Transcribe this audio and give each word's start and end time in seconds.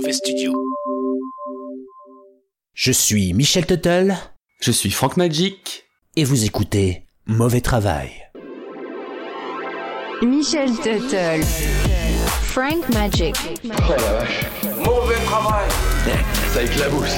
Mauvais 0.00 0.14
Studio. 0.14 0.54
Je 2.72 2.90
suis 2.90 3.34
Michel 3.34 3.66
Tuttle 3.66 4.16
Je 4.62 4.70
suis 4.70 4.90
Frank 4.90 5.18
Magic. 5.18 5.84
et 6.16 6.24
vous 6.24 6.46
écoutez 6.46 7.04
Mauvais 7.26 7.60
Travail. 7.60 8.10
Michel 10.22 10.70
Tuttle. 10.76 11.44
Frank 12.44 12.88
Magic. 12.94 13.36
Mauvais 14.82 15.22
travail 15.26 15.68
Ça 16.48 16.62
éclabousse 16.62 17.16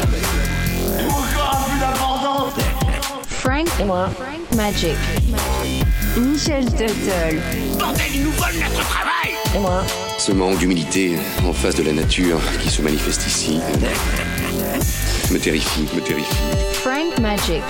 Frank. 3.28 3.68
Frank 3.68 4.56
Magic. 4.56 4.96
Michel 6.16 6.64
Tuttle. 6.64 7.40
Bordel, 7.78 8.06
ils 8.12 8.24
nous 8.24 8.32
volent 8.32 8.58
notre 8.58 8.82
travail 8.88 10.11
Ce 10.24 10.30
manque 10.30 10.58
d'humilité 10.58 11.18
en 11.44 11.52
face 11.52 11.74
de 11.74 11.82
la 11.82 11.92
nature 11.92 12.38
qui 12.62 12.70
se 12.70 12.80
manifeste 12.80 13.26
ici 13.26 13.58
me 15.32 15.38
terrifie, 15.40 15.88
me 15.96 16.00
terrifie. 16.00 16.36
Frank 16.74 17.18
Magic. 17.18 17.64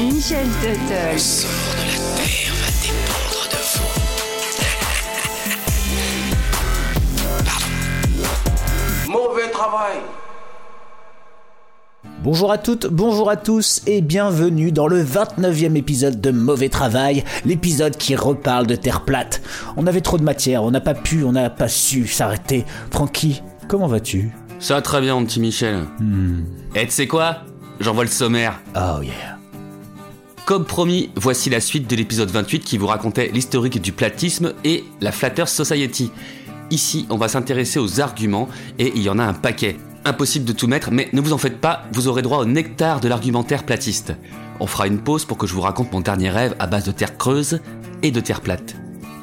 Michel 0.00 0.46
Tuttle. 0.62 1.20
Sort 1.20 1.50
de 1.50 1.82
la 1.82 1.92
terre 2.16 2.54
va 2.62 2.70
dépendre 2.80 3.44
de 3.50 3.58
vous. 9.04 9.12
Mauvais 9.12 9.50
travail 9.50 9.98
Bonjour 12.22 12.52
à 12.52 12.58
toutes, 12.58 12.86
bonjour 12.86 13.30
à 13.30 13.36
tous 13.36 13.80
et 13.86 14.02
bienvenue 14.02 14.72
dans 14.72 14.86
le 14.86 15.02
29e 15.02 15.74
épisode 15.74 16.20
de 16.20 16.30
Mauvais 16.30 16.68
Travail, 16.68 17.24
l'épisode 17.46 17.96
qui 17.96 18.14
reparle 18.14 18.66
de 18.66 18.74
Terre 18.74 19.06
plate. 19.06 19.40
On 19.78 19.86
avait 19.86 20.02
trop 20.02 20.18
de 20.18 20.22
matière, 20.22 20.62
on 20.62 20.70
n'a 20.70 20.82
pas 20.82 20.92
pu, 20.92 21.24
on 21.24 21.32
n'a 21.32 21.48
pas 21.48 21.68
su 21.68 22.06
s'arrêter. 22.06 22.66
Francky, 22.90 23.42
comment 23.68 23.86
vas-tu? 23.86 24.32
Ça 24.58 24.74
va 24.74 24.82
très 24.82 25.00
bien, 25.00 25.14
mon 25.14 25.24
petit 25.24 25.40
Michel. 25.40 25.86
Et 26.74 26.84
tu 26.84 26.90
sais 26.90 27.06
quoi? 27.06 27.38
J'envoie 27.80 28.04
le 28.04 28.10
sommaire. 28.10 28.60
Oh 28.76 29.00
yeah. 29.00 29.38
Comme 30.44 30.66
promis, 30.66 31.08
voici 31.16 31.48
la 31.48 31.60
suite 31.60 31.88
de 31.88 31.96
l'épisode 31.96 32.30
28 32.30 32.60
qui 32.60 32.76
vous 32.76 32.88
racontait 32.88 33.30
l'historique 33.32 33.80
du 33.80 33.92
platisme 33.92 34.52
et 34.62 34.84
la 35.00 35.10
Flatters 35.10 35.48
Society. 35.48 36.12
Ici, 36.70 37.06
on 37.08 37.16
va 37.16 37.28
s'intéresser 37.28 37.78
aux 37.78 38.02
arguments 38.02 38.48
et 38.78 38.92
il 38.94 39.00
y 39.00 39.08
en 39.08 39.18
a 39.18 39.24
un 39.24 39.32
paquet. 39.32 39.78
Impossible 40.04 40.46
de 40.46 40.52
tout 40.52 40.66
mettre, 40.66 40.90
mais 40.90 41.10
ne 41.12 41.20
vous 41.20 41.34
en 41.34 41.38
faites 41.38 41.60
pas, 41.60 41.84
vous 41.92 42.08
aurez 42.08 42.22
droit 42.22 42.38
au 42.38 42.46
nectar 42.46 43.00
de 43.00 43.08
l'argumentaire 43.08 43.64
platiste. 43.64 44.14
On 44.58 44.66
fera 44.66 44.86
une 44.86 45.00
pause 45.00 45.26
pour 45.26 45.36
que 45.36 45.46
je 45.46 45.52
vous 45.52 45.60
raconte 45.60 45.92
mon 45.92 46.00
dernier 46.00 46.30
rêve 46.30 46.54
à 46.58 46.66
base 46.66 46.84
de 46.84 46.92
terre 46.92 47.18
creuse 47.18 47.60
et 48.02 48.10
de 48.10 48.20
terre 48.20 48.40
plate. 48.40 48.76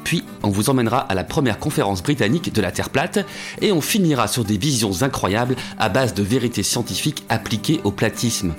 Puis, 0.04 0.24
on 0.42 0.48
vous 0.48 0.70
emmènera 0.70 1.00
à 1.00 1.14
la 1.14 1.24
première 1.24 1.58
conférence 1.58 2.02
britannique 2.02 2.54
de 2.54 2.62
la 2.62 2.72
Terre 2.72 2.88
plate 2.88 3.26
et 3.60 3.72
on 3.72 3.82
finira 3.82 4.26
sur 4.26 4.42
des 4.42 4.56
visions 4.56 5.02
incroyables 5.02 5.54
à 5.78 5.90
base 5.90 6.14
de 6.14 6.22
vérités 6.22 6.62
scientifiques 6.62 7.24
appliquées 7.28 7.80
au 7.84 7.90
platisme. 7.90 8.54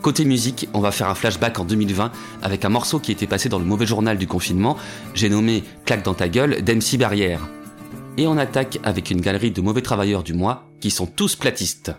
Côté 0.00 0.24
musique, 0.24 0.68
on 0.74 0.80
va 0.80 0.92
faire 0.92 1.08
un 1.08 1.16
flashback 1.16 1.58
en 1.58 1.64
2020 1.64 2.12
avec 2.40 2.64
un 2.64 2.68
morceau 2.68 3.00
qui 3.00 3.10
était 3.10 3.26
passé 3.26 3.48
dans 3.48 3.58
le 3.58 3.64
mauvais 3.64 3.84
journal 3.84 4.16
du 4.16 4.28
confinement, 4.28 4.76
j'ai 5.14 5.28
nommé 5.28 5.64
Claque 5.86 6.04
dans 6.04 6.14
ta 6.14 6.28
gueule 6.28 6.62
d'MC 6.62 6.98
Barrière. 6.98 7.40
Et 8.16 8.28
on 8.28 8.38
attaque 8.38 8.78
avec 8.84 9.10
une 9.10 9.20
galerie 9.20 9.50
de 9.50 9.60
mauvais 9.60 9.82
travailleurs 9.82 10.22
du 10.22 10.34
mois 10.34 10.68
qui 10.80 10.90
sont 10.90 11.06
tous 11.06 11.36
platistes. 11.36 11.92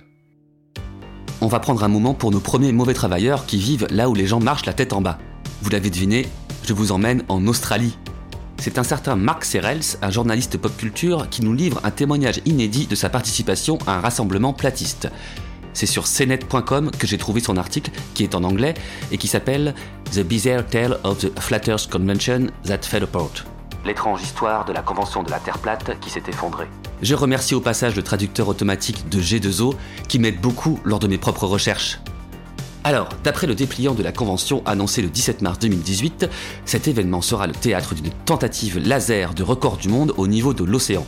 On 1.40 1.48
va 1.48 1.60
prendre 1.60 1.84
un 1.84 1.88
moment 1.88 2.14
pour 2.14 2.32
nos 2.32 2.40
premiers 2.40 2.72
mauvais 2.72 2.94
travailleurs 2.94 3.46
qui 3.46 3.58
vivent 3.58 3.88
là 3.92 4.10
où 4.10 4.16
les 4.16 4.26
gens 4.26 4.40
marchent 4.40 4.66
la 4.66 4.74
tête 4.74 4.94
en 4.94 5.02
bas. 5.02 5.20
Vous 5.62 5.70
l'avez 5.70 5.90
deviné, 5.90 6.28
je 6.64 6.74
vous 6.74 6.92
emmène 6.92 7.24
en 7.30 7.46
Australie. 7.48 7.98
C'est 8.60 8.80
un 8.80 8.84
certain 8.84 9.16
Mark 9.16 9.46
Serrels, 9.46 9.98
un 10.02 10.10
journaliste 10.10 10.58
pop 10.58 10.76
culture, 10.76 11.30
qui 11.30 11.44
nous 11.44 11.54
livre 11.54 11.80
un 11.84 11.92
témoignage 11.92 12.42
inédit 12.46 12.88
de 12.88 12.96
sa 12.96 13.10
participation 13.10 13.78
à 13.86 13.98
un 13.98 14.00
rassemblement 14.02 14.52
platiste. 14.54 15.10
C'est 15.74 15.86
sur 15.86 16.06
cnet.com 16.06 16.90
que 16.90 17.06
j'ai 17.06 17.20
trouvé 17.20 17.40
son 17.40 17.56
article, 17.56 17.92
qui 18.16 18.24
est 18.24 18.34
en 18.34 18.44
anglais, 18.44 18.74
et 19.12 19.20
qui 19.20 19.28
s'appelle 19.28 19.76
The 20.12 20.22
Bizarre 20.22 20.66
Tale 20.66 21.00
of 21.04 21.20
the 21.20 21.40
Flatters 21.40 21.88
Convention 21.90 22.48
That 22.64 22.82
Fell 22.82 23.04
Apart. 23.04 23.46
L'étrange 23.86 24.24
histoire 24.24 24.66
de 24.66 24.74
la 24.74 24.82
convention 24.82 25.22
de 25.22 25.30
la 25.30 25.40
Terre 25.40 25.60
plate 25.60 26.00
qui 26.00 26.10
s'est 26.10 26.24
effondrée. 26.28 26.68
Je 27.02 27.14
remercie 27.14 27.54
au 27.54 27.62
passage 27.62 27.96
le 27.96 28.02
traducteur 28.02 28.48
automatique 28.48 29.08
de 29.10 29.22
G2O, 29.22 29.76
qui 30.08 30.18
m'aide 30.18 30.42
beaucoup 30.42 30.80
lors 30.84 31.00
de 31.00 31.08
mes 31.08 31.20
propres 31.20 31.46
recherches. 31.46 32.00
Alors, 32.84 33.10
d'après 33.24 33.46
le 33.46 33.54
dépliant 33.54 33.94
de 33.94 34.02
la 34.02 34.12
convention 34.12 34.64
annoncé 34.66 35.02
le 35.02 35.10
17 35.10 35.42
mars 35.42 35.60
2018, 35.60 36.28
cet 36.66 36.88
événement 36.88 37.22
sera 37.22 37.46
le 37.46 37.54
théâtre 37.54 37.94
d'une 37.94 38.10
tentative 38.26 38.80
laser 38.80 39.34
de 39.36 39.44
record 39.44 39.78
du 39.78 39.90
monde 39.90 40.14
au 40.18 40.26
niveau 40.26 40.54
de 40.54 40.64
l'océan. 40.64 41.06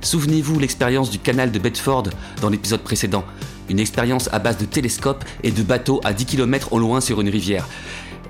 Souvenez-vous 0.00 0.58
l'expérience 0.60 1.10
du 1.10 1.18
canal 1.18 1.50
de 1.50 1.58
Bedford 1.58 2.04
dans 2.40 2.48
l'épisode 2.48 2.80
précédent, 2.80 3.24
une 3.68 3.80
expérience 3.80 4.30
à 4.32 4.38
base 4.38 4.56
de 4.56 4.64
télescopes 4.64 5.24
et 5.42 5.50
de 5.50 5.62
bateaux 5.62 6.00
à 6.04 6.14
10 6.14 6.24
km 6.24 6.72
au 6.72 6.78
loin 6.78 7.00
sur 7.00 7.20
une 7.20 7.28
rivière. 7.28 7.66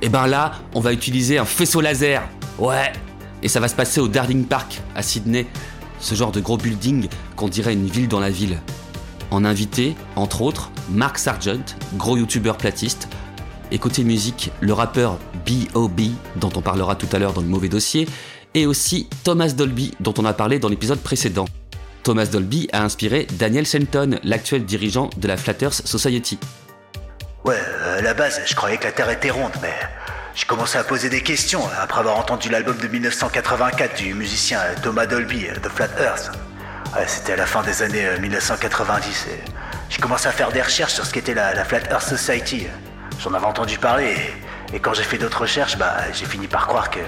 Et 0.02 0.08
ben 0.08 0.26
là, 0.26 0.52
on 0.74 0.80
va 0.80 0.92
utiliser 0.92 1.38
un 1.38 1.44
faisceau 1.44 1.80
laser. 1.80 2.26
Ouais. 2.58 2.92
Et 3.42 3.48
ça 3.48 3.60
va 3.60 3.68
se 3.68 3.74
passer 3.74 4.00
au 4.00 4.08
Darling 4.08 4.46
Park 4.46 4.80
à 4.96 5.02
Sydney, 5.02 5.46
ce 6.00 6.14
genre 6.14 6.32
de 6.32 6.40
gros 6.40 6.56
building 6.56 7.08
qu'on 7.36 7.48
dirait 7.48 7.72
une 7.72 7.86
ville 7.86 8.08
dans 8.08 8.20
la 8.20 8.30
ville. 8.30 8.60
En 9.30 9.44
invité, 9.44 9.94
entre 10.16 10.42
autres, 10.42 10.70
Mark 10.90 11.18
Sargent, 11.18 11.76
gros 11.96 12.16
youtubeur 12.16 12.56
platiste. 12.56 13.08
Et 13.70 13.78
côté 13.78 14.02
musique, 14.04 14.50
le 14.60 14.72
rappeur 14.72 15.18
B.O.B, 15.46 16.00
dont 16.36 16.50
on 16.56 16.62
parlera 16.62 16.96
tout 16.96 17.08
à 17.12 17.18
l'heure 17.18 17.34
dans 17.34 17.42
le 17.42 17.48
mauvais 17.48 17.68
dossier. 17.68 18.08
Et 18.54 18.66
aussi 18.66 19.08
Thomas 19.24 19.48
Dolby, 19.48 19.94
dont 20.00 20.14
on 20.18 20.24
a 20.24 20.32
parlé 20.32 20.58
dans 20.58 20.68
l'épisode 20.68 21.00
précédent. 21.00 21.44
Thomas 22.02 22.24
Dolby 22.26 22.68
a 22.72 22.84
inspiré 22.84 23.26
Daniel 23.32 23.66
Shelton, 23.66 24.18
l'actuel 24.22 24.64
dirigeant 24.64 25.10
de 25.18 25.28
la 25.28 25.36
Flatters 25.36 25.74
Society. 25.74 26.38
Ouais, 27.44 27.54
euh, 27.56 27.98
à 27.98 28.02
la 28.02 28.14
base, 28.14 28.40
je 28.46 28.54
croyais 28.54 28.78
que 28.78 28.84
la 28.84 28.92
Terre 28.92 29.10
était 29.10 29.30
ronde, 29.30 29.52
mais 29.60 29.74
j'ai 30.38 30.46
commencé 30.46 30.78
à 30.78 30.84
poser 30.84 31.10
des 31.10 31.20
questions 31.20 31.62
après 31.82 31.98
avoir 31.98 32.16
entendu 32.16 32.48
l'album 32.48 32.76
de 32.76 32.86
1984 32.86 33.96
du 33.96 34.14
musicien 34.14 34.60
euh, 34.60 34.74
Thomas 34.80 35.04
Dolby, 35.04 35.46
euh, 35.46 35.54
The 35.60 35.68
Flat 35.68 35.88
Earth. 36.00 36.30
C'était 37.08 37.32
à 37.32 37.36
la 37.36 37.46
fin 37.46 37.64
des 37.64 37.82
années 37.82 38.06
euh, 38.06 38.20
1990 38.20 39.26
et 39.32 39.40
j'ai 39.90 39.98
commencé 39.98 40.28
à 40.28 40.30
faire 40.30 40.52
des 40.52 40.62
recherches 40.62 40.94
sur 40.94 41.04
ce 41.04 41.12
qu'était 41.12 41.34
la, 41.34 41.54
la 41.54 41.64
Flat 41.64 41.80
Earth 41.90 42.04
Society. 42.16 42.68
J'en 43.20 43.34
avais 43.34 43.46
entendu 43.46 43.78
parler 43.78 44.14
et, 44.72 44.76
et 44.76 44.78
quand 44.78 44.94
j'ai 44.94 45.02
fait 45.02 45.18
d'autres 45.18 45.40
recherches, 45.40 45.76
bah, 45.76 45.96
j'ai 46.12 46.26
fini 46.26 46.46
par 46.46 46.68
croire 46.68 46.88
que 46.88 47.00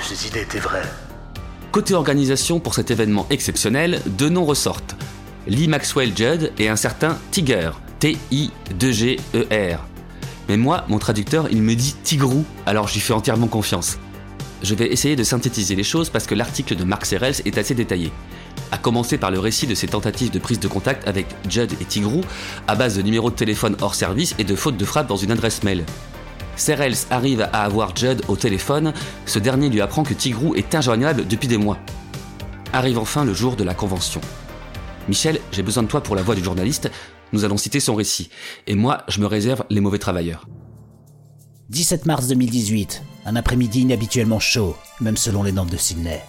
ces 0.00 0.26
idées 0.26 0.40
étaient 0.40 0.58
vraies. 0.58 0.80
Côté 1.72 1.92
organisation 1.92 2.58
pour 2.58 2.74
cet 2.74 2.90
événement 2.90 3.26
exceptionnel, 3.28 4.00
deux 4.06 4.30
noms 4.30 4.46
ressortent. 4.46 4.96
Lee 5.46 5.68
Maxwell 5.68 6.16
Judd 6.16 6.52
et 6.58 6.70
un 6.70 6.76
certain 6.76 7.18
Tiger, 7.32 7.72
T-I-2-G-E-R. 8.00 9.84
Mais 10.48 10.56
moi, 10.56 10.84
mon 10.88 10.98
traducteur, 10.98 11.48
il 11.50 11.62
me 11.62 11.74
dit 11.74 11.94
Tigrou, 12.02 12.44
alors 12.64 12.88
j'y 12.88 13.00
fais 13.00 13.12
entièrement 13.12 13.48
confiance. 13.48 13.98
Je 14.62 14.74
vais 14.74 14.86
essayer 14.92 15.14
de 15.14 15.22
synthétiser 15.22 15.76
les 15.76 15.84
choses 15.84 16.10
parce 16.10 16.26
que 16.26 16.34
l'article 16.34 16.74
de 16.74 16.84
Mark 16.84 17.04
Serrels 17.04 17.36
est 17.44 17.58
assez 17.58 17.74
détaillé. 17.74 18.10
À 18.72 18.78
commencer 18.78 19.18
par 19.18 19.30
le 19.30 19.38
récit 19.38 19.66
de 19.66 19.74
ses 19.74 19.86
tentatives 19.86 20.30
de 20.30 20.38
prise 20.38 20.58
de 20.58 20.68
contact 20.68 21.06
avec 21.06 21.26
Judd 21.48 21.72
et 21.80 21.84
Tigrou, 21.84 22.22
à 22.66 22.74
base 22.74 22.96
de 22.96 23.02
numéros 23.02 23.30
de 23.30 23.36
téléphone 23.36 23.76
hors 23.80 23.94
service 23.94 24.34
et 24.38 24.44
de 24.44 24.56
fautes 24.56 24.76
de 24.76 24.84
frappe 24.84 25.06
dans 25.06 25.16
une 25.16 25.30
adresse 25.30 25.62
mail. 25.62 25.84
Serrels 26.56 26.96
arrive 27.10 27.42
à 27.52 27.64
avoir 27.64 27.94
Judd 27.94 28.22
au 28.26 28.36
téléphone, 28.36 28.92
ce 29.26 29.38
dernier 29.38 29.68
lui 29.68 29.80
apprend 29.80 30.02
que 30.02 30.14
Tigrou 30.14 30.56
est 30.56 30.74
injoignable 30.74 31.26
depuis 31.26 31.46
des 31.46 31.56
mois. 31.56 31.78
Arrive 32.72 32.98
enfin 32.98 33.24
le 33.24 33.32
jour 33.32 33.54
de 33.54 33.64
la 33.64 33.74
convention. 33.74 34.20
Michel, 35.08 35.40
j'ai 35.52 35.62
besoin 35.62 35.84
de 35.84 35.88
toi 35.88 36.02
pour 36.02 36.16
la 36.16 36.22
voix 36.22 36.34
du 36.34 36.42
journaliste, 36.42 36.90
nous 37.32 37.44
allons 37.44 37.56
citer 37.56 37.80
son 37.80 37.94
récit, 37.94 38.30
et 38.66 38.74
moi 38.74 39.04
je 39.08 39.20
me 39.20 39.26
réserve 39.26 39.64
les 39.70 39.80
mauvais 39.80 39.98
travailleurs. 39.98 40.46
17 41.70 42.06
mars 42.06 42.28
2018, 42.28 43.02
un 43.26 43.36
après-midi 43.36 43.82
inhabituellement 43.82 44.40
chaud, 44.40 44.76
même 45.00 45.16
selon 45.16 45.42
les 45.42 45.52
normes 45.52 45.70
de 45.70 45.76
Sydney. 45.76 46.22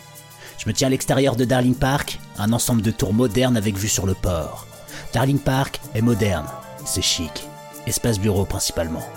Je 0.58 0.68
me 0.68 0.74
tiens 0.74 0.88
à 0.88 0.92
l'extérieur 0.92 1.38
de 1.38 1.46
Darling 1.46 1.76
Park, 1.76 2.20
un 2.38 2.52
ensemble 2.52 2.82
de 2.82 2.92
tours 2.92 3.14
modernes 3.14 3.56
avec 3.56 3.78
vue 3.78 3.88
sur 3.88 4.06
le 4.06 4.14
port. 4.14 4.68
Darling 5.14 5.40
Park 5.40 5.80
est 5.96 6.02
moderne, 6.02 6.48
c'est 6.86 7.02
chic, 7.02 7.48
espace 7.88 8.20
bureau 8.20 8.44
principalement. 8.44 9.08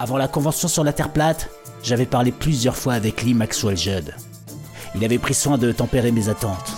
Avant 0.00 0.16
la 0.16 0.28
convention 0.28 0.68
sur 0.68 0.84
la 0.84 0.94
Terre 0.94 1.12
plate, 1.12 1.50
j'avais 1.82 2.06
parlé 2.06 2.32
plusieurs 2.32 2.76
fois 2.76 2.94
avec 2.94 3.22
Lee 3.22 3.34
Maxwell 3.34 3.76
Judd. 3.76 4.14
Il 4.94 5.04
avait 5.04 5.18
pris 5.18 5.34
soin 5.34 5.58
de 5.58 5.70
tempérer 5.72 6.12
mes 6.12 6.28
attentes. 6.28 6.72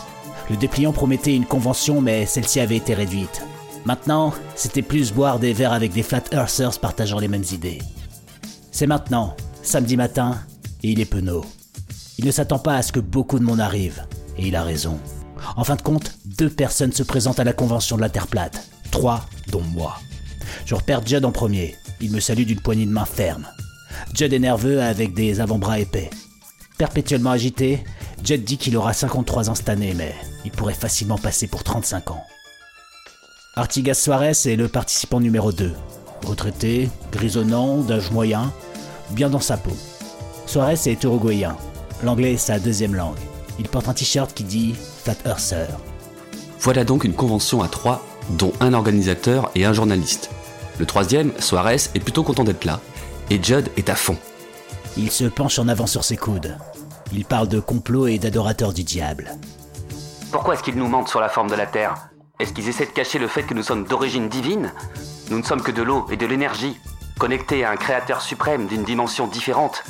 Le 0.51 0.57
dépliant 0.57 0.93
promettait 0.93 1.35
une 1.35 1.47
convention, 1.47 2.01
mais 2.01 2.27
celle-ci 2.27 2.61
avait 2.61 2.77
été 2.77 2.95
réduite. 2.95 3.43
Maintenant, 3.85 4.33
c'était 4.57 4.83
plus 4.83 5.13
boire 5.13 5.39
des 5.39 5.53
verres 5.53 5.73
avec 5.73 5.93
des 5.93 6.03
flat 6.03 6.23
earthers 6.33 6.79
partageant 6.81 7.19
les 7.19 7.29
mêmes 7.29 7.45
idées. 7.53 7.81
C'est 8.71 8.87
maintenant, 8.87 9.37
samedi 9.63 9.97
matin, 9.97 10.39
et 10.83 10.91
il 10.91 11.01
est 11.01 11.05
penaud. 11.05 11.45
Il 12.19 12.25
ne 12.25 12.31
s'attend 12.31 12.59
pas 12.59 12.77
à 12.77 12.83
ce 12.83 12.93
que 12.93 13.01
beaucoup 13.01 13.39
de 13.39 13.45
monde 13.45 13.61
arrive, 13.61 14.07
et 14.39 14.49
il 14.49 14.57
a 14.57 14.63
raison. 14.63 14.99
En 15.57 15.65
fin 15.65 15.77
de 15.77 15.83
compte, 15.83 16.13
deux 16.25 16.49
personnes 16.49 16.93
se 16.93 17.03
présentent 17.03 17.41
à 17.41 17.45
la 17.45 17.53
convention 17.53 17.97
de 17.97 18.01
la 18.01 18.09
Terre 18.09 18.27
plate. 18.27 18.67
Trois, 18.91 19.27
dont 19.49 19.63
moi. 19.63 19.99
Je 20.65 20.75
repère 20.75 21.07
Judd 21.07 21.25
en 21.25 21.33
premier. 21.33 21.75
Il 22.01 22.11
me 22.11 22.21
salue 22.21 22.45
d'une 22.45 22.61
poignée 22.61 22.87
de 22.87 22.91
main 22.91 23.05
ferme. 23.05 23.47
Judd 24.15 24.33
est 24.33 24.39
nerveux 24.39 24.81
avec 24.81 25.13
des 25.13 25.41
avant-bras 25.41 25.81
épais. 25.81 26.11
Perpétuellement 26.79 27.31
agité, 27.31 27.85
Judd 28.25 28.45
dit 28.45 28.57
qu'il 28.57 28.77
aura 28.77 28.95
53 28.95 29.51
ans 29.51 29.55
cette 29.55 29.69
année, 29.69 29.95
mais 29.95 30.15
il 30.45 30.51
pourrait 30.51 30.75
facilement 30.75 31.19
passer 31.19 31.47
pour 31.47 31.63
35 31.63 32.13
ans. 32.13 32.25
Artigas 33.57 33.95
Suarez 33.95 34.33
est 34.47 34.57
le 34.57 34.67
participant 34.67 35.21
numéro 35.21 35.53
2. 35.53 35.73
Retraité, 36.27 36.91
grisonnant, 37.13 37.83
d'âge 37.83 38.11
moyen, 38.11 38.53
bien 39.11 39.31
dans 39.31 39.39
sa 39.39 39.57
peau. 39.57 39.77
Suarez 40.47 40.81
est 40.87 41.05
uruguayen. 41.05 41.57
L'anglais 42.03 42.33
est 42.33 42.37
sa 42.37 42.59
deuxième 42.59 42.97
langue. 42.97 43.19
Il 43.61 43.69
porte 43.69 43.89
un 43.89 43.95
t-shirt 43.95 44.35
qui 44.35 44.43
dit 44.43 44.75
Flat 45.05 45.15
Earther. 45.25 45.69
Voilà 46.59 46.83
donc 46.83 47.05
une 47.05 47.15
convention 47.15 47.63
à 47.63 47.69
trois, 47.69 48.05
dont 48.31 48.53
un 48.59 48.73
organisateur 48.73 49.53
et 49.55 49.65
un 49.65 49.73
journaliste. 49.73 50.31
Le 50.81 50.87
troisième, 50.87 51.31
Suarez, 51.39 51.77
est 51.95 52.01
plutôt 52.01 52.25
content 52.25 52.43
d'être 52.43 52.65
là, 52.65 52.81
et 53.31 53.41
Judd 53.41 53.69
est 53.77 53.89
à 53.89 53.95
fond. 53.95 54.17
Il 54.97 55.13
se 55.13 55.27
penche 55.27 55.61
en 55.61 55.69
avant 55.69 55.87
sur 55.87 56.03
ses 56.03 56.17
coudes. 56.17 56.59
Il 57.13 57.25
parle 57.25 57.47
de 57.47 57.61
complot 57.61 58.09
et 58.09 58.19
d'adorateurs 58.19 58.73
du 58.73 58.83
diable. 58.83 59.31
Pourquoi 60.33 60.55
est-ce 60.55 60.65
qu'ils 60.65 60.75
nous 60.75 60.89
mentent 60.89 61.09
sur 61.09 61.21
la 61.21 61.29
forme 61.29 61.51
de 61.51 61.55
la 61.55 61.67
Terre? 61.67 62.09
Est-ce 62.45 62.53
qu'ils 62.53 62.69
essaient 62.69 62.85
de 62.85 62.91
cacher 62.91 63.19
le 63.19 63.27
fait 63.27 63.45
que 63.45 63.55
nous 63.55 63.63
sommes 63.63 63.85
d'origine 63.85 64.29
divine? 64.29 64.71
Nous 65.31 65.39
ne 65.39 65.43
sommes 65.43 65.63
que 65.63 65.71
de 65.71 65.83
l'eau 65.83 66.07
et 66.11 66.19
de 66.19 66.27
l'énergie, 66.27 66.79
connectés 67.19 67.65
à 67.65 67.71
un 67.71 67.77
créateur 67.77 68.21
suprême 68.21 68.67
d'une 68.67 68.85
dimension 68.85 69.27
différente. 69.27 69.83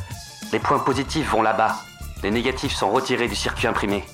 Les 0.53 0.61
points 0.61 0.79
positifs 0.79 1.29
vont 1.29 1.43
là-bas, 1.43 1.75
les 2.23 2.31
négatifs 2.31 2.73
sont 2.73 2.93
retirés 2.93 3.27
du 3.27 3.35
circuit 3.35 3.67
imprimé. 3.67 4.05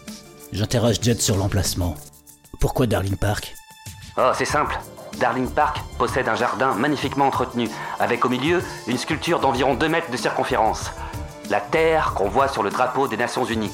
J'interroge 0.53 1.03
Judd 1.03 1.21
sur 1.21 1.37
l'emplacement. 1.37 1.97
Pourquoi 2.61 2.87
Darling 2.87 3.17
Park? 3.17 3.55
Oh, 4.17 4.31
c'est 4.35 4.47
simple. 4.47 4.81
Darling 5.19 5.51
Park 5.51 5.83
possède 5.99 6.27
un 6.27 6.35
jardin 6.35 6.73
magnifiquement 6.73 7.27
entretenu, 7.27 7.69
avec 7.99 8.25
au 8.25 8.31
milieu 8.31 8.63
une 8.87 8.97
sculpture 8.97 9.41
d'environ 9.41 9.75
2 9.75 9.87
mètres 9.87 10.11
de 10.11 10.17
circonférence. 10.17 10.93
La 11.51 11.61
Terre 11.61 12.15
qu'on 12.15 12.31
voit 12.31 12.49
sur 12.49 12.63
le 12.63 12.71
drapeau 12.71 13.07
des 13.07 13.19
Nations 13.19 13.45
Unies. 13.45 13.73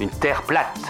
Une 0.00 0.08
Terre 0.08 0.44
plate. 0.44 0.80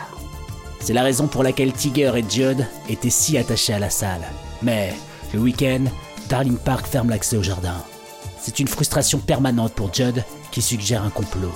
C'est 0.82 0.94
la 0.94 1.05
raison 1.05 1.29
pour 1.29 1.44
laquelle 1.44 1.73
Tiger 1.73 2.11
et 2.17 2.25
Judd 2.29 2.67
étaient 2.88 3.08
si 3.08 3.38
attachés 3.38 3.73
à 3.73 3.79
la 3.79 3.88
salle. 3.88 4.23
Mais, 4.62 4.93
le 5.32 5.38
week-end, 5.38 5.84
Darling 6.29 6.56
Park 6.56 6.88
ferme 6.88 7.08
l'accès 7.08 7.37
au 7.37 7.43
jardin. 7.43 7.76
C'est 8.40 8.58
une 8.58 8.67
frustration 8.67 9.20
permanente 9.20 9.75
pour 9.75 9.94
Judd 9.94 10.25
qui 10.50 10.61
suggère 10.61 11.05
un 11.05 11.11
complot. 11.11 11.52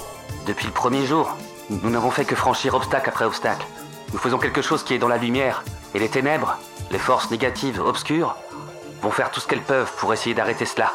Depuis 0.46 0.68
le 0.68 0.72
premier 0.72 1.04
jour, 1.04 1.36
nous 1.70 1.90
n'avons 1.90 2.12
fait 2.12 2.24
que 2.24 2.36
franchir 2.36 2.74
obstacle 2.74 3.08
après 3.08 3.24
obstacle. 3.24 3.66
Nous 4.12 4.18
faisons 4.20 4.38
quelque 4.38 4.62
chose 4.62 4.84
qui 4.84 4.94
est 4.94 4.98
dans 4.98 5.08
la 5.08 5.18
lumière, 5.18 5.64
et 5.96 5.98
les 5.98 6.08
ténèbres, 6.08 6.56
les 6.92 6.98
forces 6.98 7.28
négatives 7.28 7.80
obscures, 7.80 8.36
vont 9.02 9.10
faire 9.10 9.32
tout 9.32 9.40
ce 9.40 9.48
qu'elles 9.48 9.58
peuvent 9.58 9.90
pour 9.98 10.12
essayer 10.12 10.36
d'arrêter 10.36 10.66
cela. 10.66 10.92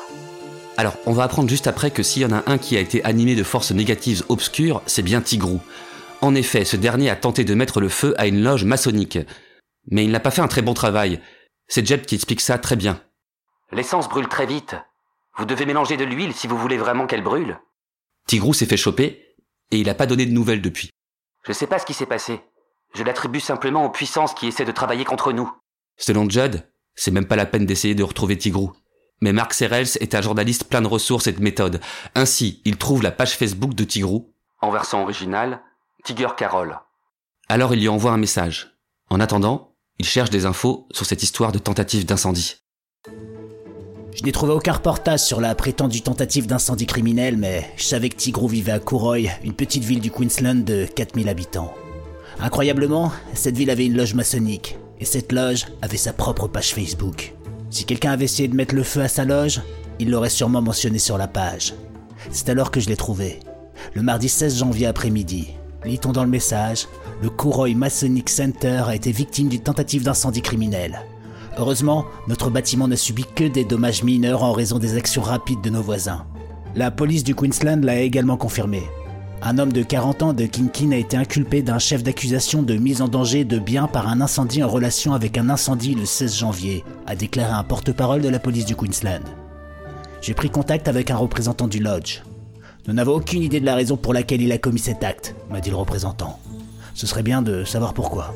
Alors, 0.78 0.94
on 1.06 1.12
va 1.12 1.24
apprendre 1.24 1.50
juste 1.50 1.68
après 1.68 1.92
que 1.92 2.02
s'il 2.02 2.22
y 2.22 2.26
en 2.26 2.32
a 2.32 2.44
un 2.48 2.58
qui 2.58 2.78
a 2.78 2.80
été 2.80 3.04
animé 3.04 3.36
de 3.36 3.44
forces 3.44 3.72
négatives 3.72 4.24
obscures, 4.30 4.82
c'est 4.86 5.02
bien 5.02 5.20
Tigrou. 5.20 5.60
En 6.22 6.36
effet, 6.36 6.66
ce 6.66 6.78
dernier 6.78 7.10
a 7.10 7.16
tenté 7.16 7.44
de 7.44 7.56
mettre 7.56 7.82
le 7.82 7.90
feu 7.90 8.14
à 8.18 8.28
une 8.28 8.44
loge 8.44 8.64
maçonnique. 8.64 9.18
Mais 9.90 10.06
il 10.06 10.12
n'a 10.12 10.20
pas 10.20 10.32
fait 10.32 10.42
un 10.42 10.48
très 10.48 10.62
bon 10.62 10.76
travail. 10.76 11.20
C'est 11.68 11.86
Jed 11.86 12.06
qui 12.06 12.16
explique 12.16 12.42
ça 12.42 12.60
très 12.60 12.76
bien. 12.76 13.02
L'essence 13.72 14.08
brûle 14.08 14.28
très 14.28 14.46
vite. 14.46 14.76
Vous 15.38 15.46
devez 15.46 15.66
mélanger 15.66 15.98
de 15.98 16.04
l'huile 16.04 16.34
si 16.34 16.46
vous 16.46 16.58
voulez 16.58 16.78
vraiment 16.78 17.08
qu'elle 17.08 17.24
brûle. 17.24 17.58
Tigrou 18.28 18.54
s'est 18.54 18.66
fait 18.66 18.78
choper, 18.78 19.36
et 19.72 19.80
il 19.80 19.88
n'a 19.88 19.96
pas 19.96 20.06
donné 20.06 20.26
de 20.26 20.32
nouvelles 20.32 20.62
depuis. 20.62 20.92
Je 21.44 21.54
sais 21.54 21.68
pas 21.68 21.80
ce 21.80 21.86
qui 21.86 21.94
s'est 21.94 22.06
passé. 22.06 22.40
Je 22.94 23.04
l'attribue 23.04 23.40
simplement 23.40 23.86
aux 23.86 23.90
puissances 23.90 24.34
qui 24.34 24.48
essaient 24.48 24.66
de 24.66 24.72
travailler 24.72 25.06
contre 25.06 25.32
nous. 25.32 25.52
Selon 25.98 26.30
Judd, 26.30 26.68
c'est 26.94 27.12
même 27.12 27.26
pas 27.26 27.36
la 27.36 27.46
peine 27.46 27.66
d'essayer 27.66 27.96
de 27.96 28.04
retrouver 28.04 28.38
Tigrou. 28.38 28.74
Mais 29.22 29.34
Mark 29.34 29.54
Serrels 29.54 29.98
est 30.00 30.14
un 30.14 30.22
journaliste 30.22 30.66
plein 30.66 30.82
de 30.82 30.88
ressources 30.88 31.28
et 31.28 31.32
de 31.32 31.42
méthodes. 31.42 31.80
Ainsi, 32.16 32.62
il 32.66 32.78
trouve 32.78 33.02
la 33.02 33.12
page 33.12 33.38
Facebook 33.38 33.74
de 33.74 33.84
Tigrou, 33.84 34.34
en 34.60 34.72
version 34.72 35.02
originale, 35.02 35.64
Tiger 36.04 36.30
Carol. 36.36 36.80
Alors 37.48 37.74
il 37.74 37.80
lui 37.80 37.90
envoie 37.90 38.12
un 38.12 38.18
message. 38.18 38.78
En 39.10 39.20
attendant, 39.20 39.76
il 40.00 40.06
cherche 40.06 40.30
des 40.30 40.46
infos 40.46 40.88
sur 40.92 41.06
cette 41.06 41.24
histoire 41.24 41.52
de 41.52 41.60
tentative 41.60 42.06
d'incendie. 42.06 42.56
Je 44.16 44.24
n'ai 44.24 44.32
trouvé 44.32 44.52
aucun 44.52 44.74
reportage 44.74 45.22
sur 45.22 45.40
la 45.40 45.56
prétendue 45.56 46.02
tentative 46.02 46.48
d'incendie 46.48 46.86
criminel, 46.86 47.38
mais 47.38 47.72
je 47.78 47.84
savais 47.84 48.10
que 48.10 48.16
Tigrou 48.16 48.48
vivait 48.48 48.72
à 48.72 48.80
Courroy, 48.80 49.30
une 49.44 49.54
petite 49.54 49.84
ville 49.84 50.02
du 50.02 50.12
Queensland 50.12 50.66
de 50.66 50.86
4000 50.86 51.30
habitants. 51.30 51.74
Incroyablement, 52.40 53.12
cette 53.34 53.56
ville 53.56 53.70
avait 53.70 53.86
une 53.86 53.96
loge 53.96 54.14
maçonnique, 54.14 54.78
et 55.00 55.06
cette 55.06 55.32
loge 55.32 55.68
avait 55.82 55.98
sa 55.98 56.14
propre 56.14 56.48
page 56.48 56.74
Facebook. 56.74 57.34
Si 57.70 57.86
quelqu'un 57.86 58.12
avait 58.12 58.26
essayé 58.26 58.50
de 58.50 58.56
mettre 58.56 58.76
le 58.76 58.84
feu 58.84 59.02
à 59.02 59.08
sa 59.08 59.24
loge, 59.24 59.62
il 60.00 60.10
l'aurait 60.10 60.30
sûrement 60.30 60.62
mentionné 60.62 61.00
sur 61.00 61.18
la 61.18 61.28
page. 61.28 61.74
C'est 62.32 62.50
alors 62.50 62.72
que 62.72 62.80
je 62.80 62.90
l'ai 62.90 62.98
trouvé. 62.98 63.40
Le 63.94 64.02
mardi 64.02 64.28
16 64.28 64.60
janvier 64.60 64.88
après-midi. 64.88 65.54
Lit-on 65.84 66.12
dans 66.12 66.24
le 66.24 66.30
message, 66.30 66.88
le 67.24 67.30
Courroy 67.30 67.74
Masonic 67.76 68.30
Center 68.30 68.84
a 68.86 68.96
été 68.96 69.12
victime 69.12 69.50
d'une 69.50 69.62
tentative 69.62 70.04
d'incendie 70.04 70.44
criminel. 70.44 71.02
Heureusement, 71.58 72.06
notre 72.28 72.50
bâtiment 72.50 72.88
n'a 72.88 72.96
subi 72.96 73.26
que 73.36 73.46
des 73.46 73.66
dommages 73.66 74.04
mineurs 74.04 74.44
en 74.44 74.52
raison 74.52 74.78
des 74.78 74.96
actions 74.96 75.24
rapides 75.24 75.62
de 75.62 75.72
nos 75.72 75.82
voisins. 75.82 76.26
La 76.76 76.92
police 76.92 77.24
du 77.24 77.36
Queensland 77.36 77.84
l'a 77.84 78.00
également 78.00 78.38
confirmé. 78.38 78.84
Un 79.42 79.58
homme 79.58 79.74
de 79.74 79.82
40 79.82 80.22
ans 80.22 80.34
de 80.34 80.46
Kinkin 80.46 80.92
a 80.92 80.98
été 80.98 81.18
inculpé 81.18 81.64
d'un 81.64 81.80
chef 81.80 82.04
d'accusation 82.04 82.62
de 82.62 82.76
mise 82.76 83.02
en 83.02 83.08
danger 83.08 83.44
de 83.44 83.58
biens 83.58 83.88
par 83.88 84.08
un 84.08 84.22
incendie 84.22 84.64
en 84.64 84.70
relation 84.70 85.14
avec 85.14 85.38
un 85.38 85.50
incendie 85.50 85.96
le 85.96 86.06
16 86.06 86.38
janvier, 86.38 86.84
a 87.08 87.16
déclaré 87.16 87.52
un 87.52 87.64
porte-parole 87.64 88.22
de 88.22 88.30
la 88.30 88.38
police 88.40 88.66
du 88.66 88.76
Queensland. 88.76 89.26
J'ai 90.22 90.36
pris 90.36 90.52
contact 90.52 90.88
avec 90.88 91.10
un 91.10 91.18
représentant 91.18 91.68
du 91.68 91.80
lodge. 91.80 92.22
Nous 92.88 92.94
n'avons 92.94 93.16
aucune 93.16 93.44
idée 93.44 93.60
de 93.60 93.66
la 93.66 93.76
raison 93.76 93.96
pour 93.96 94.14
laquelle 94.14 94.42
il 94.42 94.52
a 94.52 94.58
commis 94.58 94.80
cet 94.80 95.04
acte, 95.04 95.36
m'a 95.52 95.62
dit 95.62 95.70
le 95.70 95.76
représentant. 95.76 96.40
Ce 96.96 97.06
serait 97.06 97.24
bien 97.24 97.42
de 97.42 97.64
savoir 97.64 97.94
pourquoi. 97.94 98.34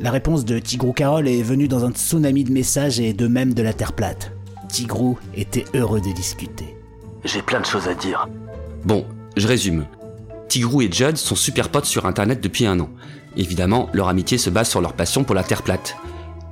La 0.00 0.10
réponse 0.10 0.44
de 0.44 0.58
Tigrou 0.58 0.92
Carole 0.92 1.28
est 1.28 1.42
venue 1.42 1.68
dans 1.68 1.84
un 1.84 1.92
tsunami 1.92 2.44
de 2.44 2.52
messages 2.52 2.98
et 2.98 3.12
de 3.12 3.26
même 3.28 3.54
de 3.54 3.62
la 3.62 3.72
Terre 3.72 3.92
plate. 3.92 4.32
Tigrou 4.68 5.16
était 5.34 5.64
heureux 5.74 6.00
de 6.00 6.12
discuter. 6.12 6.76
J'ai 7.24 7.42
plein 7.42 7.60
de 7.60 7.66
choses 7.66 7.88
à 7.88 7.94
dire. 7.94 8.28
Bon, 8.84 9.06
je 9.36 9.46
résume. 9.46 9.86
Tigrou 10.48 10.82
et 10.82 10.90
Judd 10.90 11.16
sont 11.16 11.36
super 11.36 11.68
potes 11.68 11.84
sur 11.84 12.06
Internet 12.06 12.40
depuis 12.40 12.66
un 12.66 12.80
an. 12.80 12.90
Évidemment, 13.36 13.88
leur 13.92 14.08
amitié 14.08 14.38
se 14.38 14.50
base 14.50 14.68
sur 14.68 14.80
leur 14.80 14.94
passion 14.94 15.22
pour 15.22 15.34
la 15.34 15.44
Terre 15.44 15.62
plate. 15.62 15.96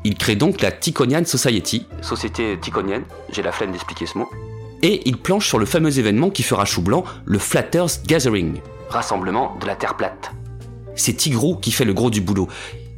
Ils 0.05 0.15
créent 0.15 0.37
donc 0.37 0.61
la 0.61 0.71
Ticonian 0.71 1.25
Society, 1.25 1.87
société 2.01 2.57
ticonienne, 2.61 3.03
j'ai 3.33 3.43
la 3.43 3.51
flemme 3.51 3.73
d'expliquer 3.73 4.07
ce 4.07 4.19
mot, 4.19 4.31
et 4.83 5.09
ils 5.09 5.17
planchent 5.17 5.49
sur 5.49 5.59
le 5.59 5.67
fameux 5.67 5.99
événement 5.99 6.31
qui 6.31 6.43
fera 6.43 6.65
chou 6.65 6.83
blanc, 6.83 7.05
le 7.25 7.39
Flat 7.39 7.67
Earth 7.75 8.03
Gathering, 8.07 8.61
rassemblement 8.89 9.57
de 9.61 9.67
la 9.67 9.77
Terre 9.77 9.97
plate. 9.97 10.33
C'est 10.95 11.15
Tigrou 11.15 11.57
qui 11.57 11.73
fait 11.73 11.85
le 11.85 11.95
gros 11.95 12.11
du 12.11 12.21
boulot. 12.21 12.49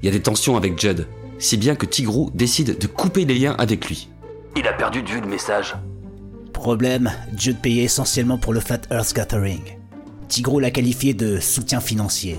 Il 0.02 0.06
y 0.06 0.08
a 0.08 0.12
des 0.12 0.22
tensions 0.22 0.56
avec 0.56 0.78
Judd, 0.78 1.06
si 1.38 1.56
bien 1.56 1.74
que 1.74 1.86
Tigrou 1.86 2.30
décide 2.34 2.78
de 2.78 2.86
couper 2.86 3.24
les 3.24 3.34
liens 3.34 3.56
avec 3.58 3.88
lui. 3.88 4.08
Il 4.56 4.66
a 4.66 4.72
perdu 4.72 5.02
de 5.02 5.08
vue 5.08 5.20
le 5.20 5.26
message. 5.26 5.74
Problème, 6.52 7.12
Judd 7.36 7.60
payait 7.60 7.84
essentiellement 7.84 8.38
pour 8.38 8.52
le 8.52 8.60
Flat 8.60 8.80
Earth 8.90 9.14
Gathering. 9.14 9.62
Tigrou 10.28 10.60
l'a 10.60 10.70
qualifié 10.70 11.14
de 11.14 11.40
soutien 11.40 11.80
financier. 11.80 12.38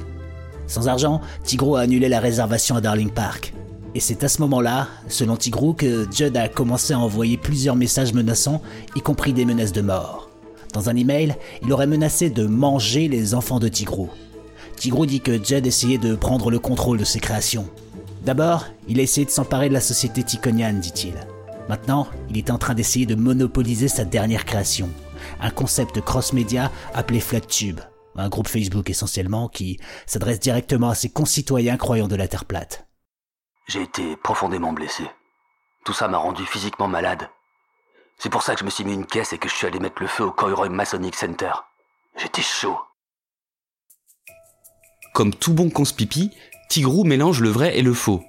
Sans 0.67 0.87
argent, 0.87 1.21
Tigrou 1.43 1.75
a 1.75 1.81
annulé 1.81 2.09
la 2.09 2.19
réservation 2.19 2.75
à 2.75 2.81
Darling 2.81 3.09
Park. 3.09 3.53
Et 3.96 4.00
c'est 4.00 4.24
à 4.24 4.29
ce 4.29 4.41
moment-là, 4.41 4.88
selon 5.08 5.36
Tigrou, 5.36 5.74
que 5.74 6.08
Judd 6.12 6.38
a 6.38 6.48
commencé 6.48 6.93
à 6.93 7.00
envoyer 7.00 7.38
plusieurs 7.38 7.75
messages 7.75 8.13
menaçants, 8.13 8.62
y 8.96 9.01
compris 9.01 9.34
des 9.34 9.46
menaces 9.46 9.72
de 9.72 9.81
mort. 9.81 10.29
Dans 10.74 10.89
un 10.89 10.96
email, 10.96 11.36
il 11.63 11.74
aurait 11.74 11.88
menacé 11.88 12.29
de 12.29 12.46
manger 12.46 13.08
les 13.08 13.34
enfants 13.34 13.60
de 13.60 13.67
Tigrou. 13.67 14.10
Tigrou 14.75 15.08
dit 15.08 15.22
que 15.22 15.43
Judd 15.43 15.65
essayait 15.65 15.98
de 15.98 16.15
prendre 16.15 16.51
le 16.51 16.60
contrôle 16.60 17.00
de 17.00 17.03
ses 17.03 17.19
créations. 17.19 17.67
D'abord, 18.25 18.65
il 18.88 19.00
a 19.00 19.03
essayé 19.03 19.25
de 19.25 19.31
s'emparer 19.31 19.69
de 19.69 19.74
la 19.74 19.81
société 19.81 20.24
Ticonian, 20.24 20.74
dit-il. 20.74 21.13
Maintenant, 21.67 22.08
il 22.29 22.38
est 22.38 22.51
en 22.51 22.58
train 22.58 22.75
d'essayer 22.75 23.05
de 23.05 23.15
monopoliser 23.15 23.88
sa 23.88 24.05
dernière 24.05 24.46
création, 24.46 24.89
un 25.41 25.50
concept 25.50 26.01
cross-média 26.01 26.72
appelé 26.93 27.19
FlatTube, 27.19 27.79
un 28.15 28.29
groupe 28.29 28.48
Facebook 28.48 28.89
essentiellement 28.89 29.48
qui 29.48 29.79
s'adresse 30.05 30.39
directement 30.39 30.89
à 30.89 30.96
ses 30.96 31.10
concitoyens 31.10 31.77
croyant 31.77 32.08
de 32.08 32.15
la 32.15 32.27
Terre 32.27 32.46
plate. 32.46 32.88
J'ai 33.69 33.83
été 33.83 34.15
profondément 34.15 34.73
blessé. 34.73 35.03
Tout 35.85 35.93
ça 35.93 36.07
m'a 36.07 36.17
rendu 36.17 36.43
physiquement 36.43 36.88
malade. 36.88 37.29
C'est 38.17 38.31
pour 38.31 38.41
ça 38.41 38.55
que 38.55 38.61
je 38.61 38.65
me 38.65 38.71
suis 38.71 38.83
mis 38.83 38.95
une 38.95 39.05
caisse 39.05 39.31
et 39.31 39.38
que 39.38 39.47
je 39.47 39.53
suis 39.53 39.67
allé 39.67 39.79
mettre 39.79 40.01
le 40.01 40.07
feu 40.07 40.23
au 40.23 40.31
Coiroy 40.31 40.69
Masonic 40.69 41.13
Center. 41.13 41.51
J'étais 42.17 42.41
chaud. 42.41 42.79
Comme 45.13 45.35
tout 45.35 45.53
bon 45.53 45.69
conspipi, 45.69 46.31
Tigrou 46.67 47.03
mélange 47.03 47.41
le 47.41 47.49
vrai 47.49 47.77
et 47.77 47.83
le 47.83 47.93
faux. 47.93 48.23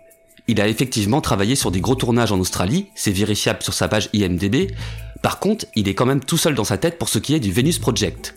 Il 0.46 0.60
a 0.60 0.68
effectivement 0.68 1.22
travaillé 1.22 1.56
sur 1.56 1.70
des 1.70 1.80
gros 1.80 1.94
tournages 1.94 2.32
en 2.32 2.38
Australie, 2.38 2.90
c'est 2.94 3.10
vérifiable 3.10 3.62
sur 3.62 3.72
sa 3.72 3.88
page 3.88 4.10
IMDB. 4.12 4.74
Par 5.22 5.38
contre, 5.38 5.64
il 5.74 5.88
est 5.88 5.94
quand 5.94 6.06
même 6.06 6.22
tout 6.22 6.36
seul 6.36 6.54
dans 6.54 6.64
sa 6.64 6.76
tête 6.76 6.98
pour 6.98 7.08
ce 7.08 7.18
qui 7.18 7.34
est 7.34 7.40
du 7.40 7.50
Venus 7.50 7.78
Project. 7.78 8.34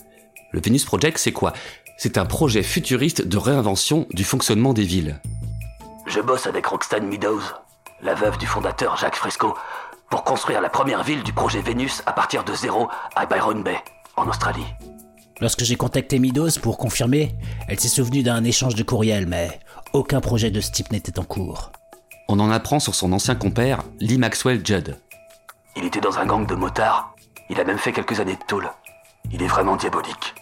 Le 0.51 0.61
Venus 0.61 0.85
Project, 0.85 1.17
c'est 1.17 1.33
quoi? 1.33 1.51
C'est 1.97 2.17
un 2.17 2.25
projet 2.25 2.63
futuriste 2.63 3.27
de 3.27 3.37
réinvention 3.37 4.07
du 4.11 4.23
fonctionnement 4.23 4.71
des 4.71 4.85
villes. 4.85 5.19
Je 6.05 6.19
bosse 6.19 6.47
avec 6.47 6.65
Roxane 6.65 7.07
Meadows, 7.07 7.41
la 8.01 8.13
veuve 8.13 8.37
du 8.37 8.45
fondateur 8.45 8.97
Jacques 8.97 9.15
Fresco, 9.15 9.55
pour 10.09 10.23
construire 10.23 10.61
la 10.61 10.69
première 10.69 11.03
ville 11.03 11.23
du 11.23 11.33
projet 11.33 11.61
Vénus 11.61 12.03
à 12.05 12.11
partir 12.11 12.43
de 12.43 12.53
zéro 12.53 12.89
à 13.15 13.25
Byron 13.25 13.63
Bay, 13.63 13.77
en 14.17 14.27
Australie. 14.27 14.65
Lorsque 15.41 15.63
j'ai 15.63 15.75
contacté 15.75 16.19
Midos 16.19 16.59
pour 16.61 16.77
confirmer, 16.77 17.35
elle 17.67 17.79
s'est 17.79 17.87
souvenue 17.87 18.21
d'un 18.21 18.43
échange 18.43 18.75
de 18.75 18.83
courriel, 18.83 19.25
mais 19.27 19.59
aucun 19.93 20.21
projet 20.21 20.51
de 20.51 20.61
ce 20.61 20.71
type 20.71 20.91
n'était 20.91 21.19
en 21.19 21.23
cours. 21.23 21.71
on 22.27 22.39
en 22.39 22.51
apprend 22.51 22.79
sur 22.79 22.95
son 22.95 23.11
ancien 23.11 23.35
compère, 23.35 23.83
Lee 23.99 24.17
Maxwell 24.17 24.65
Judd. 24.65 24.97
Il 25.75 25.85
était 25.85 26.01
dans 26.01 26.19
un 26.19 26.25
gang 26.25 26.45
de 26.45 26.55
motards. 26.55 27.15
Il 27.49 27.59
a 27.59 27.63
même 27.63 27.77
fait 27.77 27.91
quelques 27.91 28.19
années 28.19 28.35
de 28.35 28.45
tôle. 28.47 28.69
Il 29.31 29.41
est 29.41 29.47
vraiment 29.47 29.75
diabolique. 29.75 30.35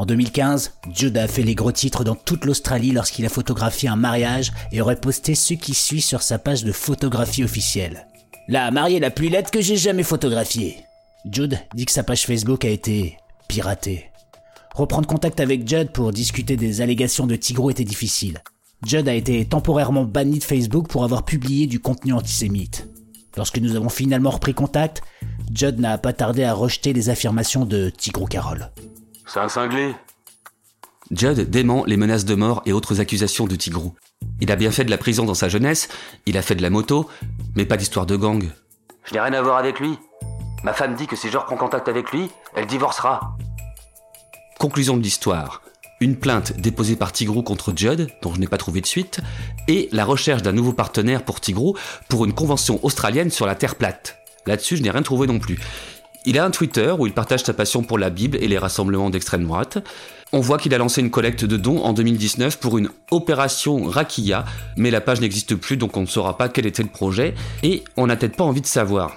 En 0.00 0.06
2015, 0.06 0.72
Judd 0.94 1.18
a 1.18 1.28
fait 1.28 1.42
les 1.42 1.54
gros 1.54 1.72
titres 1.72 2.04
dans 2.04 2.14
toute 2.14 2.46
l'Australie 2.46 2.92
lorsqu'il 2.92 3.26
a 3.26 3.28
photographié 3.28 3.90
un 3.90 3.96
mariage 3.96 4.50
et 4.72 4.80
aurait 4.80 4.98
posté 4.98 5.34
ce 5.34 5.52
qui 5.52 5.74
suit 5.74 6.00
sur 6.00 6.22
sa 6.22 6.38
page 6.38 6.64
de 6.64 6.72
photographie 6.72 7.44
officielle. 7.44 8.06
La 8.48 8.70
mariée 8.70 8.98
la 8.98 9.10
plus 9.10 9.28
laide 9.28 9.50
que 9.50 9.60
j'ai 9.60 9.76
jamais 9.76 10.02
photographiée. 10.02 10.78
Judd 11.30 11.58
dit 11.74 11.84
que 11.84 11.92
sa 11.92 12.02
page 12.02 12.24
Facebook 12.24 12.64
a 12.64 12.70
été 12.70 13.18
piratée. 13.46 14.06
Reprendre 14.74 15.06
contact 15.06 15.38
avec 15.38 15.68
Judd 15.68 15.90
pour 15.90 16.12
discuter 16.12 16.56
des 16.56 16.80
allégations 16.80 17.26
de 17.26 17.36
Tigro 17.36 17.68
était 17.68 17.84
difficile. 17.84 18.40
Judd 18.86 19.06
a 19.06 19.12
été 19.12 19.44
temporairement 19.44 20.04
banni 20.04 20.38
de 20.38 20.44
Facebook 20.44 20.88
pour 20.88 21.04
avoir 21.04 21.26
publié 21.26 21.66
du 21.66 21.78
contenu 21.78 22.14
antisémite. 22.14 22.88
Lorsque 23.36 23.58
nous 23.58 23.76
avons 23.76 23.90
finalement 23.90 24.30
repris 24.30 24.54
contact, 24.54 25.02
Judd 25.54 25.78
n'a 25.78 25.98
pas 25.98 26.14
tardé 26.14 26.42
à 26.42 26.54
rejeter 26.54 26.94
les 26.94 27.10
affirmations 27.10 27.66
de 27.66 27.90
Tigro 27.90 28.24
Carole. 28.24 28.70
C'est 29.32 29.38
un 29.38 29.48
cinglé. 29.48 29.94
Judd 31.12 31.48
dément 31.48 31.84
les 31.86 31.96
menaces 31.96 32.24
de 32.24 32.34
mort 32.34 32.62
et 32.66 32.72
autres 32.72 33.00
accusations 33.00 33.46
de 33.46 33.54
Tigrou. 33.54 33.94
Il 34.40 34.50
a 34.50 34.56
bien 34.56 34.72
fait 34.72 34.84
de 34.84 34.90
la 34.90 34.98
prison 34.98 35.24
dans 35.24 35.34
sa 35.34 35.48
jeunesse, 35.48 35.88
il 36.26 36.36
a 36.36 36.42
fait 36.42 36.56
de 36.56 36.62
la 36.62 36.70
moto, 36.70 37.08
mais 37.54 37.64
pas 37.64 37.76
d'histoire 37.76 38.06
de 38.06 38.16
gang. 38.16 38.50
Je 39.04 39.14
n'ai 39.14 39.20
rien 39.20 39.32
à 39.34 39.40
voir 39.40 39.58
avec 39.58 39.78
lui. 39.78 39.96
Ma 40.64 40.72
femme 40.72 40.96
dit 40.96 41.06
que 41.06 41.14
si 41.14 41.30
je 41.30 41.38
reprends 41.38 41.56
contact 41.56 41.86
avec 41.86 42.10
lui, 42.10 42.28
elle 42.56 42.66
divorcera. 42.66 43.36
Conclusion 44.58 44.96
de 44.96 45.02
l'histoire. 45.02 45.62
Une 46.00 46.16
plainte 46.16 46.58
déposée 46.58 46.96
par 46.96 47.12
Tigrou 47.12 47.44
contre 47.44 47.72
Judd, 47.76 48.08
dont 48.22 48.34
je 48.34 48.40
n'ai 48.40 48.48
pas 48.48 48.58
trouvé 48.58 48.80
de 48.80 48.86
suite, 48.86 49.20
et 49.68 49.88
la 49.92 50.04
recherche 50.04 50.42
d'un 50.42 50.50
nouveau 50.52 50.72
partenaire 50.72 51.24
pour 51.24 51.40
Tigrou 51.40 51.76
pour 52.08 52.24
une 52.24 52.34
convention 52.34 52.84
australienne 52.84 53.30
sur 53.30 53.46
la 53.46 53.54
Terre 53.54 53.76
plate. 53.76 54.18
Là-dessus, 54.46 54.76
je 54.76 54.82
n'ai 54.82 54.90
rien 54.90 55.02
trouvé 55.02 55.28
non 55.28 55.38
plus. 55.38 55.60
Il 56.26 56.38
a 56.38 56.44
un 56.44 56.50
Twitter 56.50 56.94
où 56.98 57.06
il 57.06 57.14
partage 57.14 57.44
sa 57.44 57.54
passion 57.54 57.82
pour 57.82 57.98
la 57.98 58.10
Bible 58.10 58.36
et 58.40 58.48
les 58.48 58.58
rassemblements 58.58 59.08
d'extrême 59.08 59.44
droite. 59.44 59.78
On 60.32 60.40
voit 60.40 60.58
qu'il 60.58 60.74
a 60.74 60.78
lancé 60.78 61.00
une 61.00 61.10
collecte 61.10 61.44
de 61.44 61.56
dons 61.56 61.78
en 61.78 61.92
2019 61.92 62.58
pour 62.58 62.76
une 62.76 62.90
opération 63.10 63.84
Rakia, 63.84 64.44
mais 64.76 64.90
la 64.90 65.00
page 65.00 65.20
n'existe 65.20 65.54
plus 65.56 65.76
donc 65.76 65.96
on 65.96 66.02
ne 66.02 66.06
saura 66.06 66.36
pas 66.36 66.48
quel 66.48 66.66
était 66.66 66.82
le 66.82 66.90
projet, 66.90 67.34
et 67.62 67.82
on 67.96 68.06
n'a 68.06 68.16
peut-être 68.16 68.36
pas 68.36 68.44
envie 68.44 68.60
de 68.60 68.66
savoir. 68.66 69.16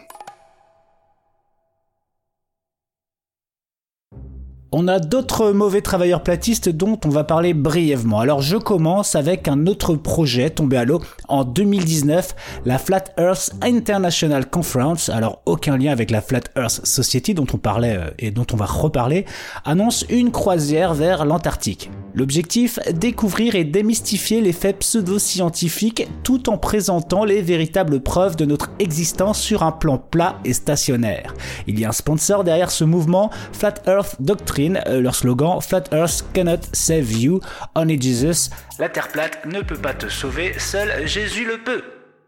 On 4.75 4.87
a 4.87 4.97
d'autres 4.97 5.51
mauvais 5.51 5.81
travailleurs 5.81 6.23
platistes 6.23 6.67
dont 6.67 6.99
on 7.05 7.09
va 7.09 7.23
parler 7.23 7.53
brièvement. 7.53 8.19
Alors 8.19 8.41
je 8.41 8.57
commence 8.57 9.13
avec 9.13 9.47
un 9.47 9.67
autre 9.67 9.93
projet 9.93 10.49
tombé 10.49 10.77
à 10.77 10.83
l'eau 10.83 10.99
en 11.27 11.43
2019, 11.43 12.35
la 12.65 12.79
Flat 12.79 13.03
Earth 13.19 13.51
International 13.61 14.49
Conference. 14.49 15.09
Alors 15.09 15.43
aucun 15.45 15.77
lien 15.77 15.91
avec 15.91 16.09
la 16.09 16.21
Flat 16.21 16.41
Earth 16.57 16.87
Society 16.87 17.35
dont 17.35 17.45
on 17.53 17.57
parlait 17.57 17.97
euh, 17.97 18.09
et 18.17 18.31
dont 18.31 18.47
on 18.51 18.55
va 18.55 18.65
reparler, 18.65 19.25
annonce 19.63 20.07
une 20.09 20.31
croisière 20.31 20.95
vers 20.95 21.23
l'Antarctique. 21.23 21.91
L'objectif, 22.15 22.79
découvrir 22.93 23.53
et 23.53 23.63
démystifier 23.65 24.41
les 24.41 24.53
faits 24.53 24.79
pseudo-scientifiques 24.79 26.07
tout 26.23 26.49
en 26.49 26.57
présentant 26.57 27.25
les 27.25 27.41
véritables 27.41 28.01
preuves 28.01 28.35
de 28.35 28.45
notre 28.45 28.69
existence 28.79 29.39
sur 29.39 29.61
un 29.61 29.71
plan 29.71 29.99
plat 29.99 30.37
et 30.45 30.53
stationnaire. 30.53 31.33
Il 31.67 31.79
y 31.79 31.85
a 31.85 31.89
un 31.89 31.93
sponsor 31.93 32.43
derrière 32.43 32.71
ce 32.71 32.83
mouvement, 32.83 33.29
Flat 33.51 33.75
Earth 33.87 34.15
Doctrine 34.19 34.62
euh, 34.71 35.01
leur 35.01 35.15
slogan 35.15 35.59
Flat 35.61 35.83
Earth 35.91 36.25
cannot 36.33 36.61
save 36.71 37.11
you, 37.11 37.39
only 37.75 38.01
Jesus. 38.01 38.49
La 38.79 38.89
Terre 38.89 39.09
plate 39.09 39.45
ne 39.45 39.61
peut 39.61 39.77
pas 39.77 39.93
te 39.93 40.09
sauver, 40.09 40.53
seul 40.57 41.05
Jésus 41.05 41.45
le 41.45 41.57
peut. 41.57 41.83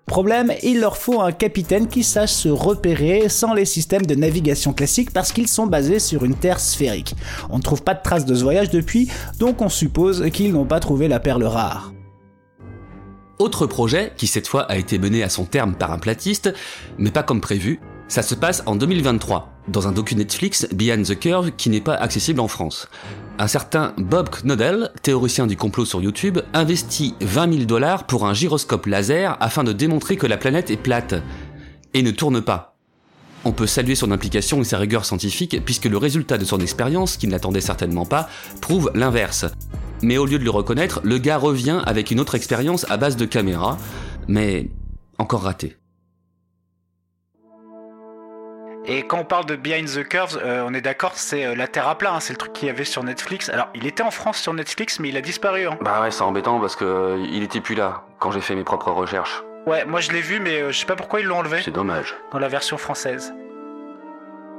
Problème, 0.06 0.54
il 0.62 0.82
leur 0.82 0.98
faut 0.98 1.20
un 1.20 1.32
capitaine 1.32 1.88
qui 1.88 2.04
sache 2.04 2.32
se 2.32 2.50
repérer 2.50 3.28
sans 3.28 3.54
les 3.54 3.66
systèmes 3.66 4.06
de 4.06 4.14
navigation 4.14 4.72
classiques 4.72 5.12
parce 5.12 5.32
qu'ils 5.32 5.48
sont 5.48 5.66
basés 5.66 6.00
sur 6.00 6.24
une 6.24 6.36
Terre 6.36 6.60
sphérique. 6.60 7.16
On 7.50 7.58
ne 7.58 7.64
trouve 7.64 7.82
pas 7.82 7.96
de 7.96 8.04
traces 8.04 8.26
de 8.26 8.36
ce 8.36 8.44
voyage 8.44 8.70
depuis, 8.70 9.10
donc 9.40 9.62
on 9.62 9.70
suppose 9.70 10.30
qu'ils 10.32 10.54
n'ont 10.54 10.66
pas 10.66 10.80
trouvé 10.80 11.08
la 11.08 11.20
perle 11.20 11.44
rare. 11.44 11.92
Autre 13.40 13.66
projet, 13.66 14.14
qui 14.16 14.28
cette 14.28 14.48
fois 14.48 14.62
a 14.64 14.78
été 14.78 15.00
mené 15.00 15.24
à 15.24 15.30
son 15.30 15.44
terme 15.44 15.76
par 15.76 15.92
un 15.92 15.98
platiste, 15.98 16.54
mais 16.98 17.12
pas 17.12 17.24
comme 17.24 17.42
prévu, 17.42 17.80
ça 18.08 18.22
se 18.22 18.36
passe 18.36 18.62
en 18.68 18.76
2023, 18.76 19.55
dans 19.68 19.88
un 19.88 19.92
docu 19.92 20.16
Netflix 20.16 20.68
Behind 20.74 21.06
the 21.06 21.18
Curve 21.18 21.52
qui 21.52 21.70
n'est 21.70 21.82
pas 21.82 21.96
accessible 21.96 22.40
en 22.40 22.48
France. 22.48 22.88
Un 23.40 23.48
certain 23.48 23.94
Bob 23.98 24.30
Knodel, 24.30 24.92
théoricien 25.02 25.48
du 25.48 25.58
complot 25.58 25.86
sur 25.86 26.02
YouTube, 26.02 26.40
investit 26.54 27.16
20 27.22 27.54
000 27.54 27.66
dollars 27.66 28.06
pour 28.06 28.26
un 28.26 28.34
gyroscope 28.34 28.86
laser 28.86 29.38
afin 29.40 29.64
de 29.64 29.74
démontrer 29.74 30.18
que 30.18 30.28
la 30.28 30.38
planète 30.38 30.72
est 30.72 30.78
plate 30.78 31.16
et 31.94 32.04
ne 32.04 32.12
tourne 32.12 32.42
pas. 32.42 32.76
On 33.44 33.52
peut 33.52 33.68
saluer 33.68 33.96
son 33.96 34.12
implication 34.12 34.62
et 34.62 34.64
sa 34.64 34.78
rigueur 34.78 35.06
scientifique 35.06 35.64
puisque 35.64 35.86
le 35.86 35.98
résultat 35.98 36.38
de 36.38 36.46
son 36.46 36.60
expérience, 36.60 37.18
qu'il 37.18 37.30
n'attendait 37.30 37.62
certainement 37.62 38.06
pas, 38.06 38.30
prouve 38.62 38.92
l'inverse. 38.96 39.46
Mais 40.02 40.18
au 40.18 40.26
lieu 40.26 40.40
de 40.40 40.44
le 40.44 40.50
reconnaître, 40.50 41.02
le 41.04 41.18
gars 41.18 41.38
revient 41.38 41.82
avec 41.86 42.12
une 42.12 42.20
autre 42.20 42.36
expérience 42.36 42.86
à 42.90 42.98
base 42.98 43.18
de 43.18 43.26
caméra, 43.26 43.78
mais 44.28 44.70
encore 45.18 45.44
raté. 45.44 45.78
Et 48.88 49.04
quand 49.08 49.18
on 49.20 49.26
parle 49.26 49.46
de 49.46 49.56
Behind 49.56 49.88
the 49.88 50.08
Curves, 50.08 50.40
euh, 50.44 50.64
on 50.68 50.74
est 50.74 50.82
d'accord, 50.82 51.14
c'est 51.16 51.44
euh, 51.46 51.56
la 51.56 51.68
Terre 51.68 51.88
à 51.88 51.98
plat, 51.98 52.14
hein, 52.14 52.20
c'est 52.20 52.34
le 52.34 52.38
truc 52.38 52.54
qu'il 52.54 52.68
y 52.68 52.72
avait 52.72 52.84
sur 52.84 53.04
Netflix. 53.04 53.50
Alors, 53.50 53.68
il 53.74 53.88
était 53.88 54.04
en 54.04 54.12
France 54.12 54.38
sur 54.38 54.54
Netflix, 54.54 55.00
mais 55.00 55.10
il 55.10 55.18
a 55.18 55.22
disparu. 55.22 55.66
Hein. 55.68 55.78
Bah 55.82 56.02
ouais, 56.02 56.12
c'est 56.12 56.22
embêtant 56.22 56.60
parce 56.60 56.76
que 56.76 56.86
euh, 56.86 57.26
il 57.32 57.42
était 57.44 57.62
plus 57.62 57.74
là 57.76 58.04
quand 58.20 58.30
j'ai 58.32 58.42
fait 58.42 58.54
mes 58.56 58.64
propres 58.64 58.92
recherches. 58.92 59.44
Ouais, 59.66 59.84
moi 59.86 60.00
je 60.00 60.12
l'ai 60.12 60.22
vu, 60.22 60.40
mais 60.40 60.72
je 60.72 60.78
sais 60.80 60.86
pas 60.86 60.96
pourquoi 60.96 61.20
ils 61.22 61.26
l'ont 61.26 61.40
enlevé 61.40 61.62
C'est 61.64 61.72
dommage. 61.72 62.16
dans 62.32 62.38
la 62.38 62.48
version 62.48 62.78
française. 62.78 63.34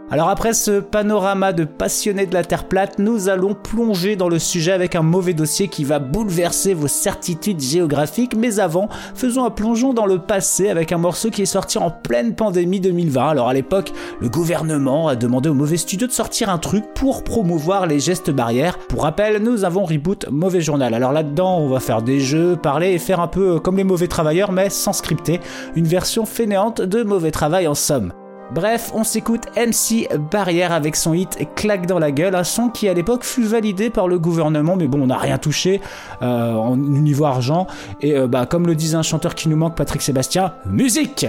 Alors 0.08 0.28
après 0.28 0.54
ce 0.54 0.78
panorama 0.78 1.52
de 1.52 1.64
passionnés 1.64 2.26
de 2.26 2.34
la 2.34 2.44
Terre 2.44 2.68
plate, 2.68 3.00
nous 3.00 3.28
allons 3.28 3.54
plonger 3.54 4.14
dans 4.14 4.28
le 4.28 4.38
sujet 4.38 4.70
avec 4.70 4.94
un 4.94 5.02
mauvais 5.02 5.34
dossier 5.34 5.66
qui 5.66 5.82
va 5.82 5.98
bouleverser 5.98 6.74
vos 6.74 6.86
certitudes 6.86 7.60
géographiques. 7.60 8.36
Mais 8.36 8.60
avant, 8.60 8.88
faisons 9.16 9.44
un 9.44 9.50
plongeon 9.50 9.94
dans 9.94 10.06
le 10.06 10.20
passé 10.20 10.68
avec 10.68 10.92
un 10.92 10.98
morceau 10.98 11.30
qui 11.30 11.42
est 11.42 11.46
sorti 11.46 11.78
en 11.78 11.90
pleine 11.90 12.36
pandémie 12.36 12.78
2020. 12.78 13.30
Alors 13.30 13.48
à 13.48 13.54
l'époque, 13.54 13.92
le 14.20 14.28
gouvernement 14.28 15.08
a 15.08 15.16
demandé 15.16 15.48
au 15.48 15.54
mauvais 15.54 15.76
studio 15.76 16.06
de 16.06 16.12
sortir 16.12 16.50
un 16.50 16.58
truc 16.58 16.84
pour 16.94 17.24
promouvoir 17.24 17.88
les 17.88 17.98
gestes 17.98 18.30
barrières. 18.30 18.78
Pour 18.78 19.02
rappel, 19.02 19.42
nous 19.42 19.64
avons 19.64 19.84
reboot 19.84 20.26
Mauvais 20.30 20.60
Journal. 20.60 20.94
Alors 20.94 21.10
là-dedans, 21.10 21.58
on 21.58 21.68
va 21.68 21.80
faire 21.80 22.02
des 22.02 22.20
jeux, 22.20 22.54
parler 22.54 22.92
et 22.92 23.00
faire 23.00 23.18
un 23.18 23.28
peu 23.28 23.58
comme 23.58 23.76
les 23.76 23.84
mauvais 23.84 24.06
travailleurs, 24.06 24.52
mais 24.52 24.70
sans 24.70 24.92
scripter. 24.92 25.40
Une 25.74 25.86
version 25.86 26.26
fainéante 26.26 26.80
de 26.80 27.02
Mauvais 27.02 27.32
Travail 27.32 27.66
en 27.66 27.74
somme. 27.74 28.12
Bref, 28.52 28.92
on 28.94 29.02
s'écoute 29.02 29.42
MC 29.56 30.08
Barrière 30.30 30.72
avec 30.72 30.94
son 30.94 31.14
hit 31.14 31.36
Claque 31.56 31.86
dans 31.86 31.98
la 31.98 32.12
gueule, 32.12 32.36
un 32.36 32.44
son 32.44 32.68
qui 32.68 32.88
à 32.88 32.94
l'époque 32.94 33.24
fut 33.24 33.42
validé 33.42 33.90
par 33.90 34.06
le 34.06 34.18
gouvernement, 34.20 34.76
mais 34.76 34.86
bon, 34.86 35.02
on 35.02 35.06
n'a 35.06 35.18
rien 35.18 35.36
touché 35.36 35.80
euh, 36.22 36.52
en 36.54 36.76
niveau 36.76 37.24
argent. 37.24 37.66
Et 38.00 38.16
euh, 38.16 38.28
bah, 38.28 38.46
comme 38.46 38.66
le 38.66 38.76
disait 38.76 38.96
un 38.96 39.02
chanteur 39.02 39.34
qui 39.34 39.48
nous 39.48 39.56
manque, 39.56 39.76
Patrick 39.76 40.00
Sébastien, 40.00 40.54
musique 40.64 41.26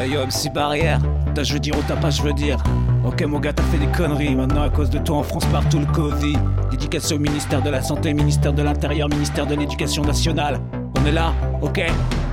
Hey 0.00 0.12
yo, 0.12 0.20
MC 0.20 0.52
Barrière, 0.52 1.00
t'as 1.34 1.42
je 1.42 1.52
veux 1.52 1.60
dire 1.60 1.76
ou 1.78 1.82
t'as 1.86 1.96
pas 1.96 2.10
je 2.10 2.22
veux 2.22 2.32
dire 2.32 2.56
Ok 3.04 3.22
mon 3.22 3.38
gars, 3.38 3.52
t'as 3.52 3.62
fait 3.64 3.78
des 3.78 3.92
conneries, 3.92 4.34
maintenant 4.34 4.62
à 4.62 4.70
cause 4.70 4.88
de 4.88 4.98
toi 4.98 5.18
en 5.18 5.22
France 5.22 5.44
partout 5.46 5.78
le 5.78 5.86
Covid. 5.86 6.38
Dédicace 6.70 7.12
au 7.12 7.18
ministère 7.18 7.60
de 7.60 7.68
la 7.68 7.82
Santé, 7.82 8.14
ministère 8.14 8.54
de 8.54 8.62
l'Intérieur, 8.62 9.08
ministère 9.10 9.46
de 9.46 9.54
l'Éducation 9.54 10.02
nationale. 10.02 10.58
On 10.98 11.04
est 11.04 11.12
là, 11.12 11.34
ok? 11.60 11.82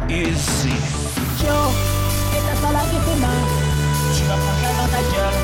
Easy. 0.10 1.09
Yo, 1.40 1.56
et 2.36 2.42
t'as 2.44 2.60
pas 2.60 2.74
lavé 2.74 3.00
tes 3.00 3.16
mains. 3.16 3.44
Tu 4.14 4.24
vas 4.28 4.36
prendre 4.36 4.60
claque 4.60 4.76
dans 4.76 4.92
ta 4.92 5.04
gueule. 5.08 5.40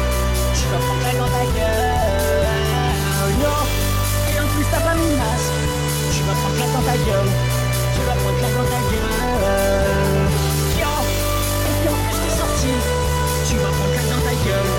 Tu 0.51 0.67
vas 0.67 0.79
prendre 0.83 0.99
claque 0.99 1.19
dans 1.23 1.31
ta 1.31 1.45
gueule. 1.55 2.43
Yo, 3.39 3.55
et 4.27 4.35
en 4.43 4.47
plus 4.51 4.67
t'as 4.71 4.83
pas 4.83 4.95
mis 4.99 5.07
de 5.07 5.15
masque. 5.15 5.55
Tu 6.11 6.19
vas 6.27 6.35
prendre 6.35 6.55
claque 6.59 6.73
dans 6.75 6.83
ta 6.83 6.97
gueule. 6.99 7.31
Tu 7.95 8.01
vas 8.03 8.17
prendre 8.19 8.37
claque 8.43 8.57
dans 8.59 8.69
ta 8.75 8.81
gueule. 8.91 9.15
Yo, 10.75 10.91
et 11.63 11.73
puis 11.79 11.87
en 11.87 11.97
plus 12.03 12.17
t'es 12.19 12.33
sorti. 12.43 12.71
Tu 13.47 13.55
vas 13.55 13.71
prendre 13.71 13.93
claque 13.95 14.11
dans 14.11 14.23
ta 14.27 14.35
gueule. 14.43 14.71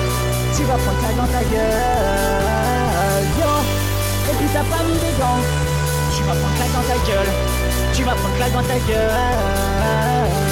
Tu 0.52 0.62
vas 0.68 0.78
prendre 0.85 1.00
claque 1.00 1.16
dans 1.16 1.32
ta 1.32 1.42
gueule. 1.49 3.25
Yo, 3.40 3.52
et 4.28 4.35
puis 4.37 4.49
t'as 4.52 4.68
pas 4.68 4.82
mis 4.85 5.00
des 5.00 5.14
gants. 5.16 5.42
Tu 6.12 6.20
vas 6.28 6.37
prendre 6.37 6.56
claque 6.61 6.75
dans 6.76 6.87
ta 6.92 6.99
gueule. 7.08 7.32
Tu 7.96 8.04
vas 8.04 8.12
prendre 8.20 8.37
claque 8.37 8.52
dans 8.52 8.68
ta 8.68 8.78
gueule. 8.85 10.46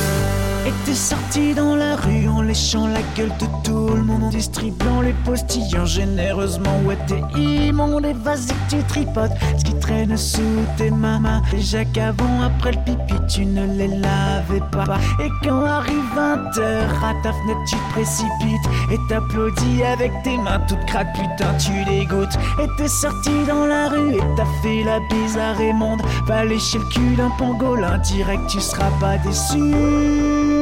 Et 0.67 0.73
t'es 0.87 0.95
sorti 0.95 1.53
dans 1.53 1.77
la 1.77 1.95
rue 1.97 2.27
en 2.27 2.41
léchant 2.41 2.87
la 2.87 3.03
gueule 3.15 3.33
de 3.39 3.47
tout 3.63 3.95
le 3.95 4.03
monde, 4.03 4.25
en 4.25 4.29
distribuant 4.31 5.03
les 5.03 5.13
postillons 5.25 5.85
généreusement. 5.85 6.81
Ouais, 6.87 6.97
t'es 7.07 7.21
immonde 7.39 8.07
et 8.07 8.15
vas-y 8.15 8.55
tu 8.71 8.83
tripotes 8.85 9.33
ce 9.59 9.65
qui 9.65 9.79
traîne 9.79 10.17
sous 10.17 10.65
tes 10.79 10.91
mains. 10.91 11.43
Déjà 11.51 11.85
qu'avant, 11.85 12.41
après 12.43 12.73
le 12.73 12.79
pipi, 12.79 13.15
tu 13.29 13.45
ne 13.45 13.67
les 13.77 13.89
lavais 13.89 14.63
pas. 14.73 14.99
Et 15.23 15.29
quand 15.43 15.65
arrive 15.67 16.03
20h, 16.17 16.59
à 16.59 17.15
ta 17.23 17.33
fenêtre, 17.33 17.61
tu 17.69 17.77
te 17.77 17.93
précipites 17.93 18.67
et 18.91 18.99
t'applaudis 19.09 19.83
avec 19.83 20.13
tes 20.23 20.39
mains 20.39 20.61
toutes 20.67 20.85
crades. 20.87 21.13
Putain, 21.13 21.53
tu 21.59 21.85
dégoûtes. 21.85 22.39
Et 22.63 22.69
t'es 22.79 22.89
sorti 22.89 23.45
dans 23.47 23.67
la 23.67 23.89
rue 23.89 24.15
et 24.15 24.35
t'as 24.37 24.47
fait 24.63 24.83
la 24.83 24.99
bise 25.11 25.37
à 25.37 25.53
Raymond. 25.53 25.99
Va 26.27 26.47
lécher 26.47 26.79
le 26.79 26.85
cul 26.87 27.17
d'un 27.17 27.31
pangolin, 27.39 27.99
direct, 27.99 28.47
tu 28.49 28.61
seras 28.61 28.91
pas 28.99 29.19
déçu. 29.19 30.54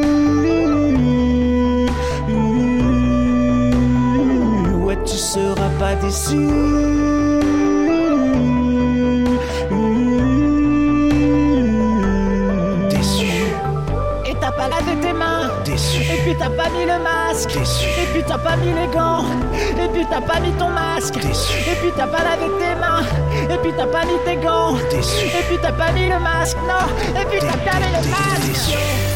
Tu 5.05 5.17
seras 5.17 5.71
pas 5.79 5.95
déçu. 5.97 6.49
Déçu. 12.89 13.27
Et 14.27 14.35
t'as 14.41 14.53
pas 14.53 14.69
lavé 14.69 15.01
tes 15.01 15.13
mains. 15.13 15.51
Déçu. 15.65 16.03
Et 16.03 16.21
puis 16.25 16.37
t'as 16.39 16.51
pas 16.51 16.69
mis 16.71 16.85
le 16.85 16.99
masque. 17.03 17.53
Déçu. 17.59 17.89
Et 17.89 18.07
puis 18.13 18.23
t'as 18.27 18.39
pas 18.39 18.57
mis 18.57 18.73
les 18.73 18.89
gants. 18.95 19.25
Et 19.53 19.89
puis 19.93 20.07
t'as 20.11 20.21
pas 20.21 20.41
mis 20.41 20.53
ton 20.53 20.69
masque. 20.69 21.15
Déçu. 21.15 21.59
Et 21.71 21.75
puis 21.77 21.91
t'as 21.97 22.07
pas 22.07 22.23
lavé 22.23 22.47
tes 22.59 22.75
mains. 22.81 23.05
Et 23.53 23.59
puis 23.59 23.73
t'as 23.77 23.87
pas 23.87 24.05
mis 24.05 24.19
tes 24.25 24.37
gants. 24.37 24.75
Déçu. 24.91 25.27
Et 25.27 25.43
puis 25.49 25.59
t'as 25.61 25.73
pas 25.73 25.93
mis 25.93 26.09
le 26.09 26.19
masque. 26.19 26.59
Non. 26.69 27.21
Et 27.21 27.25
puis 27.27 27.41
t'as 27.41 27.71
pas 27.71 27.79
mis 27.79 27.93
le 27.93 28.09
masque. 28.09 28.47
Déçu. 28.47 29.12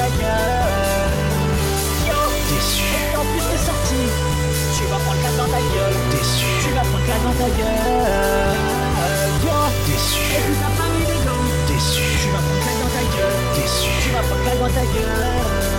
Ta 0.00 0.08
gueule. 0.16 1.12
Yo. 2.08 2.20
Déçu. 2.48 2.88
Et 3.12 3.16
en 3.20 3.26
plus 3.30 3.44
t'es 3.50 3.62
sorti. 3.68 4.00
Tu 4.76 4.82
vas 4.88 5.00
prendre 5.04 5.22
la 5.24 5.32
dans 5.36 5.50
ta 5.54 5.60
gueule. 5.72 5.98
Déçu. 6.12 6.48
Tu 6.64 6.70
vas 6.76 6.86
prendre 6.88 7.08
la 7.10 7.18
dans 7.26 7.36
ta 7.40 7.48
gueule. 7.58 8.56
Yo. 9.44 9.58
Déçu. 9.86 10.24
Et 10.36 10.40
puis 10.44 10.56
t'as 10.60 10.72
pas 10.78 10.88
mis 10.96 11.06
les 11.12 11.20
gants. 11.26 11.48
Déçu. 11.68 12.04
Tu 12.22 12.28
vas 12.32 12.42
prendre 12.46 12.64
la 12.68 12.74
dans 12.80 12.92
ta 12.96 13.04
gueule. 13.14 13.40
Déçu. 13.56 13.90
Tu 14.02 14.08
vas 14.14 14.24
prendre 14.28 14.44
la 14.48 14.54
dans 14.62 14.72
ta 14.78 14.84
gueule. 14.94 15.69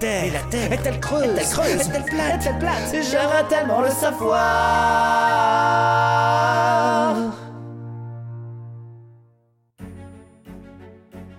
Terre, 0.00 0.24
mais 0.24 0.30
la 0.30 0.42
terre 0.50 0.72
est-elle 0.72 0.98
creuse, 0.98 1.24
est-elle 1.24 1.48
creuse, 1.48 1.88
est-elle 1.88 2.04
plate, 2.04 2.46
est-elle 2.46 2.58
plate 2.58 2.96
J'aimerais 3.10 3.46
tellement 3.48 3.82
le 3.82 3.90
savoir. 3.90 4.40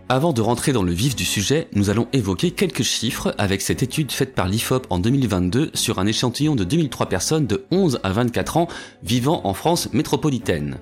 Avant 0.07 0.33
de 0.33 0.41
rentrer 0.41 0.73
dans 0.73 0.83
le 0.83 0.91
vif 0.91 1.15
du 1.15 1.23
sujet, 1.23 1.69
nous 1.73 1.89
allons 1.89 2.07
évoquer 2.11 2.51
quelques 2.51 2.83
chiffres 2.83 3.33
avec 3.37 3.61
cette 3.61 3.81
étude 3.81 4.11
faite 4.11 4.35
par 4.35 4.47
l'IFOP 4.47 4.85
en 4.89 4.99
2022 4.99 5.71
sur 5.73 5.99
un 5.99 6.05
échantillon 6.05 6.55
de 6.55 6.65
2003 6.65 7.07
personnes 7.07 7.47
de 7.47 7.65
11 7.71 8.01
à 8.03 8.11
24 8.11 8.57
ans 8.57 8.67
vivant 9.03 9.41
en 9.45 9.53
France 9.53 9.93
métropolitaine. 9.93 10.79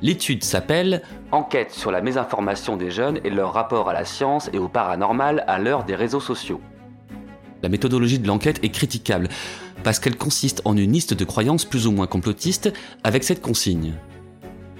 L'étude 0.00 0.44
s'appelle 0.44 1.02
Enquête 1.30 1.72
sur 1.72 1.90
la 1.90 2.00
mésinformation 2.00 2.78
des 2.78 2.90
jeunes 2.90 3.20
et 3.22 3.28
leur 3.28 3.52
rapport 3.52 3.90
à 3.90 3.92
la 3.92 4.06
science 4.06 4.48
et 4.54 4.58
au 4.58 4.68
paranormal 4.68 5.44
à 5.46 5.58
l'heure 5.58 5.84
des 5.84 5.94
réseaux 5.94 6.20
sociaux. 6.20 6.62
La 7.62 7.68
méthodologie 7.68 8.18
de 8.18 8.26
l'enquête 8.26 8.60
est 8.62 8.70
critiquable 8.70 9.28
parce 9.82 9.98
qu'elle 9.98 10.16
consiste 10.16 10.62
en 10.64 10.76
une 10.76 10.92
liste 10.92 11.14
de 11.14 11.24
croyances 11.24 11.64
plus 11.64 11.86
ou 11.86 11.92
moins 11.92 12.06
complotistes 12.06 12.72
avec 13.04 13.24
cette 13.24 13.40
consigne. 13.40 13.94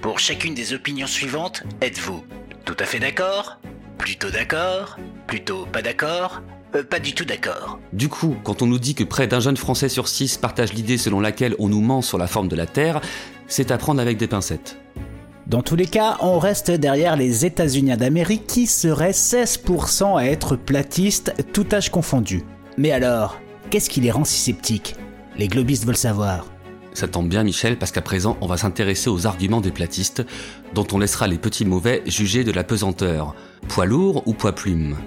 Pour 0.01 0.19
chacune 0.19 0.53
des 0.55 0.73
opinions 0.73 1.07
suivantes, 1.07 1.63
êtes-vous 1.81 2.23
tout 2.65 2.75
à 2.79 2.85
fait 2.85 2.99
d'accord 2.99 3.59
Plutôt 3.97 4.29
d'accord 4.29 4.97
Plutôt 5.27 5.65
pas 5.65 5.81
d'accord 5.81 6.41
Euh, 6.75 6.83
Pas 6.83 6.99
du 6.99 7.13
tout 7.13 7.25
d'accord? 7.25 7.79
Du 7.93 8.07
coup, 8.07 8.35
quand 8.43 8.61
on 8.61 8.67
nous 8.67 8.79
dit 8.79 8.95
que 8.95 9.03
près 9.03 9.27
d'un 9.27 9.39
jeune 9.39 9.57
Français 9.57 9.89
sur 9.89 10.07
six 10.07 10.37
partage 10.37 10.73
l'idée 10.73 10.97
selon 10.97 11.19
laquelle 11.19 11.55
on 11.59 11.67
nous 11.69 11.81
ment 11.81 12.01
sur 12.01 12.17
la 12.17 12.27
forme 12.27 12.47
de 12.47 12.55
la 12.55 12.65
Terre, 12.67 13.01
c'est 13.47 13.71
à 13.71 13.77
prendre 13.77 13.99
avec 14.01 14.17
des 14.17 14.27
pincettes. 14.27 14.77
Dans 15.47 15.63
tous 15.63 15.75
les 15.75 15.87
cas, 15.87 16.17
on 16.21 16.39
reste 16.39 16.71
derrière 16.71 17.15
les 17.17 17.45
États-Unis 17.45 17.97
d'Amérique 17.97 18.47
qui 18.47 18.67
seraient 18.67 19.11
16% 19.11 20.17
à 20.17 20.25
être 20.25 20.55
platistes, 20.55 21.33
tout 21.51 21.65
âge 21.73 21.89
confondu. 21.89 22.43
Mais 22.77 22.91
alors, 22.91 23.39
qu'est-ce 23.69 23.89
qui 23.89 24.01
les 24.01 24.11
rend 24.11 24.23
si 24.23 24.39
sceptiques? 24.39 24.95
Les 25.37 25.47
globistes 25.47 25.85
veulent 25.85 25.97
savoir. 25.97 26.45
Ça 26.93 27.07
tombe 27.07 27.29
bien 27.29 27.43
Michel 27.43 27.77
parce 27.77 27.91
qu'à 27.91 28.01
présent 28.01 28.37
on 28.41 28.47
va 28.47 28.57
s'intéresser 28.57 29.09
aux 29.09 29.25
arguments 29.25 29.61
des 29.61 29.71
platistes, 29.71 30.25
dont 30.73 30.85
on 30.91 30.99
laissera 30.99 31.27
les 31.27 31.37
petits 31.37 31.63
mauvais 31.65 32.03
juger 32.05 32.43
de 32.43 32.51
la 32.51 32.65
pesanteur. 32.65 33.33
Poids 33.69 33.85
lourd 33.85 34.23
ou 34.25 34.33
poids 34.33 34.53
plume? 34.53 34.97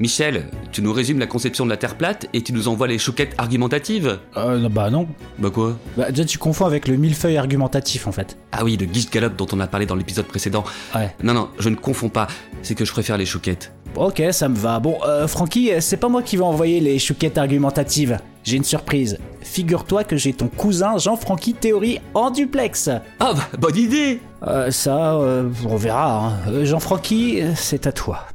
Michel, 0.00 0.50
tu 0.72 0.82
nous 0.82 0.92
résumes 0.92 1.20
la 1.20 1.28
conception 1.28 1.64
de 1.64 1.70
la 1.70 1.76
Terre 1.76 1.96
plate 1.96 2.26
et 2.32 2.42
tu 2.42 2.52
nous 2.52 2.66
envoies 2.66 2.88
les 2.88 2.98
chouquettes 2.98 3.34
argumentatives? 3.38 4.18
Euh, 4.36 4.58
non, 4.58 4.68
bah 4.68 4.90
non. 4.90 5.06
Bah 5.38 5.50
quoi? 5.50 5.78
Bah 5.96 6.10
déjà 6.10 6.24
tu 6.24 6.36
confonds 6.36 6.66
avec 6.66 6.88
le 6.88 6.96
millefeuille 6.96 7.36
argumentatif 7.36 8.08
en 8.08 8.12
fait. 8.12 8.36
Ah 8.50 8.64
oui, 8.64 8.76
le 8.76 8.86
guiche 8.86 9.08
galop 9.08 9.36
dont 9.36 9.46
on 9.52 9.60
a 9.60 9.68
parlé 9.68 9.86
dans 9.86 9.94
l'épisode 9.94 10.26
précédent. 10.26 10.64
Ouais. 10.96 11.14
Non, 11.22 11.32
non, 11.32 11.48
je 11.60 11.68
ne 11.68 11.76
confonds 11.76 12.08
pas, 12.08 12.26
c'est 12.62 12.74
que 12.74 12.84
je 12.84 12.90
préfère 12.90 13.16
les 13.18 13.26
chouquettes. 13.26 13.72
Ok, 13.96 14.22
ça 14.32 14.48
me 14.48 14.56
va. 14.56 14.80
Bon, 14.80 14.98
euh, 15.06 15.28
Francky, 15.28 15.70
c'est 15.80 15.96
pas 15.96 16.08
moi 16.08 16.22
qui 16.22 16.36
vais 16.36 16.42
envoyer 16.42 16.80
les 16.80 16.98
chouquettes 16.98 17.38
argumentatives. 17.38 18.18
J'ai 18.42 18.56
une 18.56 18.64
surprise. 18.64 19.18
Figure-toi 19.40 20.04
que 20.04 20.16
j'ai 20.16 20.32
ton 20.32 20.48
cousin 20.48 20.98
Jean-Francky 20.98 21.54
Théorie 21.54 22.00
en 22.12 22.30
duplex. 22.30 22.88
Ah 23.20 23.32
bah, 23.34 23.48
bonne 23.58 23.76
idée 23.76 24.20
Euh, 24.46 24.70
ça, 24.70 25.14
euh, 25.14 25.48
on 25.66 25.76
verra. 25.76 26.26
hein. 26.26 26.32
Euh, 26.48 26.64
Jean-Francky, 26.64 27.40
c'est 27.54 27.86
à 27.86 27.92
toi. 27.92 28.26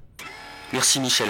Merci 0.74 1.00
Michel. 1.00 1.28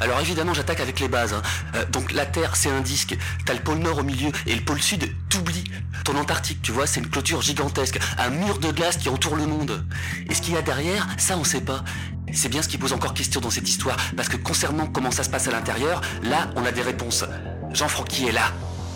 Alors 0.00 0.20
évidemment 0.20 0.54
j'attaque 0.54 0.80
avec 0.80 1.00
les 1.00 1.08
bases. 1.08 1.32
hein. 1.34 1.42
Euh, 1.74 1.84
donc 1.92 2.12
la 2.12 2.26
Terre 2.26 2.56
c'est 2.56 2.70
un 2.70 2.80
disque, 2.80 3.16
t'as 3.44 3.54
le 3.54 3.60
pôle 3.60 3.78
nord 3.78 3.98
au 3.98 4.02
milieu 4.02 4.30
et 4.46 4.54
le 4.54 4.62
pôle 4.62 4.80
sud 4.80 5.04
t'oublies. 5.28 5.64
Ton 6.04 6.16
Antarctique 6.16 6.60
tu 6.62 6.72
vois 6.72 6.86
c'est 6.86 7.00
une 7.00 7.08
clôture 7.08 7.42
gigantesque, 7.42 7.98
un 8.18 8.30
mur 8.30 8.58
de 8.58 8.70
glace 8.70 8.96
qui 8.96 9.08
entoure 9.08 9.36
le 9.36 9.46
monde. 9.46 9.84
Et 10.28 10.34
ce 10.34 10.42
qu'il 10.42 10.54
y 10.54 10.56
a 10.56 10.62
derrière, 10.62 11.06
ça 11.18 11.36
on 11.36 11.44
sait 11.44 11.60
pas. 11.60 11.84
C'est 12.32 12.48
bien 12.48 12.62
ce 12.62 12.68
qui 12.68 12.78
pose 12.78 12.92
encore 12.92 13.14
question 13.14 13.40
dans 13.40 13.50
cette 13.50 13.68
histoire, 13.68 13.96
parce 14.16 14.28
que 14.28 14.36
concernant 14.38 14.86
comment 14.86 15.10
ça 15.10 15.22
se 15.22 15.28
passe 15.30 15.48
à 15.48 15.50
l'intérieur, 15.50 16.00
là 16.22 16.50
on 16.56 16.64
a 16.64 16.72
des 16.72 16.82
réponses. 16.82 17.24
Jean-Francky 17.72 18.28
est 18.28 18.32
là. 18.32 18.52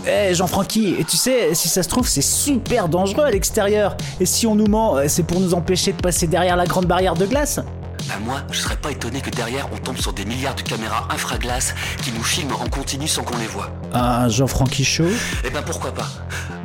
Eh 0.08 0.34
Jean-Francky, 0.34 1.04
tu 1.08 1.16
sais, 1.16 1.52
si 1.54 1.68
ça 1.68 1.82
se 1.82 1.88
trouve, 1.88 2.06
c'est 2.06 2.22
super 2.22 2.88
dangereux 2.88 3.24
à 3.24 3.30
l'extérieur. 3.30 3.96
Et 4.20 4.26
si 4.26 4.46
on 4.46 4.54
nous 4.54 4.68
ment, 4.68 4.96
euh, 4.96 5.06
c'est 5.08 5.24
pour 5.24 5.40
nous 5.40 5.52
empêcher 5.52 5.92
de 5.92 6.00
passer 6.00 6.28
derrière 6.28 6.54
la 6.56 6.64
grande 6.66 6.86
barrière 6.86 7.14
de 7.14 7.26
glace 7.26 7.58
Bah 8.08 8.14
moi, 8.24 8.42
je 8.52 8.58
serais 8.60 8.76
pas 8.76 8.90
étonné 8.90 9.20
que 9.20 9.30
derrière 9.30 9.66
on 9.72 9.78
tombe 9.78 9.96
sur 9.98 10.12
des 10.12 10.24
milliards 10.24 10.54
de 10.54 10.62
caméras 10.62 11.08
infraglaces 11.10 11.74
qui 12.02 12.12
nous 12.12 12.22
filment 12.22 12.54
en 12.60 12.68
continu 12.68 13.08
sans 13.08 13.22
qu'on 13.22 13.36
les 13.38 13.46
voit. 13.46 13.70
Un 13.92 14.28
Jean-Francky 14.28 14.84
chaud 14.84 15.08
Eh 15.44 15.50
ben 15.50 15.62
pourquoi 15.62 15.92
pas? 15.92 16.06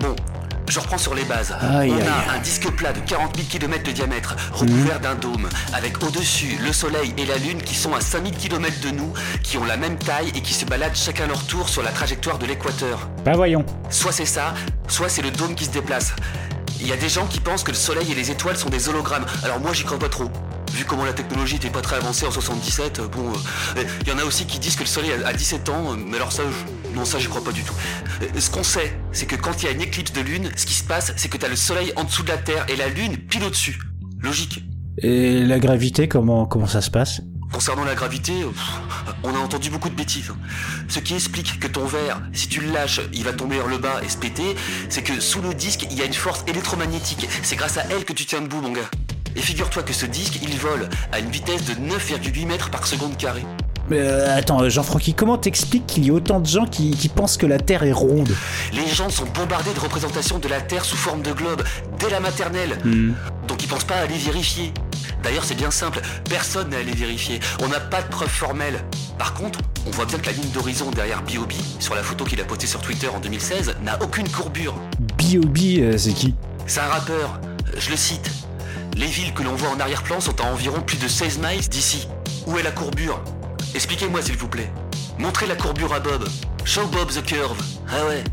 Bon, 0.02 0.16
je 0.70 0.80
reprends 0.80 1.00
sur 1.00 1.16
les 1.16 1.24
bases. 1.24 1.54
Aïe, 1.60 1.92
On 1.92 2.00
a 2.00 2.04
aïe. 2.04 2.38
un 2.38 2.40
disque 2.40 2.70
plat 2.72 2.94
de 2.94 3.00
40 3.00 3.36
000 3.36 3.48
km 3.50 3.84
de 3.84 3.92
diamètre, 3.92 4.36
recouvert 4.54 5.00
d'un 5.00 5.16
dôme, 5.16 5.50
avec 5.74 6.04
au-dessus 6.04 6.58
le 6.64 6.72
Soleil 6.72 7.14
et 7.18 7.26
la 7.26 7.38
Lune 7.38 7.62
qui 7.64 7.76
sont 7.76 7.94
à 7.96 8.02
5000 8.02 8.36
km 8.38 8.80
de 8.82 8.92
nous, 8.92 9.12
qui 9.42 9.58
ont 9.58 9.66
la 9.66 9.78
même 9.78 9.98
taille 9.98 10.30
et 10.36 10.42
qui 10.42 10.54
se 10.54 10.66
baladent 10.66 10.96
chacun 10.96 11.26
leur 11.28 11.44
tour 11.46 11.70
sur 11.70 11.82
la 11.82 11.92
trajectoire 11.92 12.38
de 12.38 12.46
l'équateur. 12.46 13.10
Bah 13.26 13.34
voyons. 13.36 13.66
Soit 13.90 14.12
c'est 14.12 14.26
ça, 14.26 14.54
soit 14.88 15.10
c'est 15.10 15.22
le 15.24 15.32
dôme 15.32 15.56
qui 15.56 15.66
se 15.66 15.72
déplace. 15.72 16.14
Il 16.80 16.88
y 16.88 16.94
a 16.94 16.98
des 16.98 17.10
gens 17.10 17.26
qui 17.28 17.40
pensent 17.40 17.64
que 17.64 17.72
le 17.72 17.78
Soleil 17.78 18.12
et 18.12 18.16
les 18.16 18.32
étoiles 18.32 18.58
sont 18.58 18.70
des 18.70 18.90
hologrammes. 18.90 19.26
Alors 19.44 19.60
moi 19.60 19.72
j'y 19.74 19.84
crois 19.84 20.00
pas 20.00 20.10
trop. 20.10 20.30
Vu 20.74 20.86
comment 20.86 21.06
la 21.06 21.14
technologie 21.14 21.56
n'était 21.56 21.70
pas 21.70 21.82
très 21.82 21.98
avancée 21.98 22.26
en 22.26 22.32
77, 22.32 23.00
euh, 23.00 23.08
bon, 23.08 23.32
euh, 23.78 23.84
il 24.02 24.08
y 24.08 24.12
en 24.12 24.18
a 24.18 24.24
aussi 24.24 24.46
qui 24.46 24.58
disent 24.60 24.76
que 24.76 24.82
le 24.82 24.86
Soleil 24.88 25.12
a, 25.24 25.28
a 25.28 25.34
17 25.34 25.70
ans, 25.70 25.92
euh, 25.94 25.96
mais 25.96 26.16
alors 26.18 26.32
ça, 26.32 26.44
je- 26.44 26.96
non 26.96 27.06
ça 27.06 27.20
j'y 27.20 27.28
crois 27.28 27.44
pas 27.44 27.52
du 27.52 27.64
tout. 27.64 27.74
Ce 28.38 28.50
qu'on 28.50 28.64
sait, 28.64 28.98
c'est 29.12 29.26
que 29.26 29.36
quand 29.36 29.62
il 29.62 29.66
y 29.66 29.70
a 29.70 29.72
une 29.72 29.82
éclipse 29.82 30.14
de 30.14 30.22
lune, 30.22 30.50
ce 30.56 30.66
qui 30.66 30.74
se 30.74 30.84
passe, 30.84 31.14
c'est 31.18 31.30
que 31.30 31.38
t'as 31.38 31.48
le 31.50 31.56
Soleil 31.56 31.92
en 31.96 32.04
dessous 32.04 32.24
de 32.24 32.30
la 32.30 32.38
Terre 32.38 32.66
et 32.70 32.76
la 32.76 32.88
Lune 32.90 33.18
pile 33.18 33.44
au-dessus. 33.44 33.80
Logique. 34.22 34.64
Et 34.98 35.44
la 35.46 35.60
gravité, 35.60 36.08
comment, 36.08 36.46
comment 36.46 36.68
ça 36.68 36.82
se 36.82 36.90
passe? 36.92 37.22
Concernant 37.52 37.84
la 37.84 37.96
gravité, 37.96 38.34
on 39.24 39.36
a 39.36 39.38
entendu 39.40 39.70
beaucoup 39.70 39.90
de 39.90 39.96
bêtises. 39.96 40.30
hein. 40.32 40.38
Ce 40.88 41.00
qui 41.00 41.16
explique 41.16 41.60
que 41.60 41.68
ton 41.68 41.86
verre, 41.86 42.22
si 42.34 42.48
tu 42.48 42.62
le 42.62 42.72
lâches, 42.72 43.02
il 43.14 43.24
va 43.26 43.34
tomber 43.34 43.58
vers 43.58 43.68
le 43.68 43.78
bas 43.78 44.00
et 44.04 44.10
se 44.10 44.18
péter, 44.18 44.56
c'est 44.90 45.02
que 45.04 45.20
sous 45.20 45.42
le 45.42 45.54
disque, 45.54 45.86
il 45.92 45.98
y 45.98 46.02
a 46.02 46.06
une 46.06 46.14
force 46.14 46.44
électromagnétique. 46.48 47.28
C'est 47.44 47.58
grâce 47.58 47.78
à 47.78 47.84
elle 47.92 48.06
que 48.06 48.14
tu 48.14 48.26
tiens 48.26 48.42
debout, 48.42 48.62
mon 48.62 48.72
gars. 48.72 48.90
Et 49.36 49.42
figure-toi 49.42 49.84
que 49.84 49.94
ce 49.94 50.06
disque, 50.06 50.40
il 50.42 50.58
vole 50.58 50.90
à 51.12 51.20
une 51.20 51.30
vitesse 51.30 51.66
de 51.66 51.74
9,8 51.74 52.46
mètres 52.46 52.70
par 52.70 52.86
seconde 52.88 53.18
carré. 53.18 53.44
Mais 53.90 54.00
euh, 54.00 54.38
attends, 54.38 54.70
Jean-Francky, 54.70 55.14
comment 55.14 55.38
t'expliques 55.38 55.86
qu'il 55.86 56.06
y 56.06 56.08
ait 56.08 56.12
autant 56.12 56.40
de 56.40 56.48
gens 56.48 56.66
qui, 56.66 56.92
qui 56.92 57.10
pensent 57.10 57.38
que 57.38 57.46
la 57.46 57.60
Terre 57.60 57.84
est 57.84 57.92
ronde? 57.92 58.34
Les 58.72 58.88
gens 58.88 59.10
sont 59.10 59.26
bombardés 59.34 59.74
de 59.74 59.80
représentations 59.80 60.40
de 60.40 60.48
la 60.48 60.62
Terre 60.62 60.86
sous 60.86 60.96
forme 60.96 61.22
de 61.22 61.34
globe 61.34 61.64
dès 62.00 62.10
la 62.10 62.20
maternelle. 62.20 62.78
Donc 63.48 63.64
ils 63.64 63.68
pensent 63.68 63.84
pas 63.84 63.96
à 63.96 64.04
aller 64.04 64.18
vérifier. 64.18 64.74
D'ailleurs, 65.24 65.44
c'est 65.44 65.56
bien 65.56 65.72
simple, 65.72 66.02
personne 66.30 66.70
n'est 66.70 66.78
allé 66.78 66.94
vérifier. 66.94 67.40
On 67.62 67.68
n'a 67.68 67.80
pas 67.80 68.02
de 68.02 68.08
preuves 68.08 68.30
formelles. 68.30 68.84
Par 69.18 69.34
contre, 69.34 69.60
on 69.86 69.92
voit 69.92 70.06
bien 70.06 70.18
que 70.18 70.26
la 70.28 70.32
ligne 70.32 70.50
d'horizon 70.52 70.90
derrière 70.92 71.22
B.O.B, 71.22 71.52
sur 71.80 71.94
la 71.94 72.02
photo 72.02 72.24
qu'il 72.24 72.40
a 72.42 72.44
postée 72.44 72.68
sur 72.68 72.82
Twitter 72.82 73.08
en 73.08 73.20
2016, 73.20 73.76
n'a 73.84 74.02
aucune 74.02 74.30
courbure. 74.30 74.74
B.O.B, 75.18 75.58
euh, 75.80 75.98
c'est 75.98 76.14
qui? 76.14 76.34
C'est 76.66 76.80
un 76.80 76.88
rappeur, 76.88 77.40
euh, 77.44 77.78
je 77.78 77.92
le 77.92 77.98
cite. 77.98 78.32
Les 78.96 79.08
villes 79.08 79.34
que 79.34 79.44
l'on 79.44 79.56
voit 79.56 79.70
en 79.70 79.80
arrière-plan 79.80 80.20
sont 80.20 80.40
à 80.42 80.44
environ 80.46 80.82
plus 80.82 80.98
de 80.98 81.08
16 81.08 81.40
miles 81.40 81.68
d'ici. 81.70 82.08
Où 82.46 82.58
est 82.58 82.64
la 82.64 82.72
courbure? 82.72 83.24
Expliquez-moi 83.74 84.22
s'il 84.22 84.38
vous 84.38 84.50
plaît. 84.50 84.72
Montrez 85.18 85.48
la 85.48 85.56
courbure 85.56 85.94
à 85.94 86.00
Bob. 86.00 86.28
Show 86.66 86.88
Bob 86.88 87.10
the 87.10 87.24
curve. 87.26 87.58
Ah 87.90 88.06
ouais. 88.06 88.24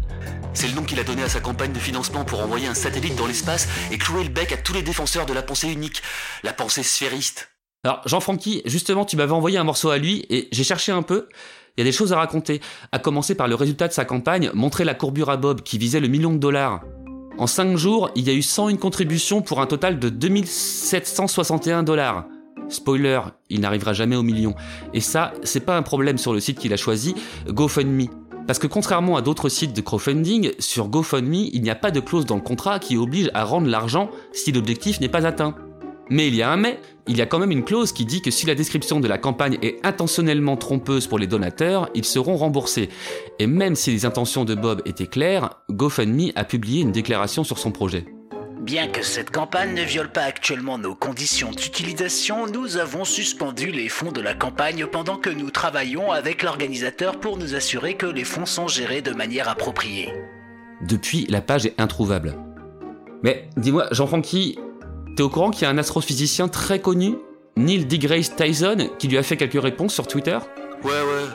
C'est 0.54 0.66
le 0.66 0.74
nom 0.74 0.82
qu'il 0.82 0.98
a 0.98 1.04
donné 1.04 1.22
à 1.22 1.28
sa 1.28 1.40
campagne 1.40 1.72
de 1.72 1.78
financement 1.78 2.24
pour 2.24 2.40
envoyer 2.40 2.66
un 2.66 2.74
satellite 2.74 3.14
dans 3.14 3.26
l'espace 3.26 3.68
et 3.92 3.98
clouer 3.98 4.24
le 4.24 4.30
bec 4.30 4.50
à 4.52 4.56
tous 4.56 4.72
les 4.72 4.82
défenseurs 4.82 5.26
de 5.26 5.32
la 5.32 5.42
pensée 5.42 5.68
unique, 5.68 6.02
la 6.42 6.52
pensée 6.52 6.82
sphériste. 6.82 7.50
Alors 7.84 8.02
Jean-Francky, 8.06 8.62
justement, 8.66 9.04
tu 9.04 9.16
m'avais 9.16 9.32
envoyé 9.32 9.58
un 9.58 9.64
morceau 9.64 9.90
à 9.90 9.98
lui 9.98 10.26
et 10.28 10.48
j'ai 10.50 10.64
cherché 10.64 10.90
un 10.90 11.02
peu. 11.02 11.28
Il 11.76 11.82
y 11.82 11.82
a 11.82 11.84
des 11.84 11.92
choses 11.92 12.12
à 12.12 12.16
raconter, 12.16 12.60
à 12.90 12.98
commencer 12.98 13.36
par 13.36 13.46
le 13.46 13.54
résultat 13.54 13.86
de 13.86 13.92
sa 13.92 14.04
campagne, 14.04 14.50
montrer 14.52 14.84
la 14.84 14.94
courbure 14.94 15.30
à 15.30 15.36
Bob 15.36 15.62
qui 15.62 15.78
visait 15.78 16.00
le 16.00 16.08
million 16.08 16.32
de 16.32 16.38
dollars. 16.38 16.82
En 17.38 17.46
5 17.46 17.77
jours, 17.77 18.11
il 18.16 18.27
y 18.27 18.31
a 18.31 18.33
eu 18.33 18.42
101 18.42 18.74
contributions 18.77 19.42
pour 19.42 19.61
un 19.61 19.66
total 19.66 20.01
de 20.01 20.09
2761 20.09 21.85
dollars. 21.85 22.24
Spoiler, 22.68 23.20
il 23.48 23.61
n'arrivera 23.61 23.92
jamais 23.92 24.16
au 24.16 24.24
million. 24.24 24.57
Et 24.92 25.01
ça, 25.01 25.33
c'est 25.44 25.61
pas 25.61 25.77
un 25.77 25.83
problème 25.83 26.18
sur 26.18 26.33
le 26.33 26.40
site 26.40 26.59
qu'il 26.59 26.72
a 26.72 26.77
choisi, 26.77 27.14
GoFundMe. 27.46 28.09
Parce 28.48 28.59
que 28.59 28.66
contrairement 28.66 29.16
à 29.16 29.22
d'autres 29.22 29.48
sites 29.48 29.72
de 29.72 29.81
crowdfunding, 29.81 30.51
sur 30.59 30.88
GoFundMe, 30.88 31.48
il 31.53 31.62
n'y 31.62 31.70
a 31.70 31.77
pas 31.77 31.92
de 31.92 32.01
clause 32.01 32.27
dans 32.27 32.35
le 32.35 32.42
contrat 32.42 32.81
qui 32.81 32.96
oblige 32.96 33.31
à 33.35 33.44
rendre 33.44 33.68
l'argent 33.68 34.11
si 34.33 34.51
l'objectif 34.51 35.01
n'est 35.01 35.09
pas 35.09 35.24
atteint. 35.24 35.55
Mais 36.10 36.28
il 36.28 36.34
y 36.34 36.42
a 36.42 36.50
un 36.50 36.56
mais, 36.56 36.80
il 37.06 37.16
y 37.16 37.22
a 37.22 37.26
quand 37.26 37.38
même 37.38 37.50
une 37.50 37.64
clause 37.64 37.92
qui 37.92 38.04
dit 38.04 38.22
que 38.22 38.30
si 38.30 38.46
la 38.46 38.54
description 38.54 39.00
de 39.00 39.08
la 39.08 39.18
campagne 39.18 39.58
est 39.62 39.84
intentionnellement 39.84 40.56
trompeuse 40.56 41.06
pour 41.06 41.18
les 41.18 41.26
donateurs, 41.26 41.88
ils 41.94 42.04
seront 42.04 42.36
remboursés. 42.36 42.88
Et 43.38 43.46
même 43.46 43.74
si 43.74 43.90
les 43.90 44.04
intentions 44.04 44.44
de 44.44 44.54
Bob 44.54 44.82
étaient 44.84 45.06
claires, 45.06 45.50
GoFundMe 45.70 46.32
a 46.34 46.44
publié 46.44 46.82
une 46.82 46.92
déclaration 46.92 47.44
sur 47.44 47.58
son 47.58 47.72
projet. 47.72 48.04
Bien 48.60 48.88
que 48.88 49.02
cette 49.02 49.30
campagne 49.30 49.72
ne 49.72 49.82
viole 49.82 50.12
pas 50.12 50.24
actuellement 50.24 50.76
nos 50.76 50.94
conditions 50.94 51.52
d'utilisation, 51.52 52.46
nous 52.46 52.76
avons 52.76 53.04
suspendu 53.04 53.70
les 53.70 53.88
fonds 53.88 54.12
de 54.12 54.20
la 54.20 54.34
campagne 54.34 54.84
pendant 54.86 55.16
que 55.16 55.30
nous 55.30 55.50
travaillons 55.50 56.12
avec 56.12 56.42
l'organisateur 56.42 57.20
pour 57.20 57.38
nous 57.38 57.54
assurer 57.54 57.94
que 57.94 58.06
les 58.06 58.24
fonds 58.24 58.46
sont 58.46 58.68
gérés 58.68 59.00
de 59.00 59.12
manière 59.12 59.48
appropriée. 59.48 60.12
Depuis, 60.82 61.24
la 61.30 61.40
page 61.40 61.66
est 61.66 61.80
introuvable. 61.80 62.34
Mais 63.22 63.48
dis-moi, 63.56 63.86
Jean-Francky, 63.90 64.58
t'es 65.18 65.24
au 65.24 65.28
courant 65.28 65.50
qu'il 65.50 65.62
y 65.62 65.64
a 65.64 65.70
un 65.70 65.78
astrophysicien 65.78 66.46
très 66.46 66.78
connu, 66.78 67.16
Neil 67.57 67.87
deGrasse 67.87 68.37
Tyson, 68.37 68.88
qui 69.00 69.09
lui 69.09 69.18
a 69.18 69.24
fait 69.24 69.37
quelques 69.37 69.61
réponses 69.61 69.92
sur 69.92 70.07
Twitter? 70.07 70.38
Ouais, 70.85 70.92
ouais. 70.92 71.26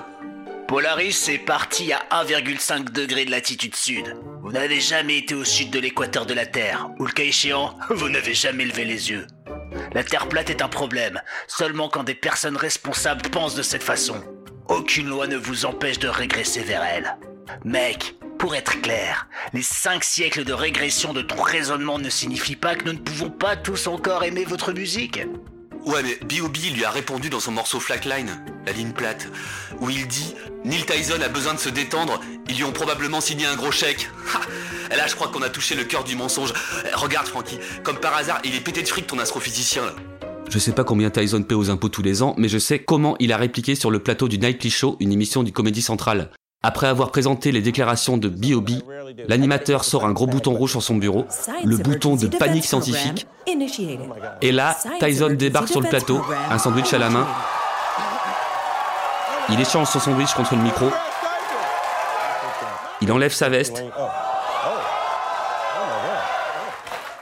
Polaris 0.70 1.28
est 1.28 1.46
parti 1.46 1.92
à 1.92 2.00
1,5 2.24 2.94
degré 2.94 3.26
de 3.26 3.32
latitude 3.32 3.76
sud. 3.76 4.16
Vous 4.42 4.54
n'avez 4.54 4.80
jamais 4.80 5.18
été 5.18 5.36
au 5.36 5.44
sud 5.44 5.70
de 5.70 5.80
l'équateur 5.80 6.26
de 6.26 6.34
la 6.34 6.46
Terre, 6.46 6.92
ou 6.98 7.06
le 7.06 7.12
cas 7.12 7.24
échéant, 7.24 7.76
vous 7.90 8.08
n'avez 8.08 8.34
jamais 8.34 8.64
levé 8.64 8.86
les 8.86 9.10
yeux. 9.10 9.28
La 9.94 10.06
Terre 10.06 10.30
plate 10.30 10.50
est 10.50 10.62
un 10.62 10.70
problème, 10.70 11.20
seulement 11.50 11.90
quand 11.90 12.06
des 12.06 12.16
personnes 12.16 12.56
responsables 12.56 13.30
pensent 13.32 13.56
de 13.56 13.64
cette 13.64 13.84
façon. 13.84 14.16
Aucune 14.70 15.10
loi 15.10 15.28
ne 15.28 15.36
vous 15.36 15.66
empêche 15.66 16.00
de 16.00 16.08
régresser 16.08 16.62
vers 16.62 16.84
elle. 16.84 17.18
Mec, 17.66 18.16
pour 18.44 18.56
être 18.56 18.82
clair, 18.82 19.30
les 19.54 19.62
5 19.62 20.04
siècles 20.04 20.44
de 20.44 20.52
régression 20.52 21.14
de 21.14 21.22
ton 21.22 21.42
raisonnement 21.42 21.98
ne 21.98 22.10
signifient 22.10 22.58
pas 22.58 22.76
que 22.76 22.84
nous 22.84 22.92
ne 22.92 22.98
pouvons 22.98 23.30
pas 23.30 23.56
tous 23.56 23.88
encore 23.88 24.26
aimer 24.26 24.44
votre 24.44 24.74
musique. 24.74 25.22
Ouais, 25.86 26.04
mais 26.04 26.16
B.O.B. 26.28 26.58
lui 26.74 26.84
a 26.84 26.92
répondu 26.92 27.30
dans 27.30 27.40
son 27.40 27.54
morceau 27.54 27.80
Flatline, 27.80 28.44
la 28.66 28.74
ligne 28.74 28.92
plate, 28.92 29.30
où 29.80 29.90
il 29.90 30.06
dit 30.10 30.36
Neil 30.66 30.86
Tyson 30.86 31.22
a 31.24 31.30
besoin 31.30 31.54
de 31.54 31.60
se 31.60 31.70
détendre, 31.70 32.20
ils 32.50 32.58
lui 32.58 32.66
ont 32.66 32.74
probablement 32.74 33.22
signé 33.22 33.46
un 33.46 33.56
gros 33.56 33.72
chèque. 33.72 34.10
Ha 34.92 34.98
là, 34.98 35.08
je 35.08 35.16
crois 35.16 35.30
qu'on 35.30 35.42
a 35.42 35.50
touché 35.50 35.76
le 35.76 35.86
cœur 35.86 36.04
du 36.04 36.18
mensonge. 36.18 36.52
Eh, 36.84 36.94
Regarde, 36.96 37.28
Francky, 37.28 37.58
comme 37.82 37.98
par 37.98 38.14
hasard, 38.14 38.42
il 38.44 38.56
est 38.56 38.60
pété 38.60 38.84
de 38.84 38.88
fric 38.90 39.08
ton 39.08 39.20
astrophysicien 39.20 39.86
là. 39.86 39.96
Je 40.50 40.60
sais 40.60 40.74
pas 40.74 40.84
combien 40.84 41.10
Tyson 41.10 41.44
paie 41.44 41.56
aux 41.56 41.70
impôts 41.70 41.88
tous 41.88 42.04
les 42.04 42.22
ans, 42.22 42.36
mais 42.38 42.50
je 42.50 42.58
sais 42.58 42.80
comment 42.80 43.16
il 43.20 43.32
a 43.32 43.38
répliqué 43.38 43.76
sur 43.76 43.90
le 43.90 44.00
plateau 44.00 44.28
du 44.28 44.38
Nightly 44.38 44.70
Show, 44.70 44.98
une 45.00 45.14
émission 45.14 45.44
du 45.44 45.54
Comédie 45.54 45.82
Centrale. 45.82 46.30
Après 46.66 46.88
avoir 46.88 47.12
présenté 47.12 47.52
les 47.52 47.62
déclarations 47.62 48.16
de 48.16 48.30
B.O.B., 48.30 48.70
l'animateur 49.28 49.84
sort 49.84 50.06
un 50.06 50.14
gros 50.14 50.28
bouton 50.28 50.54
rouge 50.54 50.72
sur 50.72 50.82
son 50.82 50.96
bureau, 50.96 51.26
le 51.66 51.76
bouton 51.76 52.16
de 52.16 52.28
panique 52.28 52.64
scientifique, 52.64 53.28
et 54.42 54.52
là, 54.54 54.78
Tyson 55.00 55.32
débarque 55.32 55.68
sur 55.68 55.82
le 55.82 55.90
plateau, 55.90 56.22
un 56.50 56.58
sandwich 56.58 56.94
à 56.94 56.98
la 56.98 57.10
main. 57.10 57.28
Il 59.50 59.60
échange 59.60 59.88
son 59.88 60.00
sandwich 60.00 60.34
contre 60.34 60.56
le 60.56 60.62
micro. 60.62 60.90
Il 63.02 63.12
enlève 63.12 63.34
sa 63.34 63.50
veste. 63.50 63.84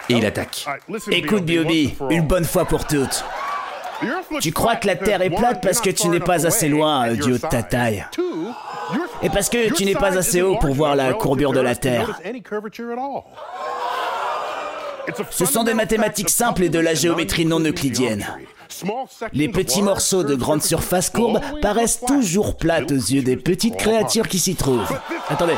Et 0.09 0.13
il 0.13 0.25
attaque. 0.25 0.67
Écoute, 1.09 1.45
Biobi, 1.45 1.95
une 2.11 2.27
bonne 2.27 2.45
fois 2.45 2.65
pour 2.65 2.85
toutes. 2.85 3.25
Tu 4.39 4.51
crois 4.51 4.75
que 4.75 4.87
la 4.87 4.95
Terre 4.95 5.21
est 5.21 5.29
plate 5.29 5.61
parce 5.61 5.81
que 5.81 5.89
tu 5.89 6.07
n'es 6.09 6.19
pas 6.19 6.45
assez 6.45 6.69
loin 6.69 7.09
euh, 7.09 7.15
du 7.15 7.33
haut 7.33 7.37
de 7.37 7.47
ta 7.47 7.63
taille. 7.63 8.05
Et 9.21 9.29
parce 9.29 9.49
que 9.49 9.73
tu 9.73 9.85
n'es 9.85 9.95
pas 9.95 10.17
assez 10.17 10.41
haut 10.41 10.55
pour 10.57 10.73
voir 10.73 10.95
la 10.95 11.13
courbure 11.13 11.53
de 11.53 11.59
la 11.59 11.75
Terre. 11.75 12.19
Ce 15.29 15.45
sont 15.45 15.63
des 15.63 15.73
mathématiques 15.73 16.29
simples 16.29 16.63
et 16.63 16.69
de 16.69 16.79
la 16.79 16.93
géométrie 16.93 17.45
non 17.45 17.59
euclidienne. 17.59 18.25
Les 19.33 19.49
petits 19.49 19.81
morceaux 19.81 20.23
de 20.23 20.35
grande 20.35 20.63
surface 20.63 21.09
courbe 21.09 21.39
paraissent 21.61 22.01
toujours 22.07 22.57
plates 22.57 22.91
aux 22.91 22.95
yeux 22.95 23.21
des 23.21 23.37
petites 23.37 23.77
créatures 23.77 24.27
qui 24.27 24.39
s'y 24.39 24.55
trouvent. 24.55 24.97
Attendez. 25.29 25.57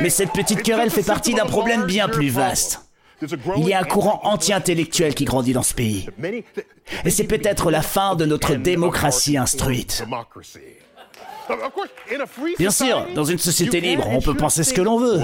Mais 0.00 0.10
cette 0.10 0.32
petite 0.32 0.62
querelle 0.62 0.90
fait 0.90 1.02
partie 1.02 1.34
d'un 1.34 1.46
problème 1.46 1.84
bien 1.84 2.08
plus 2.08 2.30
vaste. 2.30 2.83
Il 3.56 3.68
y 3.68 3.72
a 3.72 3.80
un 3.80 3.84
courant 3.84 4.20
anti-intellectuel 4.24 5.14
qui 5.14 5.24
grandit 5.24 5.52
dans 5.52 5.62
ce 5.62 5.74
pays. 5.74 6.08
Et 7.04 7.10
c'est 7.10 7.24
peut-être 7.24 7.70
la 7.70 7.82
fin 7.82 8.14
de 8.16 8.24
notre 8.24 8.54
démocratie 8.54 9.36
instruite. 9.36 10.04
Bien 12.58 12.70
sûr, 12.70 13.06
dans 13.14 13.24
une 13.24 13.38
société 13.38 13.80
libre, 13.80 14.08
on 14.08 14.20
peut 14.20 14.34
penser 14.34 14.64
ce 14.64 14.72
que 14.72 14.80
l'on 14.80 14.98
veut. 14.98 15.20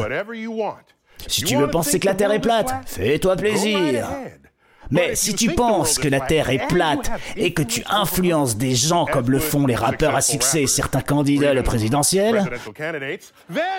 Si 1.27 1.45
tu 1.45 1.57
veux 1.57 1.71
penser 1.71 2.01
que 2.01 2.07
la 2.07 2.15
Terre 2.15 2.33
est 2.33 2.41
plate, 2.41 2.73
fais-toi 2.87 3.37
plaisir. 3.37 4.07
Mais 4.91 5.15
si 5.15 5.35
tu 5.35 5.55
penses 5.55 5.99
que 5.99 6.09
la 6.09 6.21
Terre 6.21 6.51
est 6.51 6.67
plate 6.69 7.11
et 7.37 7.53
que 7.53 7.63
tu 7.63 7.83
influences 7.89 8.57
des 8.57 8.75
gens 8.75 9.07
comme 9.07 9.31
le 9.31 9.39
font 9.39 9.67
les 9.67 9.75
rappeurs 9.75 10.17
à 10.17 10.21
succès 10.21 10.63
et 10.63 10.67
certains 10.67 11.01
candidats 11.01 11.51
à 11.51 11.55
le 11.55 11.63
présidentiel, 11.63 12.45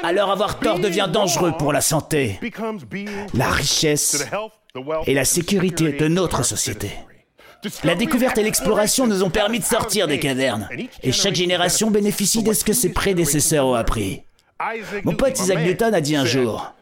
alors 0.03 0.31
avoir 0.31 0.59
tort 0.59 0.79
devient 0.79 1.09
dangereux 1.11 1.53
pour 1.57 1.73
la 1.73 1.81
santé, 1.81 2.39
la 3.33 3.49
richesse 3.49 4.25
et 5.05 5.13
la 5.13 5.25
sécurité 5.25 5.91
de 5.93 6.07
notre 6.07 6.43
société. 6.43 6.91
La 7.83 7.95
découverte 7.95 8.37
et 8.37 8.43
l'exploration 8.43 9.05
nous 9.05 9.23
ont 9.23 9.29
permis 9.29 9.59
de 9.59 9.63
sortir 9.63 10.07
des 10.07 10.19
cavernes, 10.19 10.67
et 11.03 11.11
chaque 11.11 11.35
génération 11.35 11.91
bénéficie 11.91 12.41
de 12.41 12.53
ce 12.53 12.63
que 12.63 12.73
ses 12.73 12.91
prédécesseurs 12.91 13.67
ont 13.67 13.75
appris. 13.75 14.23
Mon 15.03 15.15
pote 15.15 15.39
Isaac 15.39 15.59
Newton 15.59 15.93
a 15.93 16.01
dit 16.01 16.15
un 16.15 16.25
jour, 16.25 16.73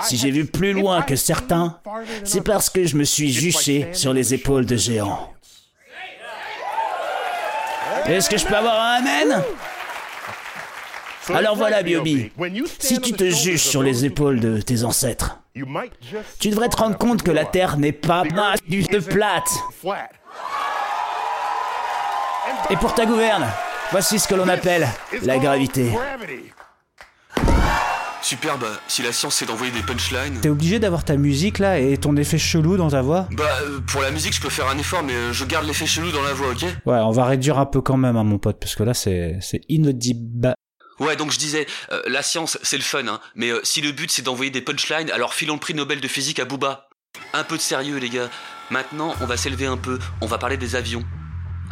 si 0.00 0.16
j'ai 0.16 0.30
vu 0.30 0.46
plus 0.46 0.72
loin 0.72 1.02
que 1.02 1.16
certains, 1.16 1.78
c'est 2.24 2.42
parce 2.42 2.70
que 2.70 2.84
je 2.84 2.96
me 2.96 3.04
suis 3.04 3.32
juché 3.32 3.88
sur 3.92 4.12
les 4.12 4.34
épaules 4.34 4.66
de 4.66 4.76
géants. 4.76 5.32
Est-ce 8.06 8.28
que 8.28 8.36
je 8.36 8.46
peux 8.46 8.56
avoir 8.56 8.80
un 8.80 8.96
amen? 8.98 9.42
Alors 11.32 11.56
voilà, 11.56 11.82
Biobi. 11.82 12.32
Si 12.78 13.00
tu 13.00 13.12
te 13.12 13.24
juges 13.30 13.62
sur 13.62 13.82
les 13.82 14.04
épaules 14.04 14.40
de 14.40 14.60
tes 14.60 14.84
ancêtres, 14.84 15.38
tu 16.40 16.48
devrais 16.50 16.68
te 16.68 16.76
rendre 16.76 16.96
compte 16.98 17.22
que 17.22 17.30
la 17.30 17.44
Terre 17.44 17.76
n'est 17.76 17.92
pas 17.92 18.24
du 18.66 18.82
plate. 18.82 19.50
Et 22.70 22.76
pour 22.76 22.94
ta 22.94 23.06
gouverne, 23.06 23.46
voici 23.90 24.18
ce 24.18 24.26
que 24.26 24.34
l'on 24.34 24.48
appelle 24.48 24.88
la 25.22 25.38
gravité. 25.38 25.92
Super, 28.22 28.56
bah, 28.56 28.68
si 28.86 29.02
la 29.02 29.12
science 29.12 29.34
c'est 29.34 29.46
d'envoyer 29.46 29.72
des 29.72 29.82
punchlines. 29.82 30.40
T'es 30.40 30.48
obligé 30.48 30.78
d'avoir 30.78 31.04
ta 31.04 31.16
musique 31.16 31.58
là 31.58 31.78
et 31.80 31.96
ton 31.96 32.16
effet 32.16 32.38
chelou 32.38 32.76
dans 32.76 32.90
ta 32.90 33.02
voix 33.02 33.26
Bah, 33.32 33.44
euh, 33.62 33.80
pour 33.80 34.00
la 34.00 34.10
musique, 34.12 34.32
je 34.34 34.40
peux 34.40 34.48
faire 34.48 34.68
un 34.68 34.78
effort, 34.78 35.02
mais 35.02 35.12
euh, 35.12 35.32
je 35.32 35.44
garde 35.44 35.66
l'effet 35.66 35.86
chelou 35.86 36.12
dans 36.12 36.22
la 36.22 36.32
voix, 36.32 36.50
ok? 36.50 36.62
Ouais, 36.86 36.98
on 36.98 37.10
va 37.10 37.26
réduire 37.26 37.58
un 37.58 37.66
peu 37.66 37.80
quand 37.80 37.96
même, 37.96 38.16
hein, 38.16 38.24
mon 38.24 38.38
pote, 38.38 38.58
parce 38.60 38.76
que 38.76 38.84
là 38.84 38.94
c'est 38.94 39.38
c'est 39.40 39.60
inaudible. 39.68 40.54
Ouais, 41.00 41.16
donc 41.16 41.32
je 41.32 41.38
disais, 41.38 41.66
euh, 41.90 42.00
la 42.06 42.22
science, 42.22 42.58
c'est 42.62 42.76
le 42.76 42.82
fun, 42.84 43.06
hein, 43.08 43.20
mais 43.34 43.50
euh, 43.50 43.58
si 43.64 43.80
le 43.80 43.90
but 43.90 44.10
c'est 44.10 44.22
d'envoyer 44.22 44.52
des 44.52 44.60
punchlines, 44.62 45.10
alors 45.10 45.34
filons 45.34 45.54
le 45.54 45.60
prix 45.60 45.74
Nobel 45.74 46.00
de 46.00 46.08
physique 46.08 46.38
à 46.38 46.44
Booba. 46.44 46.88
Un 47.34 47.44
peu 47.44 47.56
de 47.56 47.62
sérieux, 47.62 47.98
les 47.98 48.08
gars. 48.08 48.30
Maintenant, 48.70 49.14
on 49.20 49.26
va 49.26 49.36
s'élever 49.36 49.66
un 49.66 49.76
peu, 49.76 49.98
on 50.20 50.26
va 50.26 50.38
parler 50.38 50.56
des 50.56 50.76
avions. 50.76 51.04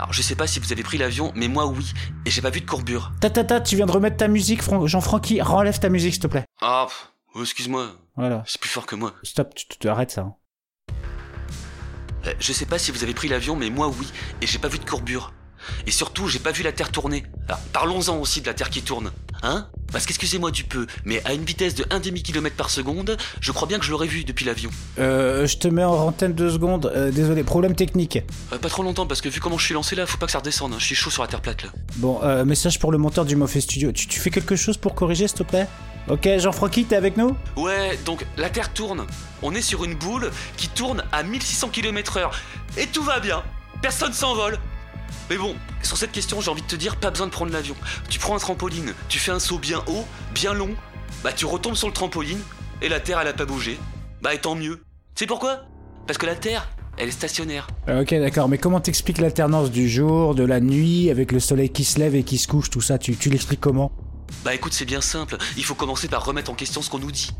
Alors 0.01 0.15
je 0.15 0.23
sais 0.23 0.35
pas 0.35 0.47
si 0.47 0.61
vous 0.61 0.73
avez 0.73 0.83
pris 0.83 0.97
l'avion, 0.97 1.31
mais 1.35 1.47
moi 1.47 1.67
oui, 1.67 1.93
et 2.25 2.31
j'ai 2.31 2.41
pas 2.41 2.49
vu 2.49 2.63
de 2.63 2.67
courbure. 2.67 3.13
Ta 3.21 3.29
ta 3.29 3.45
ta, 3.45 3.61
tu 3.61 3.77
viens 3.77 3.85
de 3.85 3.93
remettre 3.93 4.17
ta 4.17 4.29
musique, 4.29 4.63
Fran- 4.63 4.87
Jean-Francky. 4.87 5.43
Relève 5.43 5.79
ta 5.79 5.91
musique, 5.91 6.15
s'il 6.15 6.23
te 6.23 6.27
plaît. 6.27 6.47
Ah, 6.63 6.87
oh, 7.35 7.43
excuse-moi, 7.43 7.91
Voilà. 8.17 8.43
c'est 8.47 8.59
plus 8.59 8.71
fort 8.71 8.87
que 8.87 8.95
moi. 8.97 9.13
Stop, 9.23 9.55
tu, 9.55 9.67
tu 9.79 9.89
arrêtes 9.91 10.11
ça. 10.13 10.23
hein. 10.23 10.35
Euh, 12.27 12.33
Je 12.39 12.53
sais 12.55 12.65
pas 12.65 12.79
si 12.79 12.91
vous 12.93 13.03
avez 13.03 13.13
pris 13.13 13.29
l'avion, 13.29 13.57
mais 13.57 13.69
moi 13.69 13.89
oui, 13.89 14.09
et 14.41 14.47
j'ai 14.47 14.59
pas 14.59 14.69
vu 14.69 14.79
de 14.79 14.89
courbure. 14.89 15.35
Et 15.87 15.91
surtout, 15.91 16.29
j'ai 16.29 16.39
pas 16.39 16.53
vu 16.53 16.63
la 16.63 16.73
Terre 16.73 16.91
tourner. 16.91 17.25
Alors, 17.49 17.61
parlons-en 17.73 18.17
aussi 18.19 18.41
de 18.41 18.47
la 18.47 18.55
Terre 18.55 18.71
qui 18.71 18.83
tourne. 18.83 19.11
Hein? 19.43 19.69
Parce 19.91 20.07
qu'excusez-moi 20.07 20.51
du 20.51 20.65
peu, 20.65 20.87
mais 21.05 21.23
à 21.25 21.33
une 21.33 21.45
vitesse 21.45 21.75
de 21.75 21.85
1 21.91 22.01
demi 22.01 22.23
kilomètre 22.23 22.57
par 22.57 22.71
seconde, 22.71 23.17
je 23.41 23.53
crois 23.53 23.67
bien 23.67 23.79
que 23.79 23.85
je 23.85 23.91
l'aurais 23.91 24.07
vu 24.07 24.23
depuis 24.25 24.45
l'avion. 24.45 24.71
Euh, 24.99 25.47
je 25.47 25.57
te 25.57 25.67
mets 25.67 25.83
en 25.83 25.95
antenne 25.95 26.35
deux 26.35 26.51
secondes. 26.51 26.93
Euh, 26.95 27.11
désolé, 27.11 27.43
problème 27.43 27.75
technique. 27.75 28.19
Euh, 28.53 28.59
pas 28.59 28.69
trop 28.69 28.83
longtemps, 28.83 29.07
parce 29.07 29.21
que 29.21 29.29
vu 29.29 29.41
comment 29.41 29.59
je 29.59 29.65
suis 29.65 29.75
lancé 29.75 29.97
là, 29.97 30.07
faut 30.07 30.19
pas 30.19 30.27
que 30.27 30.33
ça 30.33 30.39
redescende. 30.39 30.75
hein. 30.75 30.77
Je 30.79 30.85
suis 30.85 30.95
chaud 30.95 31.11
sur 31.11 31.23
la 31.23 31.29
Terre 31.29 31.41
plate 31.41 31.63
là. 31.65 31.71
Bon, 31.97 32.21
euh, 32.23 32.45
message 32.45 32.79
pour 32.79 32.93
le 32.93 32.99
monteur 32.99 33.25
du 33.25 33.35
Mauvais 33.35 33.61
Studio. 33.61 33.91
Tu, 33.93 34.07
tu 34.07 34.21
fais 34.21 34.31
quelque 34.31 34.57
chose 34.57 34.77
pour 34.77 34.95
corriger, 34.95 35.27
s'il 35.27 35.39
te 35.39 35.43
plaît? 35.43 35.67
Ok, 36.09 36.29
Jean-Francky, 36.39 36.85
t'es 36.85 36.97
avec 36.97 37.17
nous? 37.17 37.37
Ouais, 37.57 37.99
donc 38.05 38.25
la 38.37 38.51
Terre 38.51 38.73
tourne. 38.73 39.07
On 39.43 39.55
est 39.55 39.63
sur 39.63 39.85
une 39.85 39.95
boule 39.95 40.31
qui 40.57 40.69
tourne 40.69 41.03
à 41.13 41.23
1600 41.23 41.69
km/h. 41.71 42.31
Et 42.77 42.87
tout 42.87 43.03
va 43.03 43.21
bien. 43.21 43.43
Personne 43.83 44.13
s'envole. 44.13 44.59
Mais 45.29 45.37
bon, 45.37 45.55
sur 45.83 45.97
cette 45.97 46.13
question, 46.13 46.41
j'ai 46.41 46.51
envie 46.51 46.63
de 46.63 46.67
te 46.67 46.77
dire, 46.77 46.97
pas 46.97 47.11
besoin 47.11 47.27
de 47.27 47.33
prendre 47.33 47.53
l'avion. 47.53 47.77
Tu 48.09 48.19
prends 48.19 48.35
un 48.35 48.39
trampoline, 48.39 48.95
tu 49.09 49.19
fais 49.19 49.31
un 49.33 49.39
saut 49.39 49.59
bien 49.59 49.83
haut, 49.87 50.05
bien 50.35 50.53
long, 50.53 50.75
bah 51.23 51.33
tu 51.33 51.47
retombes 51.47 51.77
sur 51.77 51.87
le 51.89 51.95
trampoline, 51.95 52.41
et 52.83 52.89
la 52.89 53.01
Terre, 53.01 53.19
elle 53.21 53.29
a 53.29 53.33
pas 53.33 53.45
bougé. 53.47 53.79
Bah 54.23 54.35
et 54.35 54.39
tant 54.41 54.55
mieux. 54.55 54.83
Tu 55.15 55.25
sais 55.25 55.27
pourquoi? 55.27 55.61
Parce 56.07 56.19
que 56.19 56.27
la 56.27 56.35
Terre, 56.35 56.69
elle 56.97 57.09
est 57.09 57.13
stationnaire. 57.13 57.69
Euh, 57.89 58.03
Ok, 58.03 58.15
d'accord, 58.15 58.49
mais 58.49 58.59
comment 58.59 58.81
t'expliques 58.81 59.19
l'alternance 59.19 59.71
du 59.71 59.89
jour, 59.89 60.35
de 60.35 60.45
la 60.45 60.61
nuit, 60.61 61.11
avec 61.11 61.33
le 61.33 61.41
soleil 61.41 61.71
qui 61.71 61.85
se 61.85 61.99
lève 61.99 62.15
et 62.15 62.25
qui 62.25 62.39
se 62.39 62.49
couche, 62.49 62.71
tout 62.71 62.81
ça? 62.81 62.99
Tu, 62.99 63.17
tu 63.17 63.31
l'expliques 63.31 63.61
comment? 63.61 63.93
Bah 64.45 64.55
écoute, 64.55 64.73
c'est 64.73 64.85
bien 64.85 65.01
simple. 65.01 65.37
Il 65.57 65.65
faut 65.65 65.75
commencer 65.75 66.09
par 66.09 66.25
remettre 66.25 66.51
en 66.51 66.55
question 66.55 66.83
ce 66.83 66.91
qu'on 66.91 66.99
nous 66.99 67.13
dit. 67.13 67.31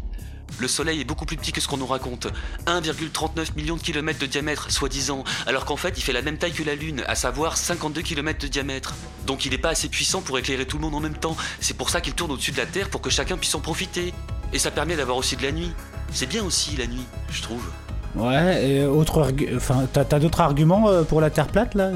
Le 0.59 0.69
Soleil 0.69 1.01
est 1.01 1.05
beaucoup 1.05 1.25
plus 1.25 1.37
petit 1.37 1.53
que 1.53 1.61
ce 1.61 1.69
qu'on 1.69 1.77
nous 1.77 1.87
raconte. 1.87 2.27
1,39 2.67 3.57
million 3.57 3.77
de 3.77 3.81
kilomètres 3.83 4.19
de 4.19 4.27
diamètre, 4.27 4.71
soi-disant, 4.71 5.25
alors 5.47 5.65
qu'en 5.65 5.77
fait 5.77 5.95
il 5.97 6.03
fait 6.03 6.13
la 6.13 6.23
même 6.23 6.39
taille 6.39 6.53
que 6.53 6.63
la 6.63 6.75
Lune, 6.75 7.03
à 7.07 7.15
savoir 7.15 7.57
52 7.57 8.03
kilomètres 8.03 8.41
de 8.41 8.49
diamètre. 8.49 8.95
Donc 9.27 9.45
il 9.45 9.53
n'est 9.53 9.59
pas 9.59 9.71
assez 9.71 9.89
puissant 9.89 10.21
pour 10.21 10.39
éclairer 10.39 10.67
tout 10.67 10.77
le 10.77 10.83
monde 10.83 10.95
en 10.95 11.01
même 11.01 11.17
temps. 11.17 11.37
C'est 11.61 11.77
pour 11.77 11.91
ça 11.91 12.01
qu'il 12.01 12.15
tourne 12.15 12.33
au-dessus 12.33 12.53
de 12.53 12.59
la 12.59 12.67
Terre 12.67 12.91
pour 12.91 13.01
que 13.01 13.11
chacun 13.11 13.37
puisse 13.37 13.55
en 13.55 13.61
profiter. 13.61 14.13
Et 14.53 14.59
ça 14.59 14.71
permet 14.71 14.97
d'avoir 14.97 15.17
aussi 15.17 15.37
de 15.37 15.43
la 15.43 15.53
nuit. 15.53 15.73
C'est 16.13 16.27
bien 16.27 16.45
aussi 16.45 16.77
la 16.77 16.87
nuit, 16.87 17.05
je 17.31 17.41
trouve. 17.43 17.65
Ouais, 18.17 18.69
et 18.69 18.85
autre 18.85 19.23
argu- 19.23 19.55
Enfin, 19.57 19.87
t'as 19.93 20.19
d'autres 20.19 20.41
arguments 20.41 20.89
euh, 20.89 21.03
pour 21.05 21.21
la 21.21 21.31
Terre 21.31 21.47
plate, 21.47 21.75
là? 21.75 21.91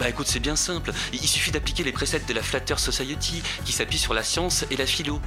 Bah 0.00 0.08
écoute, 0.08 0.26
c'est 0.26 0.40
bien 0.40 0.56
simple. 0.56 0.92
Il 1.12 1.20
suffit 1.20 1.50
d'appliquer 1.52 1.84
les 1.84 1.92
préceptes 1.92 2.28
de 2.28 2.34
la 2.34 2.42
Flatter 2.42 2.74
Society 2.76 3.42
qui 3.64 3.72
s'appuie 3.72 3.98
sur 3.98 4.12
la 4.14 4.22
science 4.24 4.64
et 4.70 4.76
la 4.76 4.86
philo. 4.86 5.20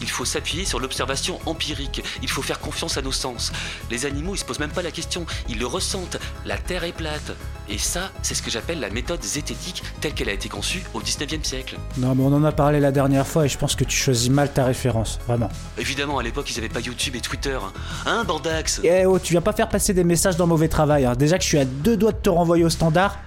Il 0.00 0.08
faut 0.08 0.24
s'appuyer 0.24 0.64
sur 0.64 0.80
l'observation 0.80 1.38
empirique. 1.46 2.02
Il 2.22 2.28
faut 2.30 2.40
faire 2.42 2.60
confiance 2.60 2.96
à 2.96 3.02
nos 3.02 3.12
sens. 3.12 3.52
Les 3.90 4.06
animaux, 4.06 4.34
ils 4.34 4.38
se 4.38 4.44
posent 4.44 4.60
même 4.60 4.70
pas 4.70 4.82
la 4.82 4.90
question. 4.92 5.26
Ils 5.48 5.58
le 5.58 5.66
ressentent. 5.66 6.18
La 6.46 6.56
Terre 6.56 6.84
est 6.84 6.92
plate. 6.92 7.32
Et 7.68 7.78
ça, 7.78 8.10
c'est 8.22 8.34
ce 8.34 8.42
que 8.42 8.50
j'appelle 8.50 8.80
la 8.80 8.90
méthode 8.90 9.22
zététique 9.22 9.82
telle 10.00 10.14
qu'elle 10.14 10.28
a 10.28 10.32
été 10.32 10.48
conçue 10.48 10.82
au 10.94 11.00
19e 11.00 11.44
siècle. 11.44 11.76
Non, 11.98 12.14
mais 12.14 12.22
on 12.22 12.32
en 12.32 12.44
a 12.44 12.52
parlé 12.52 12.80
la 12.80 12.92
dernière 12.92 13.26
fois 13.26 13.44
et 13.46 13.48
je 13.48 13.58
pense 13.58 13.74
que 13.74 13.84
tu 13.84 13.96
choisis 13.96 14.30
mal 14.30 14.52
ta 14.52 14.64
référence, 14.64 15.18
vraiment. 15.26 15.48
Évidemment, 15.78 16.18
à 16.18 16.22
l'époque, 16.22 16.50
ils 16.50 16.58
avaient 16.58 16.68
pas 16.68 16.80
YouTube 16.80 17.16
et 17.16 17.20
Twitter. 17.20 17.58
Hein, 18.06 18.24
Bandax? 18.24 18.80
Eh 18.84 19.04
oh, 19.06 19.18
tu 19.18 19.32
viens 19.32 19.40
pas 19.42 19.52
faire 19.52 19.68
passer 19.68 19.81
des 19.90 20.04
messages 20.04 20.36
dans 20.36 20.46
mauvais 20.46 20.68
travail. 20.68 21.04
hein. 21.04 21.14
Déjà 21.16 21.36
que 21.38 21.42
je 21.44 21.48
suis 21.48 21.58
à 21.58 21.64
deux 21.64 21.96
doigts 21.96 22.12
de 22.12 22.18
te 22.18 22.30
renvoyer 22.30 22.64
au 22.64 22.70
standard, 22.70 23.18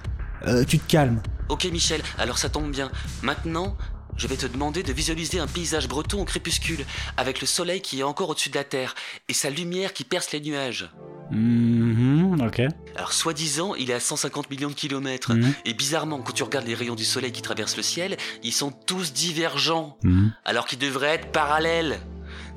euh, 0.46 0.64
tu 0.64 0.78
te 0.78 0.90
calmes. 0.90 1.20
Ok 1.48 1.64
Michel, 1.70 2.00
alors 2.18 2.38
ça 2.38 2.48
tombe 2.48 2.70
bien. 2.70 2.90
Maintenant, 3.22 3.76
je 4.16 4.26
vais 4.26 4.36
te 4.36 4.46
demander 4.46 4.82
de 4.82 4.92
visualiser 4.92 5.38
un 5.38 5.46
paysage 5.46 5.88
breton 5.88 6.22
au 6.22 6.24
crépuscule, 6.24 6.84
avec 7.18 7.40
le 7.42 7.46
soleil 7.46 7.82
qui 7.82 8.00
est 8.00 8.02
encore 8.02 8.30
au-dessus 8.30 8.48
de 8.48 8.54
la 8.56 8.64
Terre, 8.64 8.94
et 9.28 9.34
sa 9.34 9.50
lumière 9.50 9.92
qui 9.92 10.04
perce 10.04 10.32
les 10.32 10.40
nuages. 10.40 10.90
Mhm, 11.30 12.40
ok. 12.46 12.62
Alors 12.96 13.12
soi-disant, 13.12 13.74
il 13.74 13.90
est 13.90 13.94
à 13.94 14.00
150 14.00 14.50
millions 14.50 14.70
de 14.70 14.74
kilomètres, 14.74 15.34
Mhm. 15.34 15.52
et 15.66 15.74
bizarrement, 15.74 16.18
quand 16.20 16.32
tu 16.32 16.42
regardes 16.42 16.66
les 16.66 16.74
rayons 16.74 16.94
du 16.94 17.04
soleil 17.04 17.30
qui 17.32 17.42
traversent 17.42 17.76
le 17.76 17.82
ciel, 17.82 18.16
ils 18.42 18.52
sont 18.52 18.70
tous 18.70 19.12
divergents, 19.12 19.98
Mhm. 20.02 20.32
alors 20.44 20.66
qu'ils 20.66 20.78
devraient 20.78 21.14
être 21.14 21.30
parallèles. 21.32 21.98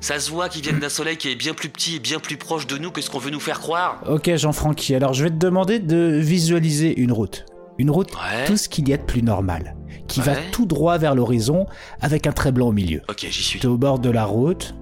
Ça 0.00 0.18
se 0.18 0.30
voit 0.30 0.48
qu'ils 0.48 0.62
viennent 0.62 0.78
d'un 0.80 0.88
soleil 0.88 1.16
qui 1.16 1.28
est 1.30 1.34
bien 1.36 1.52
plus 1.54 1.68
petit 1.68 1.96
et 1.96 1.98
bien 1.98 2.18
plus 2.20 2.36
proche 2.36 2.66
de 2.66 2.78
nous 2.78 2.90
que 2.90 3.00
ce 3.02 3.10
qu'on 3.10 3.18
veut 3.18 3.30
nous 3.30 3.40
faire 3.40 3.60
croire. 3.60 4.02
Ok, 4.08 4.34
Jean-Francky, 4.34 4.94
alors 4.94 5.12
je 5.12 5.24
vais 5.24 5.30
te 5.30 5.36
demander 5.36 5.78
de 5.78 6.18
visualiser 6.18 6.98
une 7.00 7.12
route. 7.12 7.44
Une 7.78 7.90
route, 7.90 8.10
Ouais. 8.14 8.44
tout 8.46 8.56
ce 8.56 8.68
qu'il 8.68 8.88
y 8.88 8.92
a 8.92 8.96
de 8.96 9.02
plus 9.02 9.22
normal, 9.22 9.74
qui 10.06 10.20
va 10.20 10.34
tout 10.52 10.66
droit 10.66 10.98
vers 10.98 11.14
l'horizon 11.14 11.66
avec 12.00 12.26
un 12.26 12.32
trait 12.32 12.52
blanc 12.52 12.68
au 12.68 12.72
milieu. 12.72 13.00
Ok, 13.08 13.26
j'y 13.30 13.42
suis. 13.42 13.60
T'es 13.60 13.66
au 13.66 13.76
bord 13.78 13.98
de 13.98 14.10
la 14.10 14.24
route, 14.24 14.74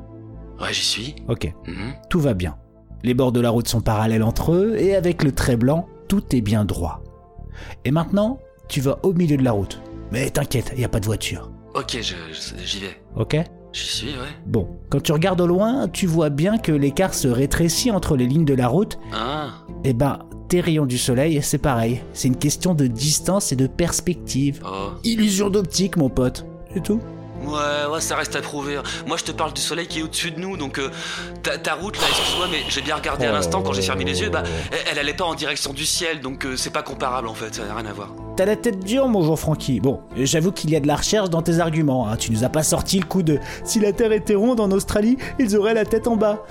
Ouais, 0.60 0.72
j'y 0.72 0.84
suis. 0.84 1.14
ok, 1.28 1.52
Mhm. 1.66 1.94
tout 2.10 2.20
va 2.20 2.34
bien. 2.34 2.56
Les 3.04 3.14
bords 3.14 3.30
de 3.32 3.40
la 3.40 3.50
route 3.50 3.68
sont 3.68 3.80
parallèles 3.80 4.24
entre 4.24 4.52
eux 4.52 4.76
et 4.78 4.96
avec 4.96 5.22
le 5.22 5.30
trait 5.32 5.56
blanc, 5.56 5.86
tout 6.08 6.34
est 6.34 6.40
bien 6.40 6.64
droit. 6.64 7.02
Et 7.84 7.90
maintenant, 7.92 8.38
tu 8.68 8.80
vas 8.80 8.98
au 9.04 9.12
milieu 9.12 9.36
de 9.36 9.44
la 9.44 9.52
route. 9.52 9.80
Mais 10.10 10.30
t'inquiète, 10.30 10.70
il 10.74 10.78
n'y 10.78 10.84
a 10.84 10.88
pas 10.88 10.98
de 11.00 11.06
voiture. 11.06 11.50
Ok, 11.74 11.96
j'y 12.00 12.80
vais. 12.80 13.00
Ok 13.14 13.36
J'y 13.78 13.86
suis, 13.96 14.08
ouais. 14.08 14.34
Bon, 14.46 14.66
quand 14.90 15.00
tu 15.02 15.12
regardes 15.12 15.40
au 15.40 15.46
loin, 15.46 15.86
tu 15.88 16.06
vois 16.06 16.30
bien 16.30 16.58
que 16.58 16.72
l'écart 16.72 17.14
se 17.14 17.28
rétrécit 17.28 17.90
entre 17.90 18.16
les 18.16 18.26
lignes 18.26 18.44
de 18.44 18.54
la 18.54 18.66
route. 18.68 18.98
Ah, 19.12 19.50
Et 19.84 19.92
ben, 19.92 20.18
tes 20.48 20.60
rayons 20.60 20.86
du 20.86 20.98
soleil, 20.98 21.40
c'est 21.42 21.58
pareil. 21.58 22.00
C'est 22.12 22.28
une 22.28 22.36
question 22.36 22.74
de 22.74 22.86
distance 22.86 23.52
et 23.52 23.56
de 23.56 23.66
perspective. 23.66 24.60
oh. 24.64 24.90
Illusion 25.04 25.48
d'optique, 25.50 25.96
mon 25.96 26.08
pote. 26.08 26.44
C'est 26.74 26.82
tout. 26.82 27.00
Ouais, 27.44 27.92
ouais, 27.92 28.00
ça 28.00 28.16
reste 28.16 28.36
à 28.36 28.40
prouver. 28.42 28.76
hein. 28.76 28.82
Moi, 29.06 29.16
je 29.16 29.24
te 29.24 29.32
parle 29.32 29.52
du 29.52 29.60
soleil 29.60 29.86
qui 29.86 30.00
est 30.00 30.02
au-dessus 30.02 30.30
de 30.30 30.40
nous, 30.40 30.56
donc 30.56 30.78
euh, 30.78 30.90
ta, 31.42 31.74
route 31.74 31.96
là, 31.96 32.04
excuse-moi, 32.08 32.46
mais 32.50 32.58
j'ai 32.68 32.82
bien 32.82 32.96
regardé 32.96 33.26
à 33.26 33.32
l'instant 33.32 33.62
quand 33.62 33.72
j'ai 33.72 33.82
fermé 33.82 34.04
les 34.04 34.20
yeux, 34.20 34.28
bah, 34.30 34.42
elle, 34.90 34.98
allait 34.98 35.14
pas 35.14 35.24
en 35.24 35.34
direction 35.34 35.72
du 35.72 35.86
ciel, 35.86 36.20
donc 36.20 36.44
euh, 36.44 36.56
c'est 36.56 36.72
pas 36.72 36.82
comparable 36.82 37.28
en 37.28 37.34
fait, 37.34 37.54
ça 37.54 37.64
n'a 37.64 37.74
rien 37.74 37.86
à 37.86 37.92
voir. 37.92 38.08
T'as 38.36 38.44
la 38.44 38.56
tête 38.56 38.84
dure, 38.84 39.08
mon 39.08 39.22
Jean-Francky. 39.24 39.80
Bon, 39.80 40.00
j'avoue 40.16 40.52
qu'il 40.52 40.70
y 40.70 40.76
a 40.76 40.80
de 40.80 40.86
la 40.86 40.96
recherche 40.96 41.30
dans 41.30 41.42
tes 41.42 41.58
arguments. 41.58 42.08
hein. 42.08 42.16
Tu 42.16 42.30
nous 42.30 42.44
as 42.44 42.48
pas 42.48 42.62
sorti 42.62 42.98
le 43.00 43.06
coup 43.06 43.22
de 43.22 43.38
si 43.64 43.80
la 43.80 43.92
Terre 43.92 44.12
était 44.12 44.34
ronde 44.36 44.60
en 44.60 44.70
Australie, 44.70 45.16
ils 45.38 45.56
auraient 45.56 45.74
la 45.74 45.84
tête 45.84 46.06
en 46.06 46.16
bas. 46.16 46.44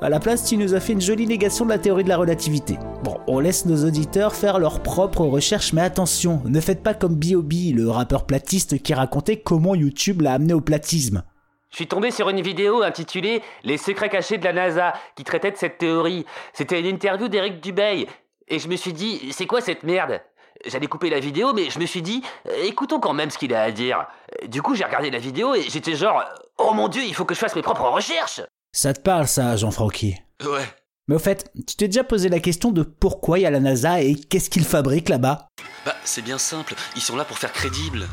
À 0.00 0.08
la 0.08 0.20
place, 0.20 0.44
tu 0.44 0.56
nous 0.56 0.74
as 0.74 0.80
fait 0.80 0.92
une 0.92 1.00
jolie 1.00 1.26
négation 1.26 1.64
de 1.64 1.70
la 1.70 1.78
théorie 1.78 2.04
de 2.04 2.08
la 2.08 2.16
relativité. 2.16 2.78
Bon, 3.02 3.18
on 3.26 3.40
laisse 3.40 3.66
nos 3.66 3.84
auditeurs 3.84 4.32
faire 4.32 4.60
leurs 4.60 4.80
propres 4.80 5.24
recherches, 5.24 5.72
mais 5.72 5.80
attention, 5.80 6.40
ne 6.44 6.60
faites 6.60 6.84
pas 6.84 6.94
comme 6.94 7.16
B.O.B., 7.16 7.74
le 7.74 7.90
rappeur 7.90 8.24
platiste 8.24 8.80
qui 8.80 8.94
racontait 8.94 9.40
comment 9.40 9.74
YouTube 9.74 10.20
l'a 10.20 10.34
amené 10.34 10.54
au 10.54 10.60
platisme. 10.60 11.24
Je 11.70 11.76
suis 11.76 11.88
tombé 11.88 12.12
sur 12.12 12.28
une 12.28 12.40
vidéo 12.40 12.82
intitulée 12.82 13.42
Les 13.64 13.76
secrets 13.76 14.08
cachés 14.08 14.38
de 14.38 14.44
la 14.44 14.52
NASA 14.52 14.92
qui 15.16 15.24
traitait 15.24 15.50
de 15.50 15.56
cette 15.56 15.78
théorie. 15.78 16.24
C'était 16.52 16.78
une 16.78 16.86
interview 16.86 17.26
d'Eric 17.26 17.60
Dubey. 17.60 18.06
Et 18.46 18.60
je 18.60 18.68
me 18.68 18.76
suis 18.76 18.92
dit, 18.92 19.32
c'est 19.32 19.46
quoi 19.46 19.60
cette 19.60 19.82
merde? 19.82 20.20
J'allais 20.64 20.86
couper 20.86 21.10
la 21.10 21.18
vidéo, 21.18 21.52
mais 21.54 21.70
je 21.70 21.80
me 21.80 21.86
suis 21.86 22.02
dit, 22.02 22.22
écoutons 22.62 23.00
quand 23.00 23.14
même 23.14 23.30
ce 23.30 23.38
qu'il 23.38 23.52
a 23.52 23.62
à 23.62 23.72
dire. 23.72 24.06
Du 24.46 24.62
coup, 24.62 24.76
j'ai 24.76 24.84
regardé 24.84 25.10
la 25.10 25.18
vidéo 25.18 25.56
et 25.56 25.62
j'étais 25.62 25.96
genre, 25.96 26.22
oh 26.56 26.72
mon 26.72 26.86
dieu, 26.86 27.02
il 27.04 27.14
faut 27.16 27.24
que 27.24 27.34
je 27.34 27.40
fasse 27.40 27.56
mes 27.56 27.62
propres 27.62 27.88
recherches 27.88 28.42
Ça 28.72 28.92
te 28.92 29.00
parle, 29.00 29.26
ça, 29.26 29.56
Jean-Francky? 29.56 30.16
Ouais. 30.44 30.66
Mais 31.08 31.14
au 31.14 31.18
fait, 31.18 31.50
tu 31.66 31.74
t'es 31.74 31.88
déjà 31.88 32.04
posé 32.04 32.28
la 32.28 32.38
question 32.38 32.70
de 32.70 32.82
pourquoi 32.82 33.38
il 33.38 33.42
y 33.42 33.46
a 33.46 33.50
la 33.50 33.60
NASA 33.60 34.02
et 34.02 34.14
qu'est-ce 34.14 34.50
qu'ils 34.50 34.64
fabriquent 34.64 35.08
là-bas? 35.08 35.48
Bah, 35.86 35.96
c'est 36.04 36.22
bien 36.22 36.38
simple, 36.38 36.74
ils 36.96 37.02
sont 37.02 37.16
là 37.16 37.24
pour 37.24 37.38
faire 37.38 37.52
crédible. 37.52 38.06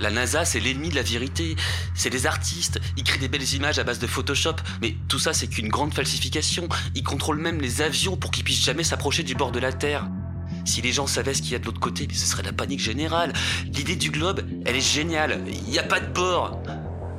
La 0.00 0.10
NASA, 0.10 0.44
c'est 0.44 0.60
l'ennemi 0.60 0.90
de 0.90 0.94
la 0.94 1.02
vérité. 1.02 1.56
C'est 1.94 2.10
des 2.10 2.26
artistes, 2.26 2.80
ils 2.96 3.02
créent 3.02 3.18
des 3.18 3.28
belles 3.28 3.54
images 3.54 3.78
à 3.78 3.84
base 3.84 3.98
de 3.98 4.06
Photoshop, 4.06 4.54
mais 4.80 4.94
tout 5.08 5.18
ça, 5.18 5.32
c'est 5.32 5.48
qu'une 5.48 5.68
grande 5.68 5.92
falsification. 5.92 6.68
Ils 6.94 7.02
contrôlent 7.02 7.40
même 7.40 7.60
les 7.60 7.82
avions 7.82 8.16
pour 8.16 8.30
qu'ils 8.30 8.44
puissent 8.44 8.64
jamais 8.64 8.84
s'approcher 8.84 9.24
du 9.24 9.34
bord 9.34 9.50
de 9.50 9.58
la 9.58 9.72
Terre. 9.72 10.08
Si 10.64 10.82
les 10.82 10.92
gens 10.92 11.06
savaient 11.06 11.34
ce 11.34 11.42
qu'il 11.42 11.52
y 11.52 11.54
a 11.56 11.58
de 11.58 11.64
l'autre 11.64 11.80
côté, 11.80 12.06
ce 12.12 12.26
serait 12.26 12.42
la 12.42 12.52
panique 12.52 12.80
générale. 12.80 13.32
L'idée 13.72 13.96
du 13.96 14.10
globe, 14.10 14.42
elle 14.66 14.76
est 14.76 14.80
géniale. 14.80 15.42
Il 15.46 15.70
n'y 15.70 15.78
a 15.78 15.84
pas 15.84 16.00
de 16.00 16.12
bord. 16.12 16.62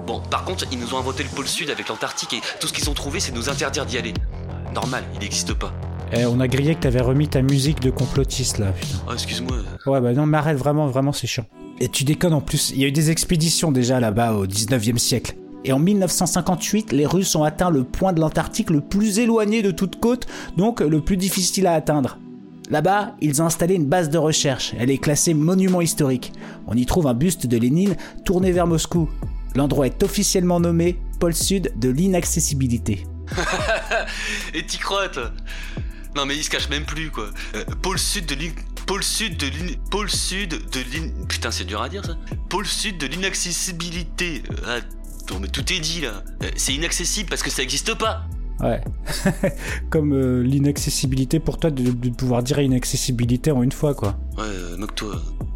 Bon, 0.10 0.24
par 0.32 0.44
contre, 0.44 0.66
ils 0.72 0.80
nous 0.80 0.96
ont 0.96 0.98
inventé 0.98 1.22
le 1.22 1.30
pôle 1.30 1.48
sud 1.48 1.70
avec 1.70 1.88
l'Antarctique 1.88 2.34
et 2.34 2.42
tout 2.60 2.66
ce 2.66 2.74
qu'ils 2.74 2.90
ont 2.90 2.96
trouvé, 2.96 3.20
c'est 3.20 3.32
de 3.32 3.38
nous 3.38 3.48
interdire 3.48 3.86
d'y 3.86 3.96
aller. 3.96 4.16
Normal, 4.74 5.04
il 5.14 5.20
n'existe 5.20 5.54
pas. 5.54 5.72
Eh, 6.12 6.26
on 6.26 6.40
a 6.40 6.48
grillé 6.48 6.74
que 6.74 6.80
t'avais 6.80 7.00
remis 7.00 7.28
ta 7.28 7.44
musique 7.44 7.80
de 7.80 7.92
complotiste 7.92 8.58
là, 8.58 8.72
putain. 8.72 8.98
Oh, 9.08 9.14
excuse-moi. 9.14 9.58
Ouais, 9.86 10.02
bah 10.02 10.14
non, 10.14 10.26
mais 10.26 10.40
arrête, 10.40 10.58
vraiment, 10.58 10.88
vraiment, 10.88 11.14
c'est 11.14 11.28
chiant. 11.28 11.46
Et 11.80 11.90
tu 11.90 12.06
déconnes 12.06 12.34
en 12.34 12.42
plus, 12.42 12.72
il 12.72 12.82
y 12.82 12.86
a 12.86 12.88
eu 12.88 12.92
des 12.92 13.12
expéditions 13.12 13.72
déjà 13.72 14.00
là-bas 14.00 14.34
au 14.34 14.48
19e 14.48 14.98
siècle. 14.98 15.36
Et 15.64 15.74
en 15.74 15.80
1958, 15.80 16.92
les 16.92 17.06
Russes 17.06 17.36
ont 17.36 17.44
atteint 17.44 17.70
le 17.70 17.84
point 17.84 18.12
de 18.12 18.20
l'Antarctique 18.20 18.72
le 18.72 18.82
plus 18.82 19.20
éloigné 19.20 19.62
de 19.62 19.70
toute 19.70 20.00
côte, 20.00 20.26
donc 20.58 20.80
le 20.80 21.02
plus 21.02 21.18
difficile 21.18 21.68
à 21.68 21.74
atteindre. 21.74 22.18
Là-bas, 22.72 23.16
ils 23.22 23.44
ont 23.44 23.46
installé 23.46 23.76
une 23.76 23.86
base 23.86 24.10
de 24.10 24.18
recherche. 24.18 24.74
Elle 24.80 24.90
est 24.90 24.98
classée 24.98 25.36
monument 25.36 25.82
historique. 25.82 26.34
On 26.66 26.74
y 26.74 26.88
trouve 26.88 27.06
un 27.06 27.14
buste 27.14 27.46
de 27.46 27.58
Lénine 27.58 27.96
tourné 28.26 28.52
vers 28.52 28.66
Moscou. 28.66 29.08
L'endroit 29.56 29.88
est 29.88 30.04
officiellement 30.04 30.60
nommé 30.60 31.00
pôle 31.20 31.36
sud 31.36 31.72
de 31.76 31.90
l'inaccessibilité. 31.90 33.06
Et 34.54 34.66
t'y 34.66 34.78
crottes 34.78 35.20
Non 36.16 36.26
mais 36.26 36.36
il 36.36 36.44
se 36.44 36.50
cache 36.50 36.70
même 36.70 36.86
plus 36.86 37.12
quoi. 37.12 37.30
Euh, 37.56 37.64
pôle 37.82 38.00
sud 38.00 38.26
de 38.26 38.36
l'in... 38.36 38.52
pôle 38.86 39.04
sud 39.04 39.38
de 39.38 39.48
l'in... 39.48 39.74
Pôle 39.92 40.10
sud 40.10 40.50
de. 40.50 41.26
Putain, 41.28 41.52
c'est 41.52 41.66
dur 41.66 41.82
à 41.82 41.90
dire 41.90 42.06
ça. 42.06 42.18
Pôle 42.50 42.66
sud 42.66 42.98
de 42.98 43.08
l'inaccessibilité. 43.08 44.44
Euh, 44.66 44.80
Attends, 45.22 45.40
mais 45.40 45.48
tout 45.48 45.72
est 45.74 45.80
dit 45.80 46.02
là. 46.02 46.24
Euh, 46.44 46.50
C'est 46.56 46.74
inaccessible 46.74 47.30
parce 47.30 47.44
que 47.44 47.50
ça 47.52 47.62
existe 47.62 47.94
pas. 47.96 48.24
Ouais. 48.62 48.82
Comme 49.90 50.14
euh, 50.14 50.42
l'inaccessibilité 50.44 51.40
pour 51.40 51.58
toi 51.58 51.72
de, 51.72 51.92
de 51.92 52.10
pouvoir 52.10 52.44
dire 52.44 52.60
inaccessibilité 52.60 53.52
en 53.52 53.64
une 53.64 53.72
fois, 53.72 53.94
quoi. 53.94 54.18
Ouais, 54.38 54.44
euh, 54.46 54.78
moque-toi. 54.78 55.16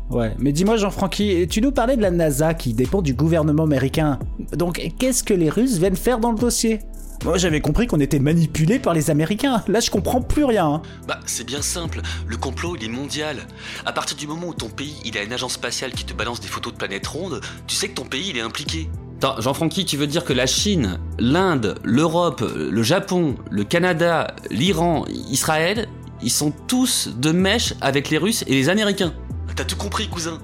Ouais, 0.10 0.34
mais 0.40 0.52
dis-moi 0.52 0.78
Jean-Francky, 0.78 1.48
tu 1.48 1.62
nous 1.62 1.72
parlais 1.72 1.98
de 1.98 2.02
la 2.02 2.12
NASA 2.12 2.54
qui 2.54 2.74
dépend 2.74 3.02
du 3.02 3.14
gouvernement 3.14 3.64
américain. 3.64 4.20
Donc 4.56 4.80
qu'est-ce 5.00 5.24
que 5.24 5.34
les 5.34 5.50
Russes 5.50 5.78
viennent 5.78 5.96
faire 5.96 6.20
dans 6.20 6.32
le 6.32 6.38
dossier? 6.38 6.80
Moi 7.26 7.38
j'avais 7.38 7.62
compris 7.62 7.88
qu'on 7.88 8.00
était 8.02 8.20
manipulés 8.20 8.80
par 8.80 8.94
les 8.94 9.10
Américains. 9.10 9.64
Là 9.68 9.80
je 9.80 9.90
comprends 9.90 10.22
plus 10.22 10.44
rien. 10.44 10.68
hein. 10.68 10.82
Bah, 11.08 11.20
c'est 11.26 11.46
bien 11.46 11.62
simple. 11.62 12.02
Le 12.28 12.38
complot, 12.38 12.76
il 12.80 12.84
est 12.86 12.90
mondial. 12.90 13.38
À 13.86 13.94
partir 13.94 14.16
du 14.18 14.28
moment 14.28 14.48
où 14.50 14.54
ton 14.54 14.70
pays, 14.70 14.96
il 15.06 15.18
a 15.18 15.24
une 15.24 15.34
agence 15.34 15.54
spatiale 15.54 15.94
qui 15.94 16.06
te 16.06 16.14
balance 16.14 16.42
des 16.42 16.48
photos 16.48 16.74
de 16.74 16.78
planètes 16.78 17.08
rondes, 17.08 17.40
tu 17.66 17.76
sais 17.76 17.88
que 17.88 17.96
ton 17.96 18.06
pays, 18.06 18.28
il 18.30 18.38
est 18.38 18.42
impliqué. 18.42 18.90
Attends, 19.24 19.40
Jean-Francky, 19.40 19.86
tu 19.86 19.96
veux 19.96 20.06
dire 20.06 20.26
que 20.26 20.34
la 20.34 20.46
Chine, 20.46 21.00
l'Inde, 21.18 21.76
l'Europe, 21.86 22.42
le 22.42 22.84
Japon, 22.84 23.38
le 23.50 23.64
Canada, 23.64 24.36
l'Iran, 24.52 25.06
Israël, 25.30 25.88
ils 26.22 26.30
sont 26.30 26.52
tous 26.68 27.08
de 27.16 27.32
mèche 27.32 27.74
avec 27.80 28.10
les 28.10 28.18
Russes 28.18 28.44
et 28.48 28.52
les 28.54 28.68
Américains 28.68 29.14
T'as 29.56 29.64
tout 29.64 29.78
compris, 29.78 30.10
cousin. 30.10 30.40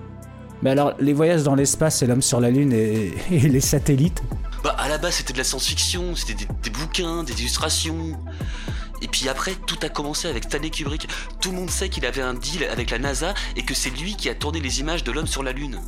Mais 0.61 0.69
alors 0.69 0.93
les 0.97 1.11
voyages 1.11 1.43
dans 1.43 1.55
l'espace 1.55 2.01
et 2.03 2.07
l'homme 2.07 2.21
sur 2.21 2.39
la 2.39 2.51
Lune 2.51 2.71
et, 2.71 3.13
et 3.29 3.39
les 3.39 3.59
satellites? 3.59 4.23
Bah, 4.63 4.77
à 4.79 4.87
la 4.87 4.97
base, 4.97 5.15
c'était 5.15 5.33
de 5.33 5.39
la 5.39 5.43
science-fiction, 5.43 6.15
c'était 6.15 6.45
des, 6.45 6.47
des 6.63 6.69
bouquins, 6.69 7.25
des 7.25 7.33
illustrations. 7.33 8.17
Et 9.01 9.09
puis 9.09 9.27
après, 9.27 9.55
tout 9.67 9.79
a 9.81 9.89
commencé 9.89 10.29
avec 10.29 10.45
Stanley 10.45 10.69
Kubrick. 10.69 11.05
Tout 11.41 11.51
le 11.51 11.57
monde 11.57 11.69
sait 11.69 11.89
qu'il 11.89 12.05
avait 12.05 12.21
un 12.21 12.33
deal 12.33 12.63
avec 12.71 12.91
la 12.91 12.99
NASA 12.99 13.33
et 13.57 13.63
que 13.63 13.73
c'est 13.73 13.89
lui 13.89 14.15
qui 14.15 14.29
a 14.29 14.35
tourné 14.35 14.61
les 14.61 14.79
images 14.79 15.03
de 15.03 15.11
l'homme 15.11 15.27
sur 15.27 15.43
la 15.43 15.51
Lune. 15.51 15.81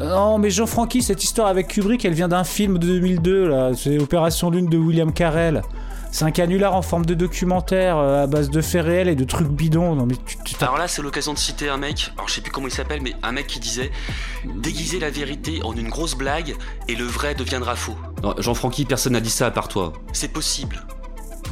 Non 0.00 0.38
mais 0.38 0.50
Jean-Francky, 0.50 1.02
cette 1.02 1.24
histoire 1.24 1.48
avec 1.48 1.68
Kubrick, 1.68 2.04
elle 2.04 2.14
vient 2.14 2.28
d'un 2.28 2.44
film 2.44 2.78
de 2.78 2.86
2002 2.86 3.48
là, 3.48 3.70
c'est 3.74 3.98
Opération 3.98 4.50
Lune 4.50 4.68
de 4.68 4.78
William 4.78 5.12
Carell. 5.12 5.62
C'est 6.10 6.24
un 6.24 6.30
canular 6.30 6.74
en 6.74 6.80
forme 6.80 7.04
de 7.04 7.12
documentaire 7.12 7.98
euh, 7.98 8.24
à 8.24 8.26
base 8.26 8.48
de 8.48 8.62
faits 8.62 8.82
réels 8.84 9.08
et 9.08 9.14
de 9.14 9.24
trucs 9.24 9.48
bidons. 9.48 9.94
Non 9.94 10.06
mais 10.06 10.14
tu, 10.24 10.38
tu 10.42 10.54
Alors 10.64 10.78
là, 10.78 10.88
c'est 10.88 11.02
l'occasion 11.02 11.34
de 11.34 11.38
citer 11.38 11.68
un 11.68 11.76
mec, 11.76 12.12
alors 12.16 12.28
je 12.28 12.34
sais 12.34 12.40
plus 12.40 12.50
comment 12.50 12.66
il 12.66 12.72
s'appelle, 12.72 13.02
mais 13.02 13.12
un 13.22 13.32
mec 13.32 13.46
qui 13.46 13.60
disait 13.60 13.90
Déguiser 14.56 15.00
la 15.00 15.10
vérité 15.10 15.60
en 15.64 15.74
une 15.76 15.88
grosse 15.88 16.14
blague 16.16 16.54
et 16.88 16.94
le 16.94 17.04
vrai 17.04 17.34
deviendra 17.34 17.76
faux. 17.76 17.96
Non, 18.22 18.34
Jean-Francky, 18.38 18.84
personne 18.86 19.12
n'a 19.12 19.20
dit 19.20 19.30
ça 19.30 19.46
à 19.46 19.50
part 19.50 19.68
toi. 19.68 19.92
C'est 20.12 20.32
possible. 20.32 20.82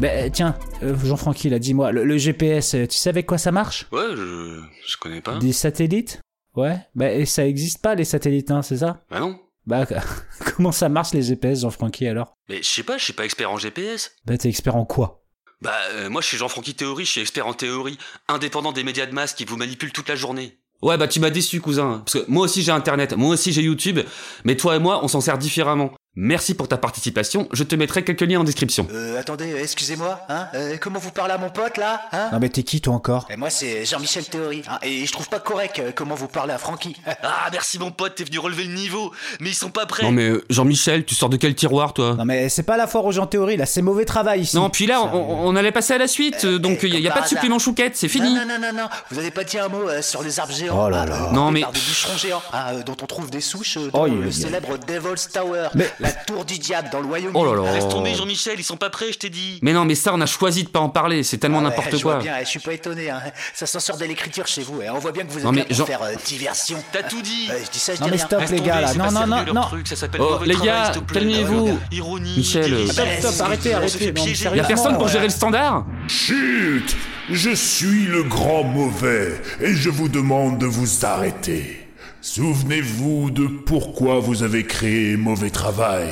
Bah, 0.00 0.30
tiens, 0.30 0.54
euh, 0.82 0.94
Jean-Francky, 1.04 1.48
là, 1.50 1.59
dis-moi, 1.59 1.90
le, 1.92 2.04
le 2.04 2.18
GPS, 2.18 2.74
euh, 2.74 2.87
tu 2.87 2.96
sais 2.96 3.11
avec 3.11 3.26
quoi 3.26 3.38
ça 3.38 3.52
marche? 3.52 3.87
Ouais, 3.92 4.00
je, 4.14 4.61
je 4.87 4.96
connais 4.98 5.20
pas. 5.20 5.38
Des 5.38 5.52
satellites? 5.52 6.20
Ouais, 6.57 6.79
bah 6.95 7.12
et 7.12 7.27
ça 7.27 7.47
existe 7.47 7.83
pas 7.83 7.95
les 7.95 8.05
satellites, 8.05 8.51
hein, 8.51 8.62
c'est 8.62 8.79
ça? 8.79 9.05
Bah 9.11 9.21
non. 9.21 9.38
Bah 9.66 9.85
comment 10.57 10.73
ça 10.73 10.88
marche 10.88 11.12
les 11.12 11.23
GPS, 11.23 11.61
Jean-Francky 11.61 12.07
alors? 12.07 12.35
Mais 12.49 12.62
je 12.62 12.69
sais 12.69 12.83
pas, 12.83 12.97
je 12.97 13.05
suis 13.05 13.12
pas 13.12 13.25
expert 13.25 13.51
en 13.51 13.59
GPS. 13.59 14.12
Bah 14.25 14.38
t'es 14.38 14.49
expert 14.49 14.77
en 14.77 14.87
quoi? 14.87 15.23
Bah, 15.61 15.75
euh, 15.92 16.09
moi 16.09 16.21
je 16.23 16.29
suis 16.29 16.37
Jean-Francky 16.37 16.75
Théorie, 16.75 17.05
je 17.05 17.11
suis 17.11 17.21
expert 17.21 17.47
en 17.47 17.55
théorie, 17.55 17.99
indépendant 18.29 18.73
des 18.73 18.85
médias 18.85 19.07
de 19.07 19.12
masse 19.12 19.35
qui 19.35 19.45
vous 19.45 19.57
manipulent 19.57 19.92
toute 19.92 20.09
la 20.09 20.16
journée. 20.16 20.59
Ouais, 20.83 20.99
bah 20.99 21.09
tu 21.09 21.21
m'as 21.21 21.31
déçu, 21.31 21.61
cousin. 21.61 22.03
Parce 22.05 22.25
que 22.25 22.31
moi 22.31 22.45
aussi 22.45 22.62
j'ai 22.62 22.73
Internet, 22.73 23.16
moi 23.16 23.31
aussi 23.31 23.53
j'ai 23.53 23.62
YouTube, 23.62 24.01
mais 24.45 24.57
toi 24.57 24.77
et 24.77 24.79
moi, 24.79 25.01
on 25.03 25.09
s'en 25.09 25.21
sert 25.21 25.38
différemment. 25.38 25.92
Merci 26.18 26.55
pour 26.55 26.66
ta 26.66 26.79
participation, 26.79 27.46
je 27.52 27.62
te 27.62 27.74
mettrai 27.74 28.02
quelques 28.02 28.22
liens 28.22 28.40
en 28.40 28.44
description. 28.44 28.88
Euh, 28.90 29.20
attendez, 29.20 29.55
excusez-moi, 29.61 30.18
hein 30.31 30.46
euh, 30.55 30.79
Comment 30.81 30.98
vous 30.98 31.11
parlez 31.11 31.35
à 31.35 31.38
mon 31.38 31.50
pote, 31.50 31.76
là 31.76 32.00
hein 32.11 32.31
Non 32.33 32.38
mais 32.40 32.48
t'es 32.48 32.62
qui 32.62 32.81
toi 32.81 32.94
encore? 32.94 33.26
Et 33.29 33.37
moi, 33.37 33.50
c'est 33.50 33.85
Jean-Michel 33.85 34.24
Théorie, 34.24 34.62
hein, 34.66 34.79
et 34.83 35.05
je 35.05 35.12
trouve 35.12 35.29
pas 35.29 35.40
correct 35.40 35.79
euh, 35.79 35.90
comment 35.94 36.14
vous 36.14 36.26
parlez 36.29 36.55
à 36.55 36.59
Francky. 36.59 36.96
Ah, 37.22 37.48
merci 37.52 37.79
mon 37.79 37.90
pote, 37.90 38.14
t'es 38.14 38.24
venu 38.24 38.38
relever 38.38 38.64
le 38.64 38.72
niveau, 38.72 39.12
mais 39.40 39.50
ils 39.50 39.55
sont 39.55 39.68
pas 39.68 39.85
prêts. 39.85 40.05
Non 40.05 40.12
mais 40.12 40.29
euh, 40.31 40.42
Jean-Michel, 40.48 41.05
tu 41.05 41.14
sors 41.14 41.29
de 41.29 41.37
quel 41.37 41.55
tiroir, 41.55 41.92
toi? 41.92 42.14
Non 42.16 42.24
mais 42.24 42.48
c'est 42.48 42.62
pas 42.62 42.76
la 42.79 42.87
foire 42.87 43.05
aux 43.05 43.12
gens 43.12 43.26
théorie, 43.26 43.59
là, 43.59 43.66
c'est 43.66 43.83
mauvais 43.83 44.07
travail 44.07 44.40
ici. 44.40 44.57
Non, 44.57 44.70
puis 44.70 44.87
là, 44.87 45.02
on, 45.02 45.48
on 45.48 45.55
allait 45.57 45.72
passer 45.72 45.92
à 45.94 45.98
la 45.98 46.09
suite, 46.09 46.44
euh, 46.46 46.59
donc 46.59 46.83
il 46.83 46.92
comme 46.92 47.00
y, 47.00 47.09
a 47.09 47.12
pas 47.12 47.20
de 47.22 47.26
supplément 47.29 47.59
chouquette, 47.59 47.94
c'est 47.96 48.09
fini. 48.09 48.33
Non, 48.35 48.46
non, 48.46 48.59
non, 48.59 48.72
non, 48.72 48.83
non, 48.85 48.88
vous 49.11 49.18
avez 49.18 49.31
pas 49.31 49.44
dit 49.44 49.59
un 49.59 49.68
mot 49.68 49.87
euh, 49.88 50.00
sur 50.00 50.22
les 50.22 50.40
arbres 50.40 50.55
géants 50.55 50.87
Oh 50.87 50.88
là 50.88 51.02
hein, 51.02 51.07
là. 51.07 51.29
euh, 51.29 51.33
Non, 51.33 51.50
mais- 51.50 51.61
par 51.61 51.72
des 51.72 51.81
bûcherons 51.81 52.16
géants, 52.16 52.42
hein, 52.55 52.81
dont 52.87 52.96
on 53.02 53.07
trouve 53.07 53.29
des 53.31 53.42
souches 53.42 53.76
euh, 53.76 53.90
Oh, 53.92 53.98
dans 53.98 54.07
il- 54.07 54.14
le 54.20 54.26
il- 54.29 54.33
célèbre 54.35 54.79
Devil's 54.79 55.29
Tower, 55.31 55.68
Mais- 55.74 55.90
la 56.07 56.12
tour 56.12 56.45
du 56.45 56.59
diable 56.59 56.88
dans 56.92 57.01
le 57.01 57.07
Royaume-Uni. 57.07 57.33
Oh 57.38 57.45
là 57.55 57.62
là. 57.62 57.73
Laisse 57.75 57.88
tomber 57.88 58.14
Jean-Michel, 58.14 58.55
ils 58.59 58.64
sont 58.64 58.77
pas 58.77 58.90
prêts, 58.90 59.12
je 59.12 59.19
t'ai 59.19 59.31
dit. 59.31 59.59
Mais 59.62 59.73
non, 59.73 59.85
mais 59.85 59.95
ça, 59.95 60.12
on 60.14 60.21
a 60.21 60.27
choisi 60.27 60.64
de 60.64 60.69
pas 60.69 60.81
en 60.81 60.88
parler, 60.88 61.23
c'est 61.23 61.38
tellement 61.38 61.59
Ah 61.59 61.62
ouais, 61.64 61.69
n'importe 61.71 61.97
je 61.97 62.03
vois 62.03 62.14
quoi. 62.14 62.23
bien, 62.23 62.35
je 62.40 62.45
suis 62.49 62.59
pas 62.61 62.73
étonné, 62.73 63.11
hein. 63.11 63.21
ça 63.55 63.66
s'en 63.66 63.81
sort 63.81 63.97
de 63.99 64.05
l'écriture 64.05 64.47
chez 64.47 64.62
vous, 64.62 64.81
hein. 64.81 64.92
on 64.95 64.99
voit 64.99 65.12
bien 65.12 65.25
que 65.25 65.31
vous 65.31 65.38
êtes 65.38 65.45
Non, 65.45 65.53
là 65.53 65.59
mais 65.59 65.64
pour 65.64 65.77
Jean- 65.77 65.87
faire 65.87 66.03
euh, 66.03 66.12
diversion. 66.27 66.83
T'as 66.92 67.03
tout 67.03 67.23
dit. 67.23 67.49
Ouais, 67.51 67.62
je 67.64 67.71
dis 67.71 67.79
ça, 67.79 67.95
je 67.95 68.01
Non 68.01 68.07
dis 68.07 68.11
mais 68.12 68.16
rien. 68.19 68.27
stop 68.27 68.40
Laisse 68.40 68.51
les 68.51 68.61
gars 68.61 68.81
là, 68.81 68.95
non 68.95 69.05
pas 69.05 69.11
non 69.11 69.27
non 69.27 69.53
non 69.55 69.61
truc, 69.62 69.88
ça 69.88 69.97
s'appelle 69.97 70.21
Oh, 70.23 70.38
les 70.45 70.57
gars, 70.57 70.92
calmez-vous. 71.12 71.79
Ironie. 71.92 72.35
Michel, 72.37 72.71
gueule. 72.71 72.81
euh, 72.81 72.87
Stop, 72.87 73.05
Mais 73.07 73.21
stop, 73.21 73.47
arrêtez, 73.47 73.75
arrêtez, 73.75 73.99
fait 73.99 74.07
non, 74.12 74.12
piéger. 74.25 74.31
Y 74.31 74.33
a 74.33 74.37
sérieusement, 74.51 74.69
personne 74.69 74.95
pour 74.99 75.07
euh, 75.07 75.11
gérer 75.11 75.25
le 75.25 75.31
standard 75.31 75.85
Chut 76.09 76.97
Je 77.31 77.51
suis 77.55 78.07
le 78.07 78.23
grand 78.23 78.64
mauvais 78.64 79.40
et 79.61 79.75
je 79.75 79.90
vous 79.90 80.09
demande 80.09 80.59
de 80.59 80.66
vous 80.66 81.05
arrêter. 81.05 81.86
Souvenez-vous 82.27 83.31
de 83.31 83.47
pourquoi 83.47 84.19
vous 84.19 84.43
avez 84.43 84.67
créé 84.67 85.17
Mauvais 85.17 85.49
Travail. 85.49 86.09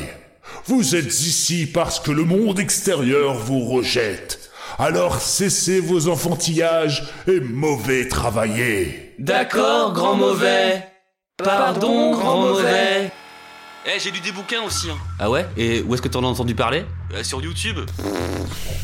Vous 0.64 0.94
êtes 0.94 1.20
ici 1.20 1.66
parce 1.66 1.98
que 1.98 2.12
le 2.12 2.22
monde 2.22 2.60
extérieur 2.60 3.34
vous 3.34 3.58
rejette. 3.64 4.48
Alors 4.78 5.20
cessez 5.20 5.80
vos 5.80 6.08
enfantillages 6.08 7.02
et 7.26 7.40
mauvais 7.40 8.06
travailler. 8.06 9.16
D'accord, 9.18 9.92
grand 9.92 10.14
mauvais. 10.14 10.86
Pardon, 11.36 12.12
grand 12.12 12.42
mauvais. 12.42 13.10
Eh, 13.84 13.98
j'ai 13.98 14.12
lu 14.12 14.20
des 14.20 14.32
bouquins 14.32 14.62
aussi, 14.62 14.88
hein. 14.90 14.96
Ah 15.18 15.28
ouais? 15.28 15.44
Et 15.56 15.82
où 15.82 15.94
est-ce 15.94 16.00
que 16.00 16.08
t'en 16.08 16.22
as 16.22 16.28
entendu 16.28 16.54
parler? 16.54 16.84
Euh, 17.12 17.24
sur 17.24 17.42
YouTube. 17.42 17.80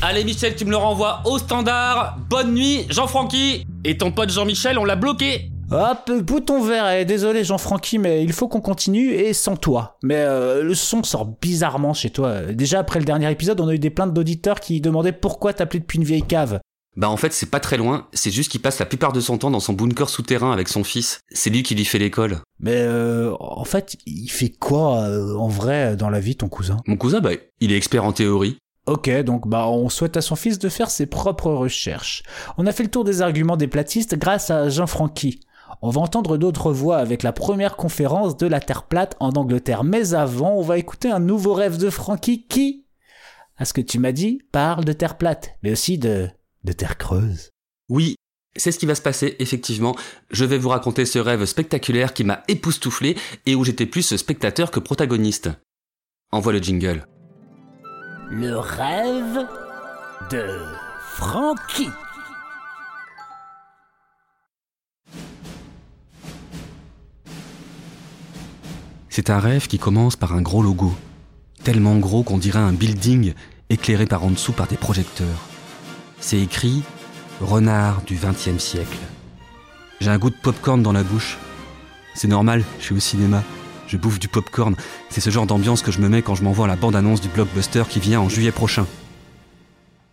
Allez 0.03 0.25
Michel, 0.25 0.57
tu 0.57 0.65
me 0.65 0.71
le 0.71 0.77
renvoies 0.77 1.23
au 1.25 1.39
standard. 1.39 2.17
Bonne 2.29 2.55
nuit, 2.55 2.87
Jean-Francky. 2.91 3.65
Et 3.85 3.97
ton 3.97 4.11
pote 4.11 4.31
Jean-Michel, 4.31 4.79
on 4.79 4.85
l'a 4.85 4.97
bloqué. 4.97 5.50
Hop, 5.73 6.11
bouton 6.23 6.65
vert, 6.65 6.91
eh, 6.91 7.05
désolé 7.05 7.45
Jean-Francky, 7.45 8.01
mais 8.01 8.25
il 8.25 8.33
faut 8.33 8.49
qu'on 8.49 8.61
continue 8.61 9.13
et 9.13 9.33
sans 9.33 9.55
toi. 9.55 9.99
Mais 10.03 10.17
euh, 10.17 10.65
le 10.65 10.75
son 10.75 11.05
sort 11.05 11.27
bizarrement 11.41 11.95
chez 11.95 12.11
toi. 12.11 12.43
Déjà 12.43 12.81
après 12.81 12.99
le 12.99 13.05
dernier 13.05 13.31
épisode, 13.31 13.61
on 13.61 13.69
a 13.69 13.75
eu 13.75 13.79
des 13.79 13.91
plaintes 13.91 14.13
d'auditeurs 14.13 14.59
qui 14.59 14.81
demandaient 14.81 15.13
pourquoi 15.13 15.53
t'appelais 15.53 15.79
depuis 15.79 15.99
une 15.99 16.05
vieille 16.05 16.25
cave. 16.25 16.59
Bah 16.97 17.09
en 17.09 17.17
fait 17.17 17.33
c'est 17.33 17.51
pas 17.51 17.61
très 17.61 17.77
loin, 17.77 18.09
c'est 18.13 18.33
juste 18.33 18.51
qu'il 18.51 18.61
passe 18.61 18.81
la 18.81 18.85
plupart 18.85 19.13
de 19.13 19.21
son 19.21 19.39
temps 19.39 19.53
dans 19.53 19.61
son 19.61 19.73
bunker 19.73 20.09
souterrain 20.09 20.51
avec 20.51 20.67
son 20.67 20.83
fils. 20.83 21.21
C'est 21.31 21.51
lui 21.51 21.63
qui 21.63 21.77
lui 21.77 21.85
fait 21.85 22.01
l'école. 22.01 22.39
Mais 22.59 22.75
euh, 22.79 23.33
en 23.39 23.65
fait, 23.65 23.97
il 24.07 24.29
fait 24.29 24.49
quoi 24.49 25.05
euh, 25.05 25.37
en 25.37 25.47
vrai 25.47 25.95
dans 25.95 26.11
la 26.11 26.19
vie 26.19 26.35
ton 26.35 26.49
cousin? 26.49 26.79
Mon 26.89 26.97
cousin, 26.97 27.21
bah 27.21 27.31
il 27.61 27.73
est 27.73 27.77
expert 27.77 28.05
en 28.05 28.13
théorie. 28.13 28.59
Ok, 28.87 29.09
donc 29.23 29.47
bah 29.47 29.69
on 29.69 29.89
souhaite 29.89 30.17
à 30.17 30.21
son 30.21 30.35
fils 30.35 30.59
de 30.59 30.69
faire 30.69 30.91
ses 30.91 31.07
propres 31.07 31.53
recherches. 31.53 32.25
On 32.59 32.67
a 32.67 32.73
fait 32.73 32.83
le 32.83 32.91
tour 32.91 33.05
des 33.05 33.23
arguments 33.23 33.57
des 33.57 33.69
platistes 33.69 34.19
grâce 34.19 34.51
à 34.51 34.69
Jean-Francky. 34.69 35.39
On 35.83 35.91
va 35.91 36.03
entendre 36.03 36.37
d'autres 36.37 36.73
voix 36.73 36.99
avec 36.99 37.23
la 37.23 37.33
première 37.33 37.77
conférence 37.77 38.37
de 38.37 38.47
la 38.47 38.61
Terre 38.61 38.83
plate 38.83 39.17
en 39.19 39.31
Angleterre. 39.31 39.83
Mais 39.83 40.13
avant, 40.13 40.53
on 40.53 40.63
va 40.63 40.77
écouter 40.77 41.11
un 41.11 41.21
nouveau 41.21 41.55
rêve 41.55 41.79
de 41.79 41.89
Francky 41.89 42.47
qui, 42.47 42.85
à 43.57 43.65
ce 43.65 43.73
que 43.73 43.81
tu 43.81 43.99
m'as 43.99 44.13
dit, 44.13 44.43
parle 44.53 44.85
de 44.85 44.93
Terre 44.93 45.17
plate, 45.17 45.57
mais 45.63 45.73
aussi 45.73 45.97
de, 45.97 46.29
de 46.65 46.73
Terre 46.73 46.99
creuse. 46.99 47.51
Oui, 47.89 48.17
c'est 48.57 48.73
ce 48.73 48.79
qui 48.79 48.85
va 48.85 48.95
se 48.95 49.01
passer, 49.01 49.37
effectivement. 49.39 49.97
Je 50.31 50.45
vais 50.45 50.59
vous 50.59 50.69
raconter 50.69 51.07
ce 51.07 51.19
rêve 51.19 51.47
spectaculaire 51.47 52.13
qui 52.13 52.25
m'a 52.25 52.43
époustouflé 52.49 53.17
et 53.47 53.55
où 53.55 53.65
j'étais 53.65 53.87
plus 53.87 54.15
spectateur 54.17 54.71
que 54.71 54.81
protagoniste. 54.81 55.51
Envoie 56.31 56.53
le 56.53 56.59
jingle. 56.59 57.07
Le 58.29 58.57
rêve 58.59 59.47
de 60.31 60.59
Francky. 61.15 61.89
C'est 69.13 69.29
un 69.29 69.41
rêve 69.41 69.67
qui 69.67 69.81
commence 69.81 70.15
par 70.15 70.35
un 70.35 70.41
gros 70.41 70.63
logo. 70.63 70.95
Tellement 71.65 71.97
gros 71.97 72.23
qu'on 72.23 72.39
dirait 72.39 72.61
un 72.61 72.73
building 72.73 73.35
éclairé 73.69 74.07
par 74.07 74.23
en 74.23 74.31
dessous 74.31 74.53
par 74.53 74.69
des 74.69 74.77
projecteurs. 74.77 75.49
C'est 76.21 76.41
écrit 76.41 76.85
Renard 77.41 78.03
du 78.03 78.15
XXe 78.15 78.63
siècle. 78.63 78.99
J'ai 80.01 80.11
un 80.11 80.19
goût 80.19 80.31
de 80.31 80.37
popcorn 80.41 80.81
dans 80.81 80.93
la 80.93 81.03
bouche. 81.03 81.39
C'est 82.15 82.29
normal, 82.29 82.63
je 82.79 82.85
suis 82.85 82.95
au 82.95 83.01
cinéma. 83.01 83.43
Je 83.89 83.97
bouffe 83.97 84.21
du 84.21 84.29
popcorn. 84.29 84.77
C'est 85.09 85.21
ce 85.21 85.31
genre 85.31 85.47
d'ambiance 85.47 85.83
que 85.83 85.91
je 85.91 85.99
me 85.99 86.09
mets 86.09 86.23
quand 86.23 86.37
je 86.37 86.45
m'envoie 86.45 86.69
la 86.69 86.77
bande-annonce 86.77 87.21
du 87.21 87.29
blockbuster 87.29 87.83
qui 87.89 87.99
vient 87.99 88.21
en 88.21 88.29
juillet 88.29 88.53
prochain. 88.53 88.87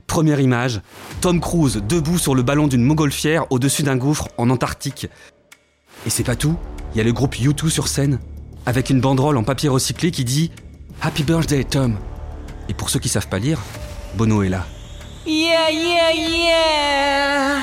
Première 0.07 0.39
image, 0.39 0.81
Tom 1.21 1.39
Cruise 1.39 1.83
debout 1.87 2.17
sur 2.17 2.33
le 2.33 2.41
ballon 2.41 2.65
d'une 2.65 2.83
montgolfière 2.83 3.45
au-dessus 3.51 3.83
d'un 3.83 3.95
gouffre 3.95 4.27
en 4.39 4.49
Antarctique. 4.49 5.07
Et 6.07 6.09
c'est 6.09 6.23
pas 6.23 6.35
tout, 6.35 6.57
il 6.93 6.97
y 6.97 7.01
a 7.01 7.03
le 7.03 7.13
groupe 7.13 7.35
U2 7.35 7.69
sur 7.69 7.87
scène, 7.87 8.19
avec 8.67 8.89
une 8.89 8.99
banderole 8.99 9.37
en 9.37 9.43
papier 9.43 9.69
recyclé 9.69 10.11
qui 10.11 10.25
dit 10.25 10.51
Happy 11.01 11.23
Birthday 11.23 11.63
Tom. 11.63 11.97
Et 12.67 12.73
pour 12.73 12.89
ceux 12.89 12.99
qui 12.99 13.07
savent 13.07 13.29
pas 13.29 13.39
lire, 13.39 13.59
Bono 14.15 14.43
est 14.43 14.49
là. 14.49 14.65
Yeah, 15.25 15.71
yeah, 15.71 16.13
yeah. 16.13 17.59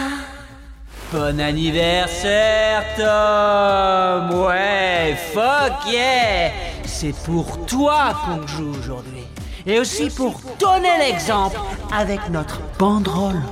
Bon 1.13 1.39
anniversaire, 1.39 2.85
Tom 2.97 4.41
Ouais, 4.47 5.15
fuck 5.35 5.93
yeah 5.93 6.51
C'est 6.87 7.15
pour 7.25 7.67
toi 7.67 8.15
qu'on 8.25 8.47
joue 8.47 8.71
aujourd'hui. 8.71 9.25
Et 9.67 9.79
aussi 9.79 10.09
pour 10.09 10.41
donner 10.59 10.99
l'exemple 10.99 11.61
avec 11.93 12.31
notre 12.31 12.61
banderole 12.79 13.43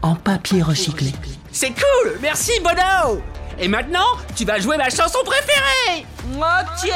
en 0.00 0.14
papier 0.14 0.62
recyclé. 0.62 1.12
C'est 1.52 1.74
cool 1.74 2.18
Merci, 2.22 2.52
Bono 2.64 3.20
Et 3.58 3.68
maintenant, 3.68 4.16
tu 4.34 4.46
vas 4.46 4.58
jouer 4.58 4.78
ma 4.78 4.88
chanson 4.88 5.18
préférée 5.24 6.06
Ok, 6.34 6.90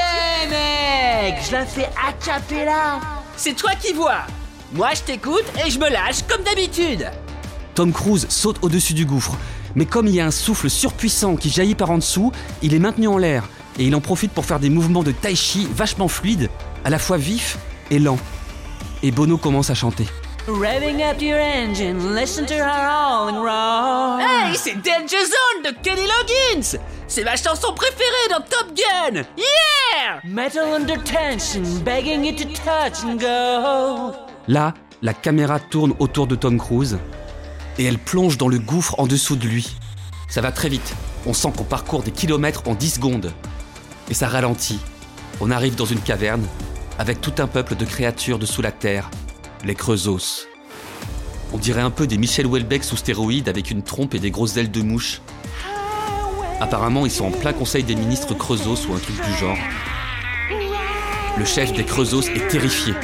mec. 0.48 1.36
Je 1.46 1.52
la 1.52 1.66
fais 1.66 1.88
a 1.96 2.12
cappella. 2.24 3.00
C'est 3.36 3.54
toi 3.54 3.72
qui 3.80 3.92
vois. 3.92 4.22
Moi, 4.72 4.88
je 4.94 5.02
t'écoute 5.02 5.44
et 5.64 5.70
je 5.70 5.78
me 5.78 5.90
lâche 5.90 6.22
comme 6.28 6.42
d'habitude. 6.42 7.10
Tom 7.74 7.92
Cruise 7.92 8.26
saute 8.30 8.58
au-dessus 8.62 8.94
du 8.94 9.04
gouffre, 9.04 9.36
mais 9.74 9.84
comme 9.84 10.06
il 10.06 10.14
y 10.14 10.20
a 10.20 10.26
un 10.26 10.30
souffle 10.30 10.70
surpuissant 10.70 11.36
qui 11.36 11.50
jaillit 11.50 11.74
par 11.74 11.90
en 11.90 11.98
dessous, 11.98 12.32
il 12.62 12.72
est 12.72 12.78
maintenu 12.78 13.08
en 13.08 13.18
l'air. 13.18 13.44
Et 13.78 13.84
il 13.84 13.94
en 13.94 14.00
profite 14.00 14.32
pour 14.32 14.46
faire 14.46 14.58
des 14.58 14.70
mouvements 14.70 15.02
de 15.02 15.12
tai 15.12 15.36
chi 15.36 15.68
vachement 15.70 16.08
fluides, 16.08 16.48
à 16.84 16.90
la 16.90 16.98
fois 16.98 17.18
vifs 17.18 17.58
et 17.90 17.98
lents. 17.98 18.18
Et 19.02 19.10
Bono 19.10 19.36
commence 19.36 19.68
à 19.68 19.74
chanter. 19.74 20.06
Revving 20.46 21.02
up 21.02 21.20
your 21.20 21.40
engine, 21.40 22.14
listen 22.14 22.46
to 22.46 22.54
her 22.54 22.86
rolling 22.86 23.34
roll. 23.34 24.20
Hey, 24.20 24.54
c'est 24.56 24.76
Danger 24.76 25.24
Zone 25.24 25.64
de 25.64 25.70
Kenny 25.82 26.02
Loggins 26.02 26.78
C'est 27.08 27.24
ma 27.24 27.34
chanson 27.34 27.74
préférée 27.74 28.28
dans 28.30 28.40
Top 28.42 28.68
Gun 28.72 29.22
Yeah 29.36 30.20
Metal 30.22 30.72
under 30.72 31.02
tension, 31.02 31.62
begging 31.84 32.24
you 32.24 32.32
to 32.32 32.44
touch 32.44 33.02
and 33.04 33.16
go. 33.16 34.14
Là, 34.46 34.74
la 35.02 35.14
caméra 35.14 35.58
tourne 35.58 35.94
autour 35.98 36.28
de 36.28 36.36
Tom 36.36 36.58
Cruise 36.58 36.96
et 37.76 37.84
elle 37.84 37.98
plonge 37.98 38.38
dans 38.38 38.48
le 38.48 38.60
gouffre 38.60 38.94
en 39.00 39.08
dessous 39.08 39.34
de 39.34 39.48
lui. 39.48 39.76
Ça 40.28 40.42
va 40.42 40.52
très 40.52 40.68
vite. 40.68 40.94
On 41.26 41.34
sent 41.34 41.50
qu'on 41.56 41.64
parcourt 41.64 42.04
des 42.04 42.12
kilomètres 42.12 42.62
en 42.68 42.74
10 42.74 42.90
secondes. 42.90 43.32
Et 44.08 44.14
ça 44.14 44.28
ralentit. 44.28 44.78
On 45.40 45.50
arrive 45.50 45.74
dans 45.74 45.86
une 45.86 46.00
caverne 46.00 46.46
avec 47.00 47.20
tout 47.20 47.34
un 47.38 47.48
peuple 47.48 47.74
de 47.74 47.84
créatures 47.84 48.38
dessous 48.38 48.62
la 48.62 48.70
terre, 48.70 49.10
les 49.64 49.74
Creusos. 49.74 50.46
On 51.52 51.58
dirait 51.58 51.80
un 51.80 51.90
peu 51.90 52.06
des 52.06 52.18
Michel 52.18 52.46
Houellebecq 52.46 52.84
sous 52.84 52.96
stéroïdes 52.96 53.48
avec 53.48 53.70
une 53.70 53.82
trompe 53.82 54.14
et 54.14 54.18
des 54.18 54.30
grosses 54.30 54.56
ailes 54.56 54.70
de 54.70 54.82
mouche. 54.82 55.20
Apparemment, 56.60 57.06
ils 57.06 57.12
sont 57.12 57.26
en 57.26 57.30
plein 57.30 57.52
conseil 57.52 57.84
des 57.84 57.94
ministres 57.94 58.34
Creusos 58.34 58.86
ou 58.88 58.94
un 58.94 58.98
truc 58.98 59.16
du 59.16 59.32
genre. 59.38 59.58
Le 61.38 61.44
chef 61.44 61.72
des 61.72 61.84
Creusos 61.84 62.28
est 62.34 62.48
terrifié. 62.48 62.94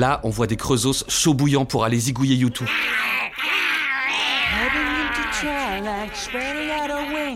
Là, 0.00 0.18
on 0.22 0.30
voit 0.30 0.46
des 0.46 0.56
Creusos 0.56 1.04
chauds 1.08 1.36
pour 1.68 1.84
aller 1.84 1.98
zigouiller 1.98 2.34
YouTube. 2.34 2.66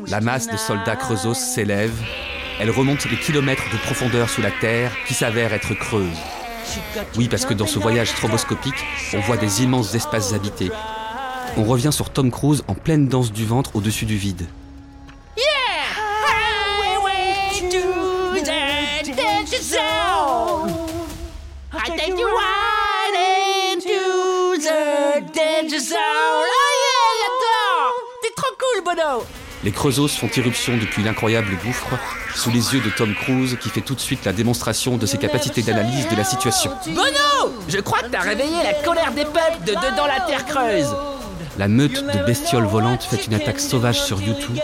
La 0.08 0.22
masse 0.22 0.48
de 0.48 0.56
soldats 0.56 0.96
Creusos 0.96 1.34
s'élève. 1.34 1.92
Elle 2.58 2.70
remonte 2.70 3.06
des 3.06 3.18
kilomètres 3.18 3.70
de 3.70 3.76
profondeur 3.76 4.30
sous 4.30 4.40
la 4.40 4.50
terre 4.50 4.92
qui 5.06 5.12
s'avère 5.12 5.52
être 5.52 5.74
creuse. 5.74 6.16
Oui, 7.16 7.28
parce 7.28 7.44
que 7.44 7.52
dans 7.52 7.66
ce 7.66 7.78
voyage 7.78 8.08
stroboscopique, 8.12 8.82
on 9.12 9.20
voit 9.20 9.36
des 9.36 9.62
immenses 9.62 9.94
espaces 9.94 10.32
habités. 10.32 10.70
On 11.58 11.64
revient 11.64 11.92
sur 11.92 12.08
Tom 12.08 12.30
Cruise 12.30 12.64
en 12.66 12.74
pleine 12.74 13.08
danse 13.08 13.30
du 13.30 13.44
ventre 13.44 13.76
au-dessus 13.76 14.06
du 14.06 14.16
vide. 14.16 14.46
Danger 25.74 25.80
zone 25.80 25.96
Oh 25.98 26.44
yeah, 26.84 27.10
j'adore 27.20 27.94
T'es 28.22 28.30
trop 28.36 28.54
cool, 28.58 28.84
Bono 28.84 29.24
Les 29.62 29.72
Creusos 29.72 30.08
font 30.08 30.28
irruption 30.36 30.76
depuis 30.76 31.02
l'incroyable 31.02 31.56
gouffre, 31.64 31.98
sous 32.34 32.50
les 32.50 32.74
yeux 32.74 32.80
de 32.80 32.90
Tom 32.90 33.14
Cruise 33.14 33.56
qui 33.60 33.68
fait 33.68 33.80
tout 33.80 33.94
de 33.94 34.00
suite 34.00 34.24
la 34.24 34.32
démonstration 34.32 34.96
de 34.96 35.06
ses 35.06 35.18
capacités 35.18 35.62
d'analyse 35.62 36.08
de 36.08 36.16
la 36.16 36.24
situation. 36.24 36.72
Bono 36.86 37.54
Je 37.68 37.78
crois 37.78 38.00
que 38.00 38.08
t'as 38.08 38.20
réveillé 38.20 38.62
la 38.62 38.74
colère 38.74 39.12
des 39.12 39.24
peuples 39.24 39.64
de 39.66 39.72
dedans 39.72 40.06
la 40.06 40.20
terre 40.20 40.46
creuse 40.46 40.94
La 41.58 41.68
meute 41.68 42.04
de 42.04 42.24
bestioles 42.24 42.66
volantes 42.66 43.04
fait 43.04 43.26
une 43.26 43.34
attaque 43.34 43.60
sauvage 43.60 44.02
sur 44.02 44.20
YouTube. 44.20 44.58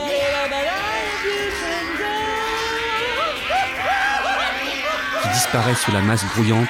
qui 5.22 5.28
disparaît 5.28 5.74
sous 5.74 5.92
la 5.92 6.00
masse 6.00 6.24
grouillante, 6.34 6.68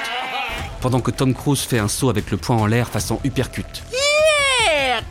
pendant 0.80 1.00
que 1.00 1.10
Tom 1.12 1.34
Cruise 1.34 1.60
fait 1.60 1.78
un 1.78 1.86
saut 1.88 2.10
avec 2.10 2.30
le 2.30 2.36
poing 2.36 2.56
en 2.56 2.66
l'air 2.66 2.88
façon 2.88 3.20
uppercut. 3.24 3.84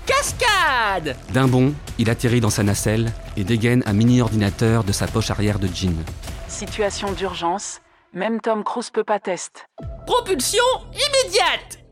Cascade 0.10 1.16
D'un 1.34 1.48
bond, 1.48 1.76
il 2.00 2.10
atterrit 2.10 2.42
dans 2.42 2.50
sa 2.50 2.64
nacelle 2.64 3.14
et 3.38 3.44
dégaine 3.44 3.84
un 3.86 3.94
mini-ordinateur 3.94 4.84
de 4.84 4.92
sa 4.92 5.06
poche 5.06 5.30
arrière 5.30 5.60
de 5.60 5.68
jean. 5.68 6.04
Situation 6.48 7.12
d'urgence, 7.12 7.80
même 8.14 8.42
Tom 8.42 8.64
Cruise 8.64 8.90
peut 8.90 9.04
pas 9.04 9.20
test. 9.20 9.68
Propulsion 10.08 10.64
immédiate 10.94 11.86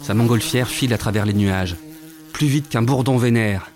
Sa 0.00 0.14
montgolfière 0.14 0.66
file 0.66 0.92
à 0.92 0.98
travers 0.98 1.24
les 1.24 1.32
nuages, 1.32 1.76
plus 2.32 2.48
vite 2.48 2.68
qu'un 2.68 2.82
bourdon 2.82 3.16
vénère. 3.18 3.70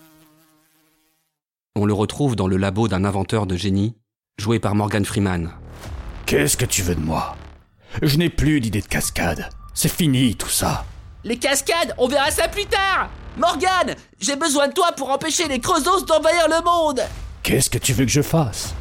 On 1.77 1.87
le 1.87 1.95
retrouve 1.95 2.35
dans 2.35 2.49
le 2.49 2.57
labo 2.57 2.89
d'un 2.89 3.05
inventeur 3.05 3.47
de 3.47 3.55
génie, 3.55 3.95
joué 4.39 4.59
par 4.59 4.75
Morgan 4.75 5.05
Freeman. 5.05 5.53
Qu'est-ce 6.27 6.57
que 6.57 6.65
tu 6.65 6.83
veux 6.83 6.97
de 6.97 7.01
moi? 7.01 7.37
Je 8.03 8.17
n'ai 8.17 8.29
plus 8.29 8.61
d'idée 8.61 8.81
de 8.81 8.89
cascade. 8.89 9.51
C'est 9.73 9.89
fini 9.89 10.35
tout 10.35 10.49
ça. 10.49 10.85
Les 11.23 11.39
cascades, 11.39 11.95
on 11.97 12.09
verra 12.09 12.33
ça 12.33 12.49
plus 12.49 12.67
tard 12.67 13.09
Morgane, 13.37 13.97
j'ai 14.20 14.37
besoin 14.37 14.68
de 14.68 14.72
toi 14.72 14.93
pour 14.93 15.11
empêcher 15.11 15.49
les 15.49 15.59
Creusos 15.59 16.05
d'envahir 16.07 16.49
le 16.49 16.62
monde 16.64 17.01
Qu'est-ce 17.43 17.68
que 17.68 17.78
tu 17.78 17.93
veux 17.93 18.05
que 18.05 18.11
je 18.11 18.22
fasse? 18.22 18.74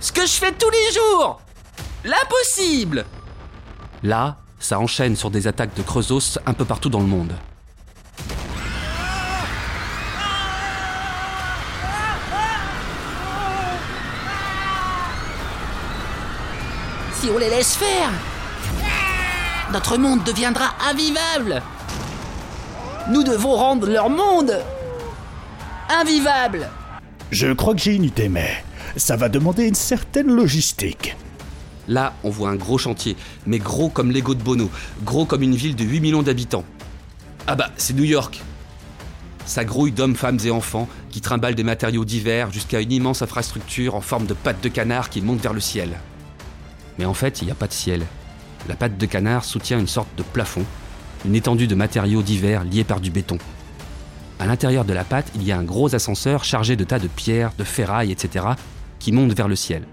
Ce 0.00 0.10
que 0.10 0.22
je 0.22 0.32
fais 0.32 0.52
tous 0.52 0.70
les 0.70 0.92
jours 0.92 1.40
L'impossible 2.04 3.04
Là, 4.02 4.38
ça 4.58 4.80
enchaîne 4.80 5.14
sur 5.14 5.30
des 5.30 5.46
attaques 5.46 5.74
de 5.74 5.82
Creusos 5.82 6.38
un 6.44 6.54
peu 6.54 6.64
partout 6.64 6.88
dans 6.88 7.00
le 7.00 7.06
monde. 7.06 7.32
Si 17.14 17.28
on 17.28 17.36
les 17.38 17.50
laisse 17.50 17.74
faire, 17.74 18.10
notre 19.72 19.98
monde 19.98 20.24
deviendra 20.24 20.74
invivable. 20.88 21.62
Nous 23.08 23.22
devons 23.24 23.54
rendre 23.54 23.88
leur 23.88 24.10
monde 24.10 24.62
invivable. 25.88 26.68
Je 27.30 27.52
crois 27.52 27.74
que 27.74 27.80
j'ai 27.80 27.94
une 27.94 28.04
idée, 28.04 28.28
mais 28.28 28.62
ça 28.96 29.16
va 29.16 29.28
demander 29.28 29.66
une 29.66 29.74
certaine 29.74 30.30
logistique. 30.30 31.16
Là, 31.88 32.12
on 32.22 32.30
voit 32.30 32.50
un 32.50 32.56
gros 32.56 32.78
chantier, 32.78 33.16
mais 33.46 33.58
gros 33.58 33.88
comme 33.88 34.10
l'ego 34.10 34.34
de 34.34 34.42
Bono, 34.42 34.70
gros 35.04 35.24
comme 35.24 35.42
une 35.42 35.54
ville 35.54 35.74
de 35.74 35.84
8 35.84 36.00
millions 36.00 36.22
d'habitants. 36.22 36.64
Ah 37.46 37.56
bah, 37.56 37.70
c'est 37.76 37.94
New 37.94 38.04
York. 38.04 38.40
Ça 39.46 39.64
grouille 39.64 39.92
d'hommes, 39.92 40.14
femmes 40.14 40.38
et 40.44 40.50
enfants 40.50 40.88
qui 41.10 41.20
trimballent 41.20 41.54
des 41.54 41.64
matériaux 41.64 42.04
divers 42.04 42.52
jusqu'à 42.52 42.80
une 42.80 42.92
immense 42.92 43.22
infrastructure 43.22 43.94
en 43.94 44.00
forme 44.00 44.26
de 44.26 44.34
patte 44.34 44.62
de 44.62 44.68
canard 44.68 45.10
qui 45.10 45.22
monte 45.22 45.40
vers 45.40 45.54
le 45.54 45.60
ciel. 45.60 45.98
Mais 46.98 47.06
en 47.06 47.14
fait, 47.14 47.42
il 47.42 47.46
n'y 47.46 47.50
a 47.50 47.56
pas 47.56 47.66
de 47.66 47.72
ciel. 47.72 48.06
La 48.68 48.76
patte 48.76 48.98
de 48.98 49.06
canard 49.06 49.44
soutient 49.44 49.80
une 49.80 49.88
sorte 49.88 50.14
de 50.16 50.22
plafond, 50.22 50.64
une 51.24 51.34
étendue 51.34 51.66
de 51.66 51.74
matériaux 51.74 52.22
divers 52.22 52.64
liés 52.64 52.84
par 52.84 53.00
du 53.00 53.10
béton. 53.10 53.38
À 54.38 54.46
l'intérieur 54.46 54.84
de 54.84 54.92
la 54.92 55.04
patte, 55.04 55.30
il 55.34 55.42
y 55.42 55.52
a 55.52 55.58
un 55.58 55.62
gros 55.62 55.94
ascenseur 55.94 56.44
chargé 56.44 56.74
de 56.76 56.84
tas 56.84 56.98
de 56.98 57.08
pierres, 57.08 57.52
de 57.58 57.64
ferrailles, 57.64 58.10
etc., 58.10 58.46
qui 58.98 59.12
monte 59.12 59.34
vers 59.34 59.48
le 59.48 59.56
ciel. 59.56 59.84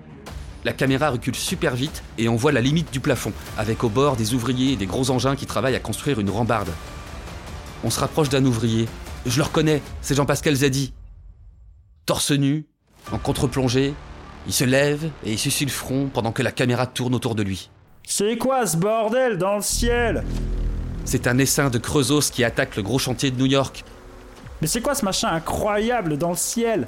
La 0.64 0.74
caméra 0.74 1.10
recule 1.10 1.36
super 1.36 1.76
vite 1.76 2.04
et 2.18 2.30
on 2.30 2.36
voit 2.36 2.52
la 2.52 2.62
limite 2.62 2.92
du 2.92 3.00
plafond, 3.00 3.34
avec 3.58 3.84
au 3.84 3.90
bord 3.90 4.16
des 4.16 4.34
ouvriers 4.34 4.74
et 4.74 4.76
des 4.76 4.86
gros 4.86 5.12
engins 5.12 5.36
qui 5.36 5.46
travaillent 5.46 5.76
à 5.76 5.80
construire 5.80 6.20
une 6.20 6.30
rambarde. 6.30 6.70
On 7.84 7.90
se 7.90 8.00
rapproche 8.00 8.30
d'un 8.30 8.44
ouvrier. 8.46 8.88
Je 9.26 9.38
le 9.38 9.44
reconnais, 9.44 9.82
c'est 10.02 10.16
Jean-Pascal 10.16 10.56
Zadi. 10.56 10.94
Torse 12.06 12.32
nu, 12.32 12.66
en 13.12 13.18
contre-plongée, 13.18 13.94
il 14.48 14.54
se 14.54 14.64
lève 14.64 15.10
et 15.26 15.34
il 15.34 15.38
suce 15.38 15.62
le 15.62 15.68
front 15.68 16.10
pendant 16.14 16.32
que 16.32 16.42
la 16.42 16.52
caméra 16.52 16.88
tourne 16.88 17.16
autour 17.16 17.36
de 17.36 17.44
lui. 17.44 17.70
C'est 18.06 18.38
quoi 18.38 18.66
ce 18.66 18.78
bordel 18.78 19.38
dans 19.38 19.58
le 19.58 19.62
ciel? 19.62 20.24
C'est 21.08 21.26
un 21.26 21.38
essaim 21.38 21.70
de 21.70 21.78
Creusos 21.78 22.30
qui 22.34 22.43
attaque 22.43 22.76
le 22.76 22.84
gros 22.84 22.99
chantier 22.99 23.32
de 23.32 23.39
New 23.39 23.45
York. 23.45 23.86
Mais 24.60 24.68
c'est 24.68 24.82
quoi 24.82 24.93
ce 24.93 25.05
machin 25.05 25.30
incroyable 25.30 26.18
dans 26.18 26.32
le 26.32 26.36
ciel? 26.36 26.86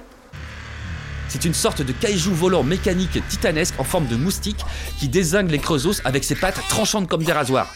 C'est 1.29 1.45
une 1.45 1.53
sorte 1.53 1.81
de 1.81 1.93
kaiju 1.93 2.31
volant 2.33 2.63
mécanique 2.63 3.25
titanesque 3.29 3.75
en 3.79 3.85
forme 3.85 4.07
de 4.07 4.17
moustique 4.17 4.59
qui 4.99 5.07
désingue 5.07 5.49
les 5.49 5.59
Creusos 5.59 6.01
avec 6.03 6.25
ses 6.25 6.35
pattes 6.35 6.59
tranchantes 6.67 7.07
comme 7.07 7.23
des 7.23 7.31
rasoirs. 7.31 7.73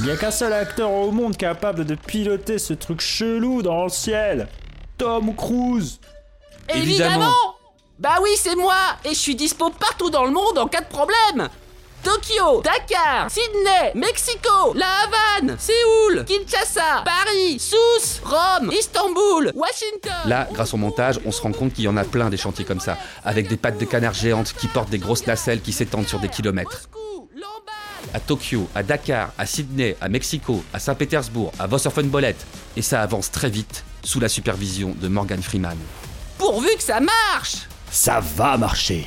Il 0.00 0.06
y 0.06 0.10
a 0.10 0.16
qu'un 0.16 0.32
seul 0.32 0.52
acteur 0.52 0.90
au 0.90 1.12
monde 1.12 1.36
capable 1.36 1.84
de 1.84 1.94
piloter 1.94 2.58
ce 2.58 2.72
truc 2.72 3.00
chelou 3.00 3.62
dans 3.62 3.84
le 3.84 3.90
ciel. 3.90 4.48
Tom 4.98 5.36
Cruise. 5.36 6.00
Évidemment. 6.74 7.30
Bah 8.00 8.16
oui, 8.20 8.30
c'est 8.36 8.56
moi 8.56 8.74
Et 9.04 9.10
je 9.10 9.18
suis 9.20 9.36
dispo 9.36 9.70
partout 9.70 10.10
dans 10.10 10.24
le 10.24 10.32
monde 10.32 10.58
en 10.58 10.66
cas 10.66 10.80
de 10.80 10.88
problème 10.88 11.48
Tokyo, 12.04 12.60
Dakar, 12.62 13.30
Sydney, 13.30 13.92
Mexico, 13.94 14.74
La 14.74 14.86
Havane, 15.04 15.56
Séoul, 15.58 16.24
Kinshasa, 16.26 17.02
Paris, 17.02 17.58
Sousse, 17.58 18.20
Rome, 18.22 18.70
Istanbul, 18.72 19.50
Washington. 19.54 20.12
Là, 20.26 20.46
grâce 20.52 20.74
au 20.74 20.76
montage, 20.76 21.18
on 21.24 21.32
se 21.32 21.40
rend 21.40 21.52
compte 21.52 21.72
qu'il 21.72 21.84
y 21.84 21.88
en 21.88 21.96
a 21.96 22.04
plein 22.04 22.28
des 22.28 22.36
chantiers 22.36 22.66
comme 22.66 22.78
ça, 22.80 22.98
avec 23.24 23.48
des 23.48 23.56
pattes 23.56 23.78
de 23.78 23.86
canard 23.86 24.12
géantes 24.12 24.52
qui 24.52 24.68
portent 24.68 24.90
des 24.90 24.98
grosses 24.98 25.26
nacelles 25.26 25.62
qui 25.62 25.72
s'étendent 25.72 26.06
sur 26.06 26.20
des 26.20 26.28
kilomètres. 26.28 26.90
À 28.12 28.20
Tokyo, 28.20 28.68
à 28.74 28.82
Dakar, 28.82 29.30
à 29.38 29.46
Sydney, 29.46 29.96
à 30.02 30.10
Mexico, 30.10 30.62
à 30.74 30.78
Saint-Pétersbourg, 30.78 31.52
à 31.58 31.66
Vosserfenbollet. 31.66 32.36
Et 32.76 32.82
ça 32.82 33.00
avance 33.00 33.30
très 33.30 33.48
vite, 33.48 33.82
sous 34.04 34.20
la 34.20 34.28
supervision 34.28 34.94
de 35.00 35.08
Morgan 35.08 35.42
Freeman. 35.42 35.78
Pourvu 36.36 36.68
que 36.76 36.82
ça 36.82 37.00
marche 37.00 37.66
Ça 37.90 38.20
va 38.20 38.58
marcher. 38.58 39.06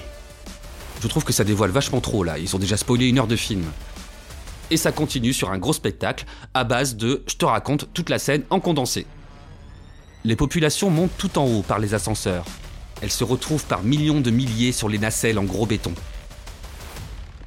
Je 1.02 1.08
trouve 1.08 1.24
que 1.24 1.34
ça 1.34 1.44
dévoile 1.44 1.72
vachement 1.72 2.02
trop 2.02 2.24
là, 2.24 2.38
ils 2.40 2.56
ont 2.56 2.60
déjà 2.60 2.78
spoilé 2.78 3.08
une 3.08 3.20
heure 3.20 3.28
de 3.28 3.36
film. 3.36 3.64
Et 4.70 4.78
ça 4.78 4.92
continue 4.92 5.34
sur 5.34 5.52
un 5.52 5.58
gros 5.58 5.74
spectacle 5.74 6.26
à 6.54 6.64
base 6.64 6.96
de 6.96 7.24
je 7.28 7.36
te 7.36 7.46
raconte 7.46 7.94
toute 7.94 8.10
la 8.10 8.20
scène 8.20 8.44
en 8.50 8.60
condensé. 8.60 9.06
Les 10.24 10.36
populations 10.36 10.90
montent 10.90 11.18
tout 11.18 11.38
en 11.38 11.46
haut 11.46 11.62
par 11.62 11.80
les 11.80 11.94
ascenseurs. 11.94 12.46
Elles 13.02 13.12
se 13.12 13.24
retrouvent 13.24 13.66
par 13.66 13.84
millions 13.84 14.20
de 14.20 14.32
milliers 14.32 14.72
sur 14.72 14.90
les 14.90 14.98
nacelles 14.98 15.40
en 15.40 15.44
gros 15.44 15.66
béton. 15.66 15.94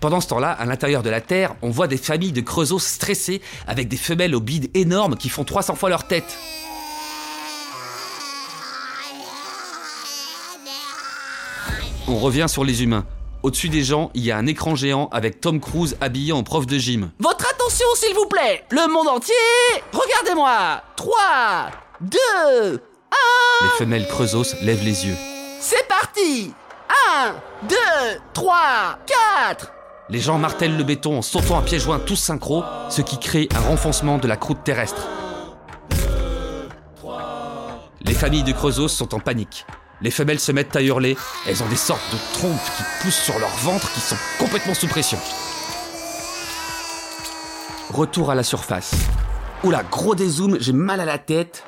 Pendant 0.00 0.22
ce 0.22 0.28
temps-là, 0.28 0.52
à 0.52 0.64
l'intérieur 0.64 1.02
de 1.02 1.10
la 1.10 1.20
Terre, 1.20 1.54
on 1.60 1.68
voit 1.68 1.88
des 1.88 1.98
familles 1.98 2.32
de 2.32 2.40
creusot 2.40 2.78
stressées 2.78 3.42
avec 3.66 3.88
des 3.88 3.98
femelles 3.98 4.34
au 4.34 4.40
bide 4.40 4.70
énormes 4.72 5.16
qui 5.16 5.28
font 5.28 5.44
300 5.44 5.74
fois 5.74 5.90
leur 5.90 6.06
tête. 6.06 6.38
On 12.08 12.16
revient 12.16 12.46
sur 12.48 12.64
les 12.64 12.82
humains. 12.82 13.04
Au-dessus 13.42 13.70
des 13.70 13.82
gens, 13.82 14.10
il 14.12 14.22
y 14.22 14.30
a 14.30 14.36
un 14.36 14.46
écran 14.46 14.74
géant 14.74 15.08
avec 15.12 15.40
Tom 15.40 15.60
Cruise 15.60 15.96
habillé 16.02 16.32
en 16.32 16.42
prof 16.42 16.66
de 16.66 16.76
gym. 16.76 17.10
Votre 17.20 17.46
attention, 17.50 17.86
s'il 17.94 18.14
vous 18.14 18.26
plaît 18.26 18.64
Le 18.70 18.92
monde 18.92 19.08
entier 19.08 19.34
Regardez-moi 19.92 20.82
3, 20.96 21.70
2, 22.02 22.18
1 22.74 22.76
Les 23.62 23.68
femelles 23.78 24.06
creusos 24.06 24.54
lèvent 24.60 24.84
les 24.84 25.06
yeux. 25.06 25.16
C'est 25.58 25.88
parti 25.88 26.52
1, 27.24 27.32
2, 27.66 27.76
3, 28.34 28.98
4 29.48 29.72
Les 30.10 30.20
gens 30.20 30.36
martèlent 30.36 30.76
le 30.76 30.84
béton 30.84 31.16
en 31.16 31.22
sautant 31.22 31.58
à 31.58 31.62
pieds 31.62 31.78
joints 31.78 31.98
tous 31.98 32.16
synchro, 32.16 32.62
ce 32.90 33.00
qui 33.00 33.18
crée 33.18 33.48
un 33.54 33.60
renfoncement 33.60 34.18
de 34.18 34.28
la 34.28 34.36
croûte 34.36 34.64
terrestre. 34.64 35.08
Les 38.02 38.14
familles 38.14 38.44
de 38.44 38.52
creusos 38.52 38.88
sont 38.88 39.14
en 39.14 39.20
panique. 39.20 39.64
Les 40.02 40.10
femelles 40.10 40.40
se 40.40 40.52
mettent 40.52 40.74
à 40.76 40.82
hurler. 40.82 41.16
Elles 41.46 41.62
ont 41.62 41.68
des 41.68 41.76
sortes 41.76 42.10
de 42.12 42.18
trompes 42.38 42.70
qui 42.76 42.82
poussent 43.02 43.22
sur 43.22 43.38
leur 43.38 43.54
ventre 43.56 43.92
qui 43.92 44.00
sont 44.00 44.16
complètement 44.38 44.74
sous 44.74 44.88
pression. 44.88 45.18
Retour 47.92 48.30
à 48.30 48.34
la 48.34 48.42
surface. 48.42 48.94
Oula, 49.62 49.82
gros 49.82 50.14
dézoom, 50.14 50.56
j'ai 50.58 50.72
mal 50.72 51.00
à 51.00 51.04
la 51.04 51.18
tête. 51.18 51.64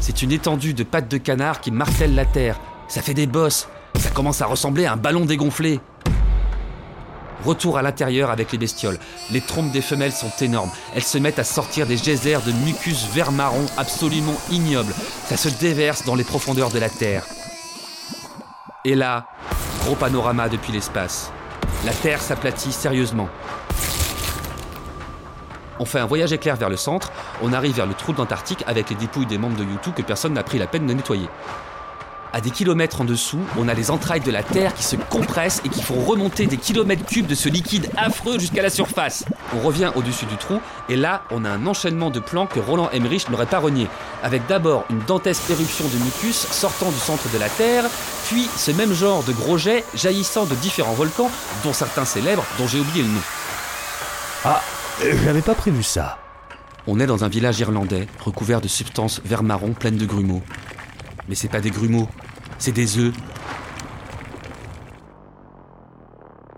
C'est 0.00 0.22
une 0.22 0.30
étendue 0.30 0.74
de 0.74 0.84
pattes 0.84 1.08
de 1.08 1.16
canard 1.16 1.60
qui 1.60 1.72
martèle 1.72 2.14
la 2.14 2.24
terre. 2.24 2.60
Ça 2.86 3.02
fait 3.02 3.14
des 3.14 3.26
bosses. 3.26 3.68
Ça 3.98 4.10
commence 4.10 4.42
à 4.42 4.46
ressembler 4.46 4.86
à 4.86 4.92
un 4.92 4.96
ballon 4.96 5.24
dégonflé. 5.24 5.80
Retour 7.44 7.78
à 7.78 7.82
l'intérieur 7.82 8.30
avec 8.30 8.52
les 8.52 8.58
bestioles. 8.58 8.98
Les 9.32 9.40
trompes 9.40 9.72
des 9.72 9.80
femelles 9.80 10.12
sont 10.12 10.30
énormes. 10.40 10.70
Elles 10.94 11.02
se 11.02 11.18
mettent 11.18 11.40
à 11.40 11.44
sortir 11.44 11.88
des 11.88 11.96
geysers 11.96 12.42
de 12.46 12.52
mucus 12.64 13.06
vert 13.12 13.32
marron 13.32 13.66
absolument 13.76 14.36
ignobles. 14.52 14.94
Ça 15.26 15.36
se 15.36 15.48
déverse 15.48 16.04
dans 16.04 16.14
les 16.14 16.22
profondeurs 16.22 16.70
de 16.70 16.78
la 16.78 16.88
terre. 16.88 17.24
Et 18.84 18.96
là, 18.96 19.26
gros 19.84 19.94
panorama 19.94 20.48
depuis 20.48 20.72
l'espace. 20.72 21.30
La 21.86 21.92
Terre 21.92 22.20
s'aplatit 22.20 22.72
sérieusement. 22.72 23.28
On 25.78 25.84
fait 25.84 26.00
un 26.00 26.06
voyage 26.06 26.32
éclair 26.32 26.56
vers 26.56 26.68
le 26.68 26.76
centre, 26.76 27.12
on 27.42 27.52
arrive 27.52 27.76
vers 27.76 27.86
le 27.86 27.94
trou 27.94 28.12
de 28.12 28.18
l'Antarctique 28.18 28.64
avec 28.66 28.90
les 28.90 28.96
dépouilles 28.96 29.26
des 29.26 29.38
membres 29.38 29.56
de 29.56 29.62
YouTube 29.62 29.94
que 29.94 30.02
personne 30.02 30.32
n'a 30.32 30.42
pris 30.42 30.58
la 30.58 30.66
peine 30.66 30.86
de 30.86 30.94
nettoyer. 30.94 31.28
À 32.34 32.40
des 32.40 32.50
kilomètres 32.50 33.02
en 33.02 33.04
dessous, 33.04 33.40
on 33.58 33.68
a 33.68 33.74
les 33.74 33.90
entrailles 33.90 34.20
de 34.20 34.30
la 34.30 34.42
Terre 34.42 34.72
qui 34.72 34.82
se 34.82 34.96
compressent 34.96 35.60
et 35.66 35.68
qui 35.68 35.82
font 35.82 36.00
remonter 36.00 36.46
des 36.46 36.56
kilomètres 36.56 37.04
cubes 37.04 37.26
de 37.26 37.34
ce 37.34 37.50
liquide 37.50 37.90
affreux 37.94 38.38
jusqu'à 38.38 38.62
la 38.62 38.70
surface. 38.70 39.26
On 39.54 39.60
revient 39.60 39.92
au-dessus 39.96 40.24
du 40.24 40.36
trou 40.38 40.58
et 40.88 40.96
là, 40.96 41.24
on 41.30 41.44
a 41.44 41.50
un 41.50 41.66
enchaînement 41.66 42.08
de 42.08 42.20
plans 42.20 42.46
que 42.46 42.58
Roland 42.58 42.88
Emmerich 42.90 43.28
n'aurait 43.28 43.44
pas 43.44 43.58
renié, 43.58 43.86
avec 44.22 44.46
d'abord 44.46 44.86
une 44.88 45.00
dantesque 45.00 45.50
éruption 45.50 45.84
de 45.84 46.02
mucus 46.02 46.34
sortant 46.34 46.90
du 46.90 46.98
centre 46.98 47.30
de 47.34 47.38
la 47.38 47.50
Terre, 47.50 47.84
puis 48.28 48.48
ce 48.56 48.70
même 48.70 48.94
genre 48.94 49.22
de 49.24 49.32
gros 49.32 49.58
jets 49.58 49.84
jaillissant 49.94 50.46
de 50.46 50.54
différents 50.54 50.94
volcans, 50.94 51.30
dont 51.64 51.74
certains 51.74 52.06
célèbres, 52.06 52.46
dont 52.58 52.66
j'ai 52.66 52.80
oublié 52.80 53.02
le 53.02 53.10
nom. 53.10 53.20
Ah, 54.46 54.62
j'avais 55.22 55.42
pas 55.42 55.54
prévu 55.54 55.82
ça. 55.82 56.18
On 56.86 56.98
est 56.98 57.06
dans 57.06 57.24
un 57.24 57.28
village 57.28 57.60
irlandais 57.60 58.08
recouvert 58.24 58.62
de 58.62 58.68
substances 58.68 59.20
vert 59.22 59.42
marron 59.42 59.72
pleines 59.72 59.98
de 59.98 60.06
grumeaux. 60.06 60.42
Mais 61.28 61.34
c'est 61.34 61.48
pas 61.48 61.60
des 61.60 61.70
grumeaux, 61.70 62.08
c'est 62.58 62.72
des 62.72 62.98
œufs. 62.98 63.14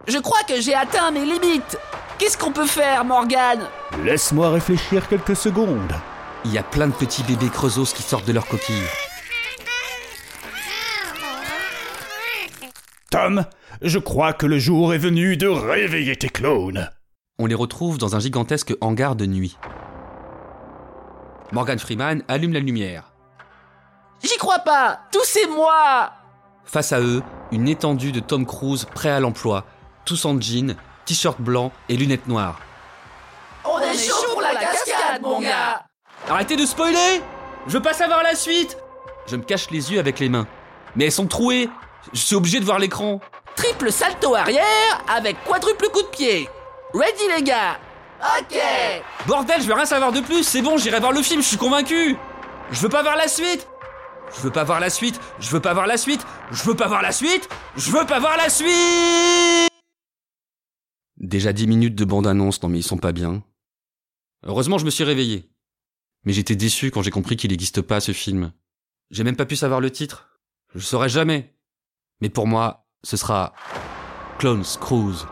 Je 0.07 0.19
crois 0.19 0.43
que 0.47 0.61
j'ai 0.61 0.75
atteint 0.75 1.11
mes 1.11 1.25
limites 1.25 1.79
Qu'est-ce 2.19 2.39
qu'on 2.39 2.53
peut 2.53 2.67
faire, 2.67 3.05
Morgane? 3.05 3.69
Laisse-moi 4.05 4.51
réfléchir 4.51 5.09
quelques 5.09 5.35
secondes. 5.35 5.93
Il 6.45 6.53
y 6.53 6.59
a 6.59 6.63
plein 6.63 6.87
de 6.87 6.93
petits 6.93 7.25
bébés 7.25 7.49
creusos 7.49 7.93
qui 7.93 8.03
sortent 8.03 8.27
de 8.27 8.33
leur 8.33 8.47
coquille. 8.47 8.87
Tom, 13.11 13.45
je 13.83 13.99
crois 13.99 14.33
que 14.33 14.47
le 14.47 14.59
jour 14.59 14.95
est 14.95 14.99
venu 14.99 15.37
de 15.37 15.49
réveiller 15.49 16.17
tes 16.17 16.29
clones. 16.29 16.89
On 17.39 17.47
les 17.47 17.55
retrouve 17.55 17.99
dans 17.99 18.15
un 18.15 18.21
gigantesque 18.21 18.75
hangar 18.81 19.17
de 19.17 19.27
nuit. 19.27 19.59
Morgan 21.53 21.79
Freeman 21.79 22.23
allume 22.29 22.53
la 22.53 22.61
lumière. 22.61 23.14
J'y 24.25 24.39
crois 24.39 24.61
pas. 24.61 25.01
Tout 25.13 25.25
c'est 25.25 25.47
moi 25.47 26.11
Face 26.65 26.93
à 26.93 27.01
eux, 27.01 27.23
une 27.53 27.69
étendue 27.69 28.11
de 28.11 28.21
Tom 28.21 28.47
Cruise 28.47 28.87
prêt 28.95 29.11
à 29.11 29.21
l'emploi, 29.21 29.65
tous 30.07 30.25
en 30.25 30.41
jean, 30.41 30.77
t-shirt 31.05 31.39
blanc 31.39 31.73
et 31.91 31.97
lunettes 31.97 32.27
noires. 32.27 32.59
On 33.67 33.79
est 33.81 33.97
chaud 33.99 34.33
pour 34.33 34.41
la 34.41 34.55
cascade, 34.55 35.21
mon 35.23 35.41
gars. 35.41 35.85
Arrêtez 36.29 36.57
de 36.57 36.65
spoiler. 36.65 37.21
Je 37.67 37.73
veux 37.73 37.83
pas 37.83 37.93
savoir 37.93 38.23
la 38.23 38.35
suite. 38.35 38.79
Je 39.27 39.37
me 39.37 39.43
cache 39.43 39.71
les 39.71 39.93
yeux 39.93 39.99
avec 39.99 40.19
les 40.21 40.31
mains. 40.31 40.47
Mais 40.97 41.05
elles 41.05 41.13
sont 41.13 41.27
trouées. 41.27 41.69
Je 42.15 42.21
suis 42.21 42.35
obligé 42.35 42.61
de 42.61 42.65
voir 42.65 42.79
l'écran. 42.79 43.21
Triple 43.57 43.93
salto 43.93 44.35
arrière 44.35 45.05
avec 45.15 45.43
quadruple 45.45 45.89
coup 45.91 46.03
de 46.03 46.09
pied. 46.09 46.49
Ready 46.95 47.29
les 47.37 47.43
gars? 47.43 47.77
Ok. 48.39 48.59
Bordel, 49.27 49.61
je 49.61 49.67
veux 49.67 49.75
rien 49.75 49.85
savoir 49.85 50.13
de 50.13 50.21
plus, 50.21 50.45
c'est 50.45 50.63
bon, 50.63 50.79
j'irai 50.79 50.99
voir 50.99 51.13
le 51.13 51.21
film, 51.21 51.43
je 51.43 51.49
suis 51.49 51.57
convaincu. 51.59 52.17
Je 52.71 52.81
veux 52.81 52.89
pas 52.89 53.03
voir 53.03 53.17
la 53.17 53.29
suite 53.29 53.69
Je 54.37 54.43
veux 54.43 54.51
pas 54.51 54.65
voir 54.65 54.81
la 54.81 54.91
suite 54.91 55.21
Je 55.39 55.51
veux 55.51 55.61
pas 55.61 55.75
voir 55.75 55.87
la 55.87 55.97
suite 55.97 56.25
Je 56.51 56.63
veux 56.65 56.77
pas 56.77 56.89
voir 56.89 57.03
la 57.03 57.13
suite 57.13 57.49
Je 57.77 57.91
veux 57.91 58.07
pas 58.07 58.21
voir 58.21 58.37
la 58.37 58.49
suite 58.49 59.71
Déjà 61.17 61.53
10 61.53 61.67
minutes 61.67 61.95
de 61.95 62.05
bande-annonce, 62.05 62.63
non 62.63 62.69
mais 62.69 62.81
ils 62.81 62.83
sont 62.83 62.99
pas 62.99 63.13
bien. 63.13 63.43
Heureusement, 64.43 64.79
je 64.79 64.85
me 64.85 64.91
suis 64.91 65.05
réveillé. 65.05 65.49
Mais 66.25 66.33
j'étais 66.33 66.57
déçu 66.57 66.91
quand 66.91 67.03
j'ai 67.03 67.11
compris 67.11 67.37
qu'il 67.37 67.51
n'existe 67.51 67.81
pas 67.81 68.01
ce 68.01 68.13
film. 68.13 68.53
J'ai 69.11 69.25
même 69.25 69.37
pas 69.37 69.47
pu 69.47 69.57
savoir 69.57 69.81
le 69.81 69.91
titre. 69.91 70.41
Je 70.71 70.79
le 70.79 70.83
saurai 70.83 71.09
jamais. 71.09 71.55
Mais 72.21 72.29
pour 72.29 72.47
moi, 72.47 72.89
ce 73.05 73.17
sera 73.17 73.55
Clones 74.39 74.65
Cruise. 74.81 75.27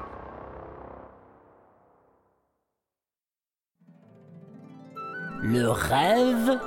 Le 5.42 5.68
rêve 5.68 6.58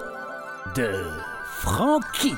de 0.75 1.34
Frankie. 1.65 2.35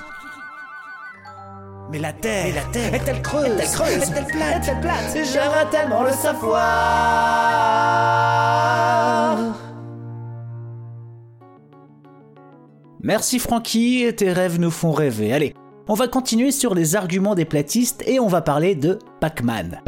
Mais 1.92 2.00
la 2.00 2.14
Terre, 2.14 2.46
Mais 2.48 2.54
la 2.54 2.64
Terre 2.72 2.94
est-elle 2.94 3.22
creuse? 3.22 3.46
est-elle 3.46 3.68
creuse? 3.72 4.04
Est-elle 4.10 4.26
plate? 4.26 4.64
Est-elle 4.64 4.80
plate? 4.80 5.18
J'aimerais 5.34 5.70
tellement 5.70 6.04
le 6.04 6.12
savoir? 6.12 6.64
Merci 13.02 13.40
Francky, 13.40 14.06
tes 14.16 14.32
rêves 14.32 14.60
nous 14.62 14.72
font 14.72 14.94
rêver. 14.94 15.34
Allez, 15.34 15.54
on 15.90 15.94
va 15.94 16.08
continuer 16.08 16.52
sur 16.52 16.74
les 16.74 16.96
arguments 16.96 17.36
des 17.36 17.44
platistes 17.46 18.04
et 18.08 18.22
on 18.22 18.28
va 18.28 18.40
parler 18.42 18.76
de 18.76 18.98
Pac-Man. 19.20 19.82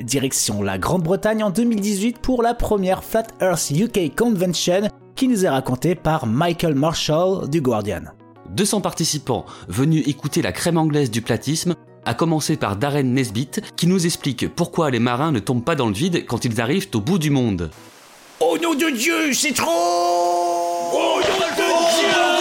Direction 0.00 0.62
la 0.62 0.76
Grande-Bretagne 0.78 1.42
en 1.42 1.50
2018 1.50 2.18
pour 2.18 2.42
la 2.42 2.52
première 2.54 3.02
Flat 3.02 3.26
Earth 3.40 3.70
UK 3.70 4.14
Convention 4.14 4.88
qui 5.16 5.28
nous 5.28 5.44
est 5.44 5.48
racontée 5.48 5.94
par 5.94 6.26
Michael 6.26 6.74
Marshall 6.74 7.48
du 7.48 7.60
Guardian. 7.60 8.02
200 8.50 8.82
participants 8.82 9.46
venus 9.66 10.06
écouter 10.06 10.42
la 10.42 10.52
crème 10.52 10.76
anglaise 10.76 11.10
du 11.10 11.22
platisme, 11.22 11.74
à 12.04 12.14
commencer 12.14 12.56
par 12.56 12.76
Darren 12.76 13.02
Nesbitt, 13.02 13.62
qui 13.76 13.86
nous 13.86 14.06
explique 14.06 14.54
pourquoi 14.54 14.90
les 14.90 15.00
marins 15.00 15.32
ne 15.32 15.40
tombent 15.40 15.64
pas 15.64 15.74
dans 15.74 15.88
le 15.88 15.94
vide 15.94 16.26
quand 16.26 16.44
ils 16.44 16.60
arrivent 16.60 16.88
au 16.94 17.00
bout 17.00 17.18
du 17.18 17.30
monde. 17.30 17.70
Oh 18.38 18.56
nom 18.62 18.74
de 18.74 18.90
Dieu, 18.90 19.32
c'est 19.32 19.54
trop 19.54 19.70
Oh 20.92 21.20
nom 21.20 21.46
de 21.56 21.96
Dieu 21.96 22.35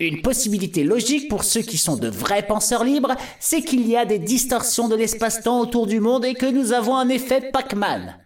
Une 0.00 0.22
possibilité 0.22 0.82
logique 0.82 1.28
pour 1.28 1.44
ceux 1.44 1.60
qui 1.60 1.76
sont 1.76 1.96
de 1.96 2.08
vrais 2.08 2.46
penseurs 2.46 2.84
libres, 2.84 3.14
c'est 3.38 3.60
qu'il 3.60 3.86
y 3.86 3.98
a 3.98 4.06
des 4.06 4.18
distorsions 4.18 4.88
de 4.88 4.96
l'espace-temps 4.96 5.60
autour 5.60 5.86
du 5.86 6.00
monde 6.00 6.24
et 6.24 6.32
que 6.32 6.46
nous 6.46 6.72
avons 6.72 6.96
un 6.96 7.10
effet 7.10 7.50
Pac-Man. 7.52 8.16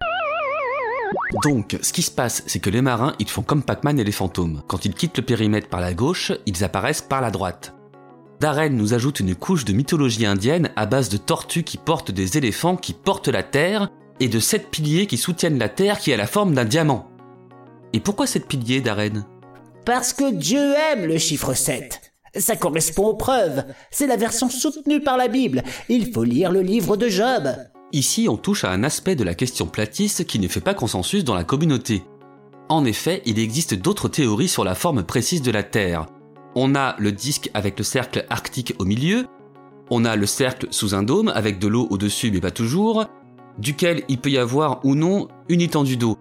Donc, 1.43 1.77
ce 1.83 1.93
qui 1.93 2.03
se 2.03 2.13
passe, 2.13 2.45
c'est 2.47 2.61
que 2.61 2.71
les 2.71 2.81
marins, 2.81 3.15
ils 3.19 3.29
font 3.29 3.43
comme 3.43 3.65
Pac-Man 3.65 3.99
et 3.99 4.05
les 4.05 4.13
fantômes. 4.13 4.63
Quand 4.69 4.85
ils 4.85 4.95
quittent 4.95 5.17
le 5.17 5.25
périmètre 5.25 5.69
par 5.69 5.81
la 5.81 5.95
gauche, 5.95 6.31
ils 6.47 6.63
apparaissent 6.63 7.03
par 7.03 7.21
la 7.21 7.33
droite. 7.33 7.75
Darren 8.39 8.71
nous 8.71 8.95
ajoute 8.95 9.19
une 9.19 9.35
couche 9.35 9.65
de 9.65 9.73
mythologie 9.73 10.27
indienne 10.27 10.71
à 10.77 10.87
base 10.87 11.09
de 11.09 11.17
tortues 11.17 11.65
qui 11.65 11.77
portent 11.77 12.13
des 12.13 12.39
éléphants 12.39 12.77
qui 12.77 12.93
portent 12.93 13.29
la 13.29 13.43
Terre 13.43 13.91
et 14.21 14.29
de 14.29 14.39
sept 14.39 14.71
piliers 14.71 15.09
qui 15.09 15.17
soutiennent 15.17 15.59
la 15.59 15.69
Terre 15.69 15.99
qui 15.99 16.13
a 16.13 16.17
la 16.17 16.29
forme 16.29 16.55
d'un 16.55 16.67
diamant. 16.67 17.11
Et 17.93 17.99
pourquoi 17.99 18.29
sept 18.29 18.47
piliers, 18.47 18.81
Darren? 18.81 19.25
Parce 19.85 20.15
que 20.15 20.33
Dieu 20.33 20.75
aime 20.93 21.05
le 21.05 21.19
chiffre 21.19 21.53
7. 21.53 22.01
Ça 22.37 22.57
correspond 22.57 23.09
aux 23.09 23.17
preuves. 23.17 23.65
C'est 23.91 24.07
la 24.07 24.17
version 24.17 24.49
soutenue 24.49 25.01
par 25.01 25.19
la 25.19 25.29
Bible. 25.29 25.63
Il 25.89 26.11
faut 26.11 26.25
lire 26.25 26.51
le 26.51 26.63
livre 26.63 26.97
de 26.97 27.09
Job. 27.09 27.55
Ici, 27.93 28.27
on 28.29 28.37
touche 28.37 28.65
à 28.65 28.71
un 28.71 28.83
aspect 28.83 29.15
de 29.15 29.25
la 29.25 29.35
question 29.35 29.67
platiste 29.67 30.27
qui 30.27 30.39
ne 30.39 30.49
fait 30.49 30.61
pas 30.61 30.75
consensus 30.75 31.23
dans 31.23 31.35
la 31.35 31.45
communauté. 31.45 32.03
En 32.71 32.87
effet, 32.87 33.23
il 33.27 33.39
existe 33.39 33.75
d'autres 33.75 34.09
théories 34.09 34.49
sur 34.49 34.65
la 34.65 34.75
forme 34.75 35.03
précise 35.03 35.43
de 35.43 35.51
la 35.51 35.63
Terre. 35.63 36.07
On 36.55 36.75
a 36.75 36.97
le 36.99 37.13
disque 37.13 37.51
avec 37.53 37.79
le 37.79 37.85
cercle 37.85 38.25
arctique 38.31 38.75
au 38.79 38.85
milieu, 38.85 39.27
on 39.91 40.07
a 40.07 40.17
le 40.17 40.27
cercle 40.27 40.69
sous 40.71 40.95
un 40.95 41.03
dôme 41.03 41.29
avec 41.29 41.59
de 41.59 41.69
l'eau 41.69 41.87
au-dessus 41.91 42.31
mais 42.31 42.41
pas 42.41 42.51
toujours, 42.51 43.05
duquel 43.59 44.03
il 44.09 44.19
peut 44.19 44.31
y 44.31 44.39
avoir 44.39 44.85
ou 44.85 44.95
non 44.95 45.29
une 45.49 45.61
étendue 45.61 45.99
d'eau, 45.99 46.19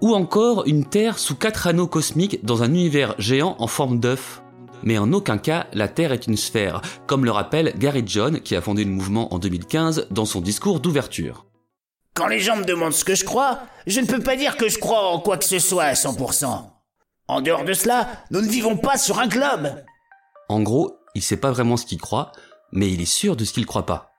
ou 0.00 0.14
encore 0.14 0.66
une 0.66 0.84
Terre 0.84 1.18
sous 1.18 1.36
quatre 1.36 1.66
anneaux 1.66 1.86
cosmiques 1.86 2.44
dans 2.44 2.62
un 2.62 2.68
univers 2.68 3.14
géant 3.18 3.56
en 3.58 3.66
forme 3.66 3.98
d'œuf. 3.98 4.42
Mais 4.82 4.98
en 4.98 5.12
aucun 5.12 5.38
cas, 5.38 5.66
la 5.72 5.88
Terre 5.88 6.12
est 6.12 6.26
une 6.26 6.36
sphère, 6.36 6.82
comme 7.06 7.24
le 7.24 7.30
rappelle 7.30 7.74
Gary 7.78 8.02
John, 8.06 8.40
qui 8.40 8.54
a 8.54 8.60
fondé 8.60 8.84
le 8.84 8.90
mouvement 8.90 9.32
en 9.34 9.38
2015 9.38 10.08
dans 10.10 10.26
son 10.26 10.40
discours 10.40 10.80
d'ouverture. 10.80 11.46
Quand 12.14 12.28
les 12.28 12.40
gens 12.40 12.56
me 12.56 12.64
demandent 12.64 12.92
ce 12.92 13.04
que 13.04 13.14
je 13.14 13.24
crois, 13.24 13.60
je 13.86 14.00
ne 14.00 14.06
peux 14.06 14.22
pas 14.22 14.36
dire 14.36 14.56
que 14.56 14.68
je 14.68 14.78
crois 14.78 15.10
en 15.10 15.18
quoi 15.18 15.36
que 15.36 15.44
ce 15.44 15.58
soit 15.58 15.84
à 15.84 15.92
100%. 15.92 16.64
En 17.28 17.40
dehors 17.40 17.64
de 17.64 17.72
cela, 17.72 18.08
nous 18.30 18.40
ne 18.40 18.48
vivons 18.48 18.76
pas 18.76 18.96
sur 18.96 19.18
un 19.18 19.26
globe. 19.26 19.82
En 20.48 20.62
gros, 20.62 20.96
il 21.14 21.22
sait 21.22 21.36
pas 21.36 21.50
vraiment 21.50 21.76
ce 21.76 21.84
qu'il 21.84 22.00
croit, 22.00 22.32
mais 22.72 22.90
il 22.90 23.00
est 23.00 23.04
sûr 23.04 23.36
de 23.36 23.44
ce 23.44 23.52
qu'il 23.52 23.66
croit 23.66 23.86
pas. 23.86 24.15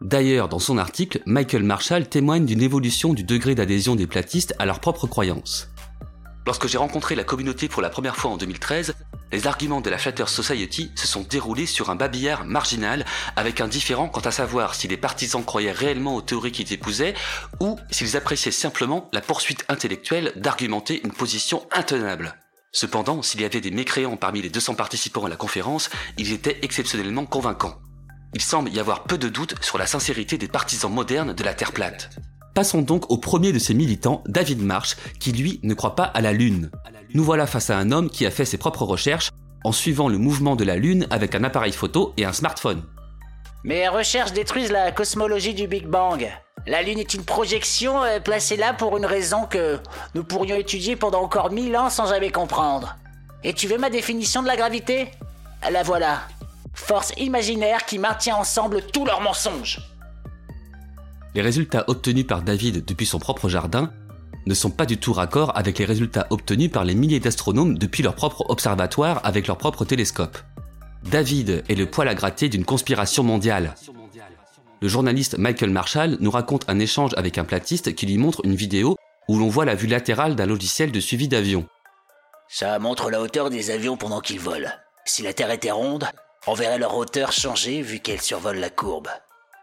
D'ailleurs, 0.00 0.48
dans 0.48 0.58
son 0.58 0.78
article, 0.78 1.20
Michael 1.26 1.62
Marshall 1.62 2.08
témoigne 2.08 2.46
d'une 2.46 2.62
évolution 2.62 3.12
du 3.12 3.22
degré 3.22 3.54
d'adhésion 3.54 3.96
des 3.96 4.06
platistes 4.06 4.54
à 4.58 4.64
leurs 4.64 4.80
propres 4.80 5.06
croyances. 5.06 5.68
Lorsque 6.46 6.68
j'ai 6.68 6.78
rencontré 6.78 7.14
la 7.14 7.24
communauté 7.24 7.68
pour 7.68 7.82
la 7.82 7.90
première 7.90 8.16
fois 8.16 8.30
en 8.30 8.38
2013, 8.38 8.94
les 9.30 9.46
arguments 9.46 9.82
de 9.82 9.90
la 9.90 9.98
Flatter 9.98 10.26
Society 10.26 10.90
se 10.96 11.06
sont 11.06 11.20
déroulés 11.20 11.66
sur 11.66 11.90
un 11.90 11.96
babillard 11.96 12.46
marginal 12.46 13.04
avec 13.36 13.60
un 13.60 13.68
différent 13.68 14.08
quant 14.08 14.22
à 14.22 14.30
savoir 14.30 14.74
si 14.74 14.88
les 14.88 14.96
partisans 14.96 15.44
croyaient 15.44 15.70
réellement 15.70 16.16
aux 16.16 16.22
théories 16.22 16.50
qu'ils 16.50 16.72
épousaient 16.72 17.14
ou 17.60 17.78
s'ils 17.90 18.16
appréciaient 18.16 18.50
simplement 18.50 19.10
la 19.12 19.20
poursuite 19.20 19.66
intellectuelle 19.68 20.32
d'argumenter 20.34 21.02
une 21.04 21.12
position 21.12 21.66
intenable. 21.72 22.34
Cependant, 22.72 23.20
s'il 23.20 23.42
y 23.42 23.44
avait 23.44 23.60
des 23.60 23.70
mécréants 23.70 24.16
parmi 24.16 24.40
les 24.40 24.48
200 24.48 24.74
participants 24.76 25.26
à 25.26 25.28
la 25.28 25.36
conférence, 25.36 25.90
ils 26.16 26.32
étaient 26.32 26.58
exceptionnellement 26.62 27.26
convaincants. 27.26 27.76
Il 28.32 28.40
semble 28.40 28.70
y 28.70 28.78
avoir 28.78 29.02
peu 29.04 29.18
de 29.18 29.28
doutes 29.28 29.56
sur 29.60 29.76
la 29.76 29.86
sincérité 29.86 30.38
des 30.38 30.46
partisans 30.46 30.92
modernes 30.92 31.34
de 31.34 31.42
la 31.42 31.52
Terre 31.52 31.72
plate. 31.72 32.10
Passons 32.54 32.82
donc 32.82 33.10
au 33.10 33.18
premier 33.18 33.52
de 33.52 33.58
ces 33.58 33.74
militants, 33.74 34.22
David 34.26 34.62
Marsh, 34.62 34.96
qui 35.18 35.32
lui 35.32 35.58
ne 35.64 35.74
croit 35.74 35.96
pas 35.96 36.04
à 36.04 36.20
la 36.20 36.32
Lune. 36.32 36.70
Nous 37.12 37.24
voilà 37.24 37.46
face 37.46 37.70
à 37.70 37.76
un 37.76 37.90
homme 37.90 38.08
qui 38.08 38.26
a 38.26 38.30
fait 38.30 38.44
ses 38.44 38.58
propres 38.58 38.84
recherches 38.84 39.30
en 39.64 39.72
suivant 39.72 40.08
le 40.08 40.18
mouvement 40.18 40.54
de 40.54 40.64
la 40.64 40.76
Lune 40.76 41.06
avec 41.10 41.34
un 41.34 41.42
appareil 41.42 41.72
photo 41.72 42.14
et 42.16 42.24
un 42.24 42.32
smartphone. 42.32 42.84
Mes 43.64 43.88
recherches 43.88 44.32
détruisent 44.32 44.70
la 44.70 44.92
cosmologie 44.92 45.54
du 45.54 45.66
Big 45.66 45.86
Bang. 45.86 46.30
La 46.66 46.82
Lune 46.82 46.98
est 46.98 47.14
une 47.14 47.24
projection 47.24 48.02
euh, 48.04 48.20
placée 48.20 48.56
là 48.56 48.74
pour 48.74 48.96
une 48.96 49.06
raison 49.06 49.44
que 49.46 49.78
nous 50.14 50.24
pourrions 50.24 50.56
étudier 50.56 50.94
pendant 50.94 51.22
encore 51.22 51.50
mille 51.50 51.76
ans 51.76 51.90
sans 51.90 52.06
jamais 52.06 52.30
comprendre. 52.30 52.96
Et 53.42 53.54
tu 53.54 53.66
veux 53.66 53.78
ma 53.78 53.90
définition 53.90 54.42
de 54.42 54.46
la 54.46 54.56
gravité? 54.56 55.10
La 55.70 55.82
voilà. 55.82 56.20
Force 56.72 57.12
imaginaire 57.16 57.84
qui 57.86 57.98
maintient 57.98 58.36
ensemble 58.36 58.82
tous 58.92 59.04
leurs 59.04 59.20
mensonges. 59.20 59.80
Les 61.34 61.42
résultats 61.42 61.84
obtenus 61.86 62.26
par 62.26 62.42
David 62.42 62.84
depuis 62.84 63.06
son 63.06 63.18
propre 63.18 63.48
jardin 63.48 63.92
ne 64.46 64.54
sont 64.54 64.70
pas 64.70 64.86
du 64.86 64.98
tout 64.98 65.12
raccords 65.12 65.56
avec 65.56 65.78
les 65.78 65.84
résultats 65.84 66.26
obtenus 66.30 66.70
par 66.70 66.84
les 66.84 66.94
milliers 66.94 67.20
d'astronomes 67.20 67.78
depuis 67.78 68.02
leur 68.02 68.14
propre 68.14 68.44
observatoire 68.48 69.20
avec 69.24 69.46
leur 69.46 69.58
propre 69.58 69.84
télescope. 69.84 70.38
David 71.04 71.64
est 71.68 71.74
le 71.74 71.86
poil 71.86 72.08
à 72.08 72.14
gratter 72.14 72.48
d'une 72.48 72.64
conspiration 72.64 73.22
mondiale. 73.22 73.74
Le 74.82 74.88
journaliste 74.88 75.38
Michael 75.38 75.70
Marshall 75.70 76.16
nous 76.20 76.30
raconte 76.30 76.68
un 76.68 76.78
échange 76.78 77.12
avec 77.16 77.38
un 77.38 77.44
platiste 77.44 77.94
qui 77.94 78.06
lui 78.06 78.18
montre 78.18 78.40
une 78.44 78.54
vidéo 78.54 78.96
où 79.28 79.38
l'on 79.38 79.48
voit 79.48 79.64
la 79.64 79.74
vue 79.74 79.86
latérale 79.86 80.34
d'un 80.36 80.46
logiciel 80.46 80.90
de 80.90 81.00
suivi 81.00 81.28
d'avion. 81.28 81.66
Ça 82.48 82.78
montre 82.78 83.10
la 83.10 83.20
hauteur 83.20 83.50
des 83.50 83.70
avions 83.70 83.96
pendant 83.96 84.20
qu'ils 84.20 84.40
volent. 84.40 84.70
Si 85.04 85.22
la 85.22 85.32
Terre 85.32 85.50
était 85.50 85.70
ronde, 85.70 86.06
on 86.46 86.54
verrait 86.54 86.78
leur 86.78 86.96
hauteur 86.96 87.32
changer 87.32 87.82
vu 87.82 88.00
qu'elle 88.00 88.20
survole 88.20 88.56
la 88.58 88.70
courbe. 88.70 89.08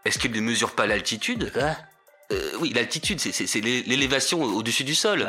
Est-ce 0.04 0.18
qu'il 0.18 0.32
ne 0.32 0.40
mesure 0.40 0.72
pas 0.74 0.86
l'altitude 0.86 1.52
Quoi? 1.52 1.76
Euh, 2.32 2.50
Oui, 2.60 2.72
l'altitude, 2.74 3.20
c'est- 3.20 3.32
c'est 3.32 3.46
c'est 3.46 3.60
l'é- 3.60 3.82
l'élévation 3.86 4.42
au-dessus 4.42 4.84
du 4.84 4.94
sol. 4.94 5.26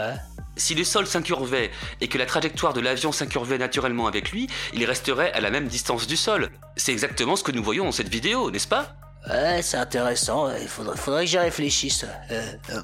Si 0.58 0.76
le 0.76 0.84
sol 0.84 1.08
s'incurvait 1.08 1.72
et 2.02 2.08
que 2.10 2.18
la 2.18 2.26
trajectoire 2.26 2.74
de 2.74 2.82
l'avion 2.82 3.12
s'incurvait 3.14 3.58
naturellement 3.58 4.08
avec 4.08 4.32
lui, 4.32 4.50
il 4.74 4.84
resterait 4.86 5.32
à 5.32 5.39
la 5.39 5.50
même 5.50 5.68
distance 5.68 6.06
du 6.08 6.18
sol. 6.18 6.50
C'est 6.76 6.91
exactement 6.91 7.36
ce 7.38 7.43
que 7.43 7.52
nous 7.54 7.64
voyons 7.64 7.86
dans 7.86 7.91
cette 7.93 8.10
vidéo, 8.10 8.52
n'est-ce 8.52 8.68
pas? 8.68 8.95
Ouais, 9.30 9.62
c'est 9.62 9.78
intéressant. 9.78 10.50
Il 10.62 10.68
faudrait, 10.68 10.97
faudrait 10.97 11.24
que 11.26 11.32
j'y 11.32 11.38
réfléchisse. 11.38 12.06
Euh, 12.32 12.52
euh, 12.72 12.82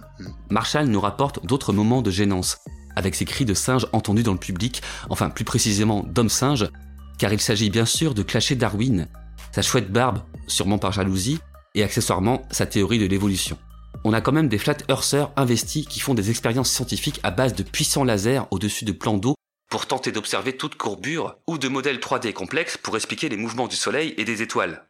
Marshall 0.49 0.86
nous 0.88 1.01
rapporte 1.01 1.45
d'autres 1.45 1.74
moments 1.74 2.01
de 2.01 2.11
gênance, 2.11 2.57
avec 2.95 3.16
ces 3.16 3.26
cris 3.26 3.45
de 3.45 3.53
singes 3.53 3.88
entendus 3.91 4.24
dans 4.24 4.34
le 4.34 4.39
public, 4.39 4.82
enfin 5.09 5.30
plus 5.30 5.45
précisément 5.45 6.03
d'hommes 6.03 6.30
singes, 6.30 6.70
car 7.18 7.34
il 7.34 7.39
s'agit 7.39 7.70
bien 7.70 7.86
sûr 7.86 8.13
de 8.13 8.24
clasher 8.24 8.55
Darwin, 8.55 9.07
sa 9.51 9.61
chouette 9.61 9.91
barbe, 9.91 10.20
sûrement 10.47 10.78
par 10.78 10.91
jalousie, 10.91 11.39
et 11.76 11.84
accessoirement 11.84 12.41
sa 12.51 12.66
théorie 12.66 12.99
de 12.99 13.05
l'évolution. 13.05 13.57
On 14.03 14.13
a 14.13 14.22
quand 14.22 14.32
même 14.32 14.49
des 14.49 14.57
flat 14.57 14.78
earthers 14.89 15.32
investis 15.36 15.88
qui 15.88 15.99
font 15.99 16.13
des 16.13 16.30
expériences 16.30 16.72
scientifiques 16.72 17.20
à 17.24 17.32
base 17.32 17.55
de 17.55 17.63
puissants 17.63 18.03
lasers 18.03 18.41
au-dessus 18.51 18.86
de 18.86 18.91
plans 18.91 19.18
d'eau 19.18 19.36
Pour 19.70 19.88
tenter 19.88 20.11
d'observer 20.11 20.55
toute 20.55 20.76
courbure 20.76 21.38
ou 21.47 21.57
de 21.57 21.68
modèles 21.68 21.97
3D 21.97 22.34
complexes 22.34 22.78
pour 22.78 22.95
expliquer 22.95 23.30
les 23.30 23.38
mouvements 23.38 23.68
du 23.68 23.76
Soleil 23.76 24.13
et 24.18 24.24
des 24.24 24.41
étoiles. 24.41 24.86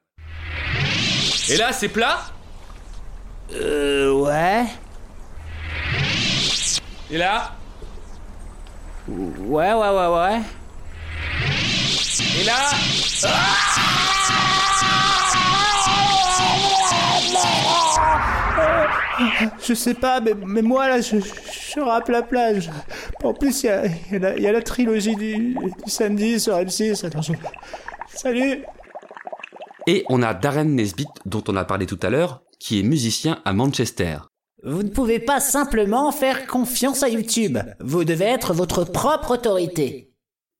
Et 1.50 1.58
là, 1.58 1.72
c'est 1.72 1.90
plat? 1.90 2.32
Euh, 3.54 4.12
ouais. 4.12 4.66
Et 7.12 7.18
là? 7.18 7.56
Ouais, 9.08 9.74
ouais, 9.74 9.90
ouais, 9.90 10.08
ouais. 10.08 10.42
Et 12.40 12.44
là 12.44 12.56
Je 19.68 19.74
sais 19.74 19.94
pas, 19.94 20.20
mais, 20.22 20.34
mais 20.46 20.62
moi 20.62 20.88
là, 20.88 21.02
je, 21.02 21.18
je 21.18 21.80
rappe 21.80 22.10
la 22.10 22.22
plage. 22.22 22.70
En 23.24 23.34
plus, 23.34 23.64
il 23.64 23.68
y 23.68 23.70
y 24.14 24.16
a 24.16 24.20
la- 24.20 24.38
il 24.38 24.44
y 24.44 24.48
a 24.48 24.52
la 24.52 24.62
trilogie 24.62 25.16
du, 25.16 25.36
du 25.56 25.90
samedi 25.90 26.40
sur 26.40 26.54
M6. 26.56 27.06
Attends, 27.06 27.22
je- 27.22 27.34
Salut 28.14 28.64
Et 29.88 30.06
on 30.10 30.22
a 30.24 30.34
Darren 30.34 30.66
Nesbitt, 30.66 31.10
dont 31.26 31.44
on 31.48 31.56
a 31.56 31.66
parlé 31.66 31.86
tout 31.86 32.00
à 32.04 32.10
l'heure, 32.10 32.44
qui 32.60 32.80
est 32.80 32.84
musicien 32.84 33.40
à 33.46 33.54
Manchester. 33.54 34.18
Vous 34.64 34.84
ne 34.84 34.90
pouvez 34.90 35.20
pas 35.20 35.40
simplement 35.40 36.12
faire 36.12 36.48
confiance 36.48 37.04
à 37.04 37.10
YouTube. 37.10 37.58
Vous 37.80 38.04
devez 38.04 38.26
être 38.26 38.54
votre 38.54 38.84
propre 38.84 39.32
autorité. 39.36 40.12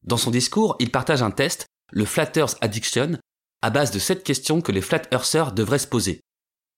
Dans 0.06 0.18
son 0.18 0.30
discours, 0.30 0.76
il 0.78 0.92
partage 0.92 1.24
un 1.24 1.32
test, 1.32 1.66
le 1.92 2.06
Flatters 2.06 2.56
Addiction, 2.62 3.18
à 3.64 3.72
base 3.72 3.90
de 3.90 3.98
sept 3.98 4.24
questions 4.24 4.62
que 4.62 4.72
les 4.72 4.82
Flat 4.82 5.02
Earthers 5.12 5.52
devraient 5.52 5.80
se 5.80 5.88
poser. 5.88 6.22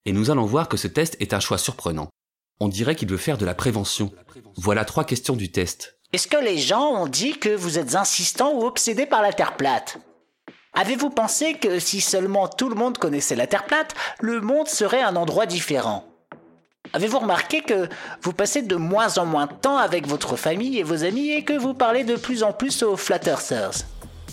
Et 0.06 0.14
nous 0.14 0.32
allons 0.32 0.46
voir 0.46 0.70
que 0.70 0.78
ce 0.78 0.88
test 0.88 1.18
est 1.20 1.34
un 1.34 1.42
choix 1.42 1.58
surprenant. 1.58 2.08
On 2.62 2.70
dirait 2.70 2.96
qu'il 2.96 3.10
veut 3.10 3.18
faire 3.18 3.38
de 3.38 3.46
la 3.46 3.54
prévention. 3.54 4.14
Voilà 4.56 4.86
trois 4.86 5.04
questions 5.04 5.36
du 5.36 5.52
test. 5.52 6.00
Est-ce 6.14 6.30
que 6.30 6.42
les 6.42 6.58
gens 6.58 6.86
ont 6.86 7.08
dit 7.08 7.38
que 7.38 7.54
vous 7.54 7.78
êtes 7.78 7.96
insistant 7.96 8.54
ou 8.54 8.64
obsédé 8.64 9.06
par 9.06 9.22
la 9.22 9.34
Terre 9.34 9.58
plate? 9.58 9.98
Avez-vous 10.72 11.10
pensé 11.10 11.56
que 11.56 11.80
si 11.80 12.00
seulement 12.00 12.48
tout 12.48 12.70
le 12.70 12.76
monde 12.76 12.98
connaissait 12.98 13.36
la 13.36 13.48
Terre 13.48 13.66
plate, 13.66 13.94
le 14.22 14.40
monde 14.40 14.70
serait 14.70 15.02
un 15.02 15.18
endroit 15.18 15.48
différent? 15.48 16.06
Avez-vous 16.94 17.20
remarqué 17.20 17.62
que 17.62 17.88
vous 18.22 18.34
passez 18.34 18.62
de 18.62 18.76
moins 18.76 19.18
en 19.18 19.26
moins 19.26 19.48
de 19.48 19.54
temps 19.54 19.78
avec 19.78 20.08
votre 20.08 20.36
famille 20.36 20.78
et 20.78 20.84
vos 20.84 21.04
amis 21.04 21.30
et 21.32 21.44
que 21.44 21.58
vous 21.58 21.74
parlez 21.74 22.04
de 22.04 22.16
plus 22.16 22.44
en 22.44 22.54
plus 22.54 22.84
aux 22.84 22.98
Flat 22.98 23.22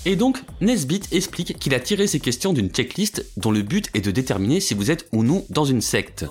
Et 0.04 0.16
donc, 0.16 0.42
Nesbitt 0.60 1.12
explique 1.12 1.58
qu'il 1.58 1.74
a 1.74 1.80
tiré 1.80 2.06
ces 2.06 2.20
questions 2.20 2.52
d'une 2.52 2.70
checklist 2.70 3.24
dont 3.36 3.50
le 3.50 3.62
but 3.62 3.90
est 3.94 4.00
de 4.00 4.10
déterminer 4.10 4.60
si 4.60 4.74
vous 4.74 4.90
êtes 4.90 5.06
ou 5.12 5.22
non 5.22 5.44
dans 5.50 5.64
une 5.64 5.80
secte. 5.80 6.26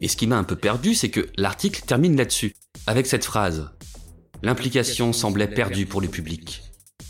Et 0.00 0.08
ce 0.08 0.16
qui 0.16 0.26
m'a 0.26 0.36
un 0.36 0.44
peu 0.44 0.56
perdu, 0.56 0.94
c'est 0.94 1.10
que 1.10 1.28
l'article 1.36 1.82
termine 1.86 2.16
là-dessus, 2.16 2.54
avec 2.86 3.06
cette 3.06 3.24
phrase. 3.24 3.70
L'implication 4.42 5.12
semblait 5.12 5.48
perdue 5.48 5.86
pour 5.86 6.00
le 6.00 6.08
public. 6.08 6.62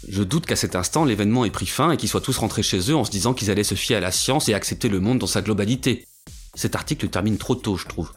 Je 0.07 0.23
doute 0.23 0.47
qu'à 0.47 0.57
cet 0.57 0.77
instant 0.77 1.05
l'événement 1.05 1.45
ait 1.45 1.51
pris 1.51 1.67
fin 1.67 1.91
et 1.91 1.97
qu'ils 1.97 2.09
soient 2.09 2.21
tous 2.21 2.39
rentrés 2.39 2.63
chez 2.63 2.91
eux 2.91 2.97
en 2.97 3.05
se 3.05 3.11
disant 3.11 3.35
qu'ils 3.35 3.51
allaient 3.51 3.65
se 3.65 3.75
fier 3.75 3.97
à 3.97 4.01
la 4.01 4.13
science 4.13 4.49
et 4.49 4.55
accepter 4.55 4.89
le 4.89 5.01
monde 5.01 5.19
dans 5.19 5.27
sa 5.27 5.43
globalité. 5.43 6.07
Cet 6.55 6.75
article 6.75 7.09
termine 7.09 7.37
trop 7.37 7.55
tôt, 7.55 7.77
je 7.77 7.87
trouve. 7.87 8.13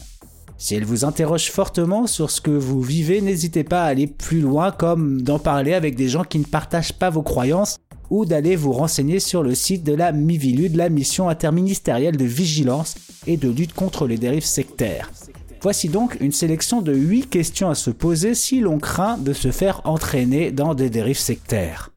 Si 0.59 0.75
elles 0.75 0.85
vous 0.85 1.05
interrogent 1.05 1.49
fortement 1.49 2.05
sur 2.05 2.29
ce 2.29 2.39
que 2.39 2.51
vous 2.51 2.83
vivez, 2.83 3.21
n'hésitez 3.21 3.63
pas 3.63 3.81
à 3.81 3.87
aller 3.87 4.05
plus 4.05 4.41
loin 4.41 4.71
comme 4.71 5.23
d'en 5.23 5.39
parler 5.39 5.73
avec 5.73 5.95
des 5.95 6.07
gens 6.07 6.23
qui 6.23 6.37
ne 6.37 6.45
partagent 6.45 6.93
pas 6.93 7.09
vos 7.09 7.23
croyances 7.23 7.79
ou 8.11 8.25
d'aller 8.25 8.55
vous 8.55 8.73
renseigner 8.73 9.19
sur 9.19 9.41
le 9.41 9.55
site 9.55 9.83
de 9.83 9.95
la 9.95 10.11
MIVILUD, 10.11 10.75
la 10.75 10.89
mission 10.89 11.29
interministérielle 11.29 12.17
de 12.17 12.25
vigilance 12.25 12.93
et 13.25 13.37
de 13.37 13.49
lutte 13.49 13.73
contre 13.73 14.05
les 14.05 14.19
dérives 14.19 14.45
sectaires. 14.45 15.09
Voici 15.63 15.87
donc 15.87 16.17
une 16.19 16.33
sélection 16.33 16.81
de 16.81 16.93
8 16.93 17.29
questions 17.29 17.69
à 17.69 17.75
se 17.75 17.89
poser 17.89 18.35
si 18.35 18.59
l'on 18.59 18.79
craint 18.79 19.17
de 19.17 19.31
se 19.31 19.49
faire 19.49 19.79
entraîner 19.85 20.51
dans 20.51 20.75
des 20.75 20.89
dérives 20.89 21.17
sectaires. 21.17 21.89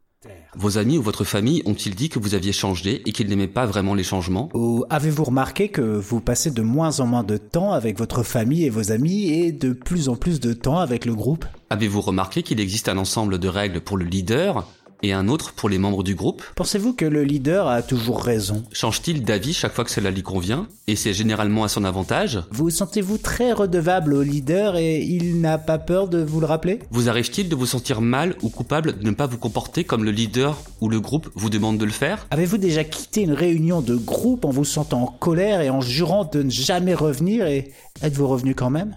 Vos 0.54 0.78
amis 0.78 0.98
ou 0.98 1.02
votre 1.02 1.24
famille 1.24 1.64
ont-ils 1.66 1.96
dit 1.96 2.08
que 2.08 2.20
vous 2.20 2.34
aviez 2.34 2.52
changé 2.52 3.02
et 3.06 3.10
qu'ils 3.10 3.28
n'aimaient 3.28 3.48
pas 3.48 3.66
vraiment 3.66 3.94
les 3.94 4.04
changements? 4.04 4.50
Ou 4.54 4.84
avez-vous 4.88 5.24
remarqué 5.24 5.68
que 5.68 5.80
vous 5.80 6.20
passez 6.20 6.52
de 6.52 6.62
moins 6.62 7.00
en 7.00 7.06
moins 7.06 7.24
de 7.24 7.38
temps 7.38 7.72
avec 7.72 7.98
votre 7.98 8.22
famille 8.22 8.64
et 8.64 8.70
vos 8.70 8.92
amis 8.92 9.30
et 9.32 9.50
de 9.50 9.72
plus 9.72 10.08
en 10.08 10.14
plus 10.14 10.38
de 10.38 10.52
temps 10.52 10.78
avec 10.78 11.04
le 11.04 11.16
groupe? 11.16 11.44
Avez-vous 11.68 12.02
remarqué 12.02 12.44
qu'il 12.44 12.60
existe 12.60 12.88
un 12.88 12.98
ensemble 12.98 13.40
de 13.40 13.48
règles 13.48 13.80
pour 13.80 13.96
le 13.96 14.04
leader? 14.04 14.64
Et 15.02 15.12
un 15.12 15.28
autre 15.28 15.52
pour 15.52 15.68
les 15.68 15.78
membres 15.78 16.02
du 16.02 16.14
groupe. 16.14 16.42
Pensez-vous 16.54 16.94
que 16.94 17.04
le 17.04 17.24
leader 17.24 17.68
a 17.68 17.82
toujours 17.82 18.22
raison? 18.22 18.64
Change-t-il 18.72 19.24
d'avis 19.24 19.52
chaque 19.52 19.74
fois 19.74 19.84
que 19.84 19.90
cela 19.90 20.10
lui 20.10 20.22
convient? 20.22 20.66
Et 20.86 20.96
c'est 20.96 21.12
généralement 21.12 21.64
à 21.64 21.68
son 21.68 21.84
avantage? 21.84 22.42
Vous 22.50 22.70
sentez-vous 22.70 23.18
très 23.18 23.52
redevable 23.52 24.14
au 24.14 24.22
leader 24.22 24.76
et 24.76 25.02
il 25.02 25.40
n'a 25.40 25.58
pas 25.58 25.78
peur 25.78 26.08
de 26.08 26.22
vous 26.22 26.40
le 26.40 26.46
rappeler? 26.46 26.80
Vous 26.90 27.08
arrive-t-il 27.08 27.48
de 27.48 27.56
vous 27.56 27.66
sentir 27.66 28.00
mal 28.00 28.36
ou 28.42 28.48
coupable 28.48 28.98
de 28.98 29.04
ne 29.04 29.10
pas 29.10 29.26
vous 29.26 29.38
comporter 29.38 29.84
comme 29.84 30.04
le 30.04 30.10
leader 30.10 30.56
ou 30.80 30.88
le 30.88 31.00
groupe 31.00 31.28
vous 31.34 31.50
demande 31.50 31.78
de 31.78 31.84
le 31.84 31.90
faire? 31.90 32.26
Avez-vous 32.30 32.58
déjà 32.58 32.84
quitté 32.84 33.22
une 33.22 33.32
réunion 33.32 33.80
de 33.80 33.96
groupe 33.96 34.44
en 34.44 34.50
vous 34.50 34.64
sentant 34.64 35.02
en 35.02 35.06
colère 35.06 35.60
et 35.60 35.70
en 35.70 35.80
jurant 35.80 36.24
de 36.24 36.42
ne 36.42 36.50
jamais 36.50 36.94
revenir 36.94 37.46
et 37.46 37.72
êtes-vous 38.02 38.28
revenu 38.28 38.54
quand 38.54 38.70
même? 38.70 38.96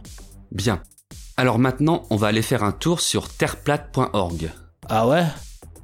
Bien. 0.52 0.82
Alors 1.38 1.60
maintenant, 1.60 2.04
on 2.10 2.16
va 2.16 2.28
aller 2.28 2.42
faire 2.42 2.64
un 2.64 2.72
tour 2.72 3.00
sur 3.00 3.30
terreplate.org. 3.30 4.52
Ah 4.90 5.08
ouais? 5.08 5.24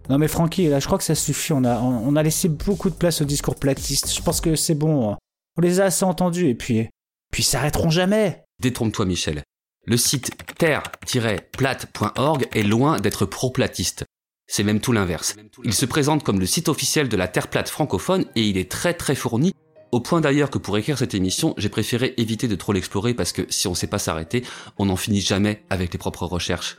Non 0.09 0.17
mais 0.17 0.27
Francky, 0.27 0.67
là 0.67 0.79
je 0.79 0.85
crois 0.85 0.97
que 0.97 1.03
ça 1.03 1.15
suffit, 1.15 1.53
on 1.53 1.63
a, 1.63 1.79
on 1.79 2.15
a 2.15 2.23
laissé 2.23 2.49
beaucoup 2.49 2.89
de 2.89 2.95
place 2.95 3.21
au 3.21 3.25
discours 3.25 3.55
platiste, 3.55 4.13
je 4.13 4.21
pense 4.21 4.41
que 4.41 4.55
c'est 4.55 4.75
bon, 4.75 5.15
on 5.57 5.61
les 5.61 5.79
a 5.79 5.85
assez 5.85 6.05
entendus 6.05 6.49
et 6.49 6.55
puis... 6.55 6.87
Puis 7.31 7.43
ils 7.43 7.47
s'arrêteront 7.47 7.89
jamais 7.89 8.43
Détrompe-toi 8.61 9.05
Michel. 9.05 9.43
Le 9.85 9.97
site 9.97 10.31
terre-plate.org 10.57 12.47
est 12.53 12.63
loin 12.63 12.99
d'être 12.99 13.25
pro-platiste. 13.25 14.05
C'est 14.47 14.63
même 14.63 14.79
tout 14.79 14.91
l'inverse. 14.91 15.35
Il 15.63 15.73
se 15.73 15.85
présente 15.85 16.23
comme 16.23 16.39
le 16.39 16.45
site 16.45 16.69
officiel 16.69 17.09
de 17.09 17.17
la 17.17 17.27
Terre 17.27 17.49
plate 17.49 17.69
francophone 17.69 18.25
et 18.35 18.43
il 18.43 18.57
est 18.57 18.71
très 18.71 18.93
très 18.93 19.15
fourni, 19.15 19.53
au 19.91 19.99
point 19.99 20.21
d'ailleurs 20.21 20.49
que 20.49 20.57
pour 20.57 20.77
écrire 20.77 20.97
cette 20.97 21.13
émission, 21.13 21.53
j'ai 21.57 21.69
préféré 21.69 22.13
éviter 22.17 22.47
de 22.47 22.55
trop 22.55 22.73
l'explorer 22.73 23.13
parce 23.13 23.31
que 23.31 23.45
si 23.49 23.67
on 23.67 23.75
sait 23.75 23.87
pas 23.87 23.99
s'arrêter, 23.99 24.43
on 24.77 24.85
n'en 24.85 24.95
finit 24.95 25.21
jamais 25.21 25.63
avec 25.69 25.93
les 25.93 25.99
propres 25.99 26.25
recherches. 26.25 26.77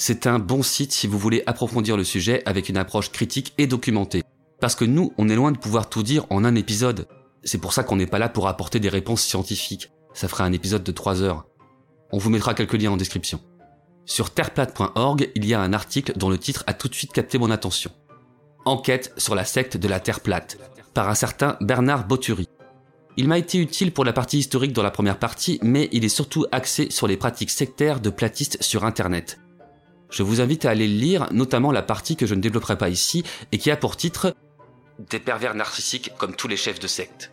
C'est 0.00 0.28
un 0.28 0.38
bon 0.38 0.62
site 0.62 0.92
si 0.92 1.08
vous 1.08 1.18
voulez 1.18 1.42
approfondir 1.46 1.96
le 1.96 2.04
sujet 2.04 2.44
avec 2.46 2.68
une 2.68 2.76
approche 2.76 3.10
critique 3.10 3.52
et 3.58 3.66
documentée. 3.66 4.22
Parce 4.60 4.76
que 4.76 4.84
nous, 4.84 5.12
on 5.18 5.28
est 5.28 5.34
loin 5.34 5.50
de 5.50 5.58
pouvoir 5.58 5.88
tout 5.88 6.04
dire 6.04 6.24
en 6.30 6.44
un 6.44 6.54
épisode. 6.54 7.08
C'est 7.42 7.58
pour 7.58 7.72
ça 7.72 7.82
qu'on 7.82 7.96
n'est 7.96 8.06
pas 8.06 8.20
là 8.20 8.28
pour 8.28 8.46
apporter 8.46 8.78
des 8.78 8.90
réponses 8.90 9.22
scientifiques. 9.22 9.90
Ça 10.14 10.28
fera 10.28 10.44
un 10.44 10.52
épisode 10.52 10.84
de 10.84 10.92
3 10.92 11.22
heures. 11.22 11.46
On 12.12 12.18
vous 12.18 12.30
mettra 12.30 12.54
quelques 12.54 12.80
liens 12.80 12.92
en 12.92 12.96
description. 12.96 13.40
Sur 14.06 14.30
terreplate.org, 14.30 15.32
il 15.34 15.44
y 15.44 15.52
a 15.52 15.60
un 15.60 15.72
article 15.72 16.12
dont 16.14 16.30
le 16.30 16.38
titre 16.38 16.62
a 16.68 16.74
tout 16.74 16.86
de 16.86 16.94
suite 16.94 17.12
capté 17.12 17.36
mon 17.36 17.50
attention. 17.50 17.90
Enquête 18.66 19.12
sur 19.16 19.34
la 19.34 19.44
secte 19.44 19.76
de 19.76 19.88
la 19.88 19.98
Terre 19.98 20.20
plate, 20.20 20.58
par 20.94 21.08
un 21.08 21.16
certain 21.16 21.56
Bernard 21.60 22.06
Botturi. 22.06 22.46
Il 23.16 23.26
m'a 23.26 23.38
été 23.38 23.58
utile 23.58 23.90
pour 23.90 24.04
la 24.04 24.12
partie 24.12 24.38
historique 24.38 24.72
dans 24.72 24.84
la 24.84 24.92
première 24.92 25.18
partie, 25.18 25.58
mais 25.60 25.88
il 25.90 26.04
est 26.04 26.08
surtout 26.08 26.46
axé 26.52 26.88
sur 26.88 27.08
les 27.08 27.16
pratiques 27.16 27.50
sectaires 27.50 27.98
de 27.98 28.10
platistes 28.10 28.62
sur 28.62 28.84
Internet. 28.84 29.40
Je 30.10 30.22
vous 30.22 30.40
invite 30.40 30.64
à 30.64 30.70
aller 30.70 30.88
lire, 30.88 31.28
notamment 31.32 31.72
la 31.72 31.82
partie 31.82 32.16
que 32.16 32.26
je 32.26 32.34
ne 32.34 32.40
développerai 32.40 32.78
pas 32.78 32.88
ici 32.88 33.24
et 33.52 33.58
qui 33.58 33.70
a 33.70 33.76
pour 33.76 33.96
titre 33.96 34.34
Des 34.98 35.20
pervers 35.20 35.54
narcissiques 35.54 36.12
comme 36.18 36.34
tous 36.34 36.48
les 36.48 36.56
chefs 36.56 36.80
de 36.80 36.86
secte. 36.86 37.30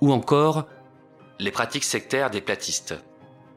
Ou 0.00 0.12
encore 0.12 0.66
Les 1.38 1.50
pratiques 1.50 1.84
sectaires 1.84 2.30
des 2.30 2.40
platistes. 2.40 2.94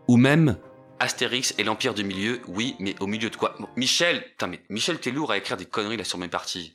Ou 0.07 0.18
même 0.18 0.57
Astérix 0.99 1.55
et 1.57 1.64
l'Empire 1.64 1.95
du 1.95 2.03
Milieu, 2.03 2.41
oui, 2.47 2.76
mais 2.80 2.95
au 2.99 3.07
milieu 3.07 3.32
de 3.32 3.36
quoi? 3.36 3.55
Michel, 3.76 4.24
putain, 4.24 4.47
mais 4.47 4.62
Michel, 4.70 4.99
t'es 4.99 5.09
lourd 5.09 5.32
à 5.32 5.38
écrire 5.38 5.57
des 5.57 5.66
conneries 5.66 5.97
là 5.97 6.03
sur 6.03 6.20
mes 6.20 6.28
parties. 6.28 6.74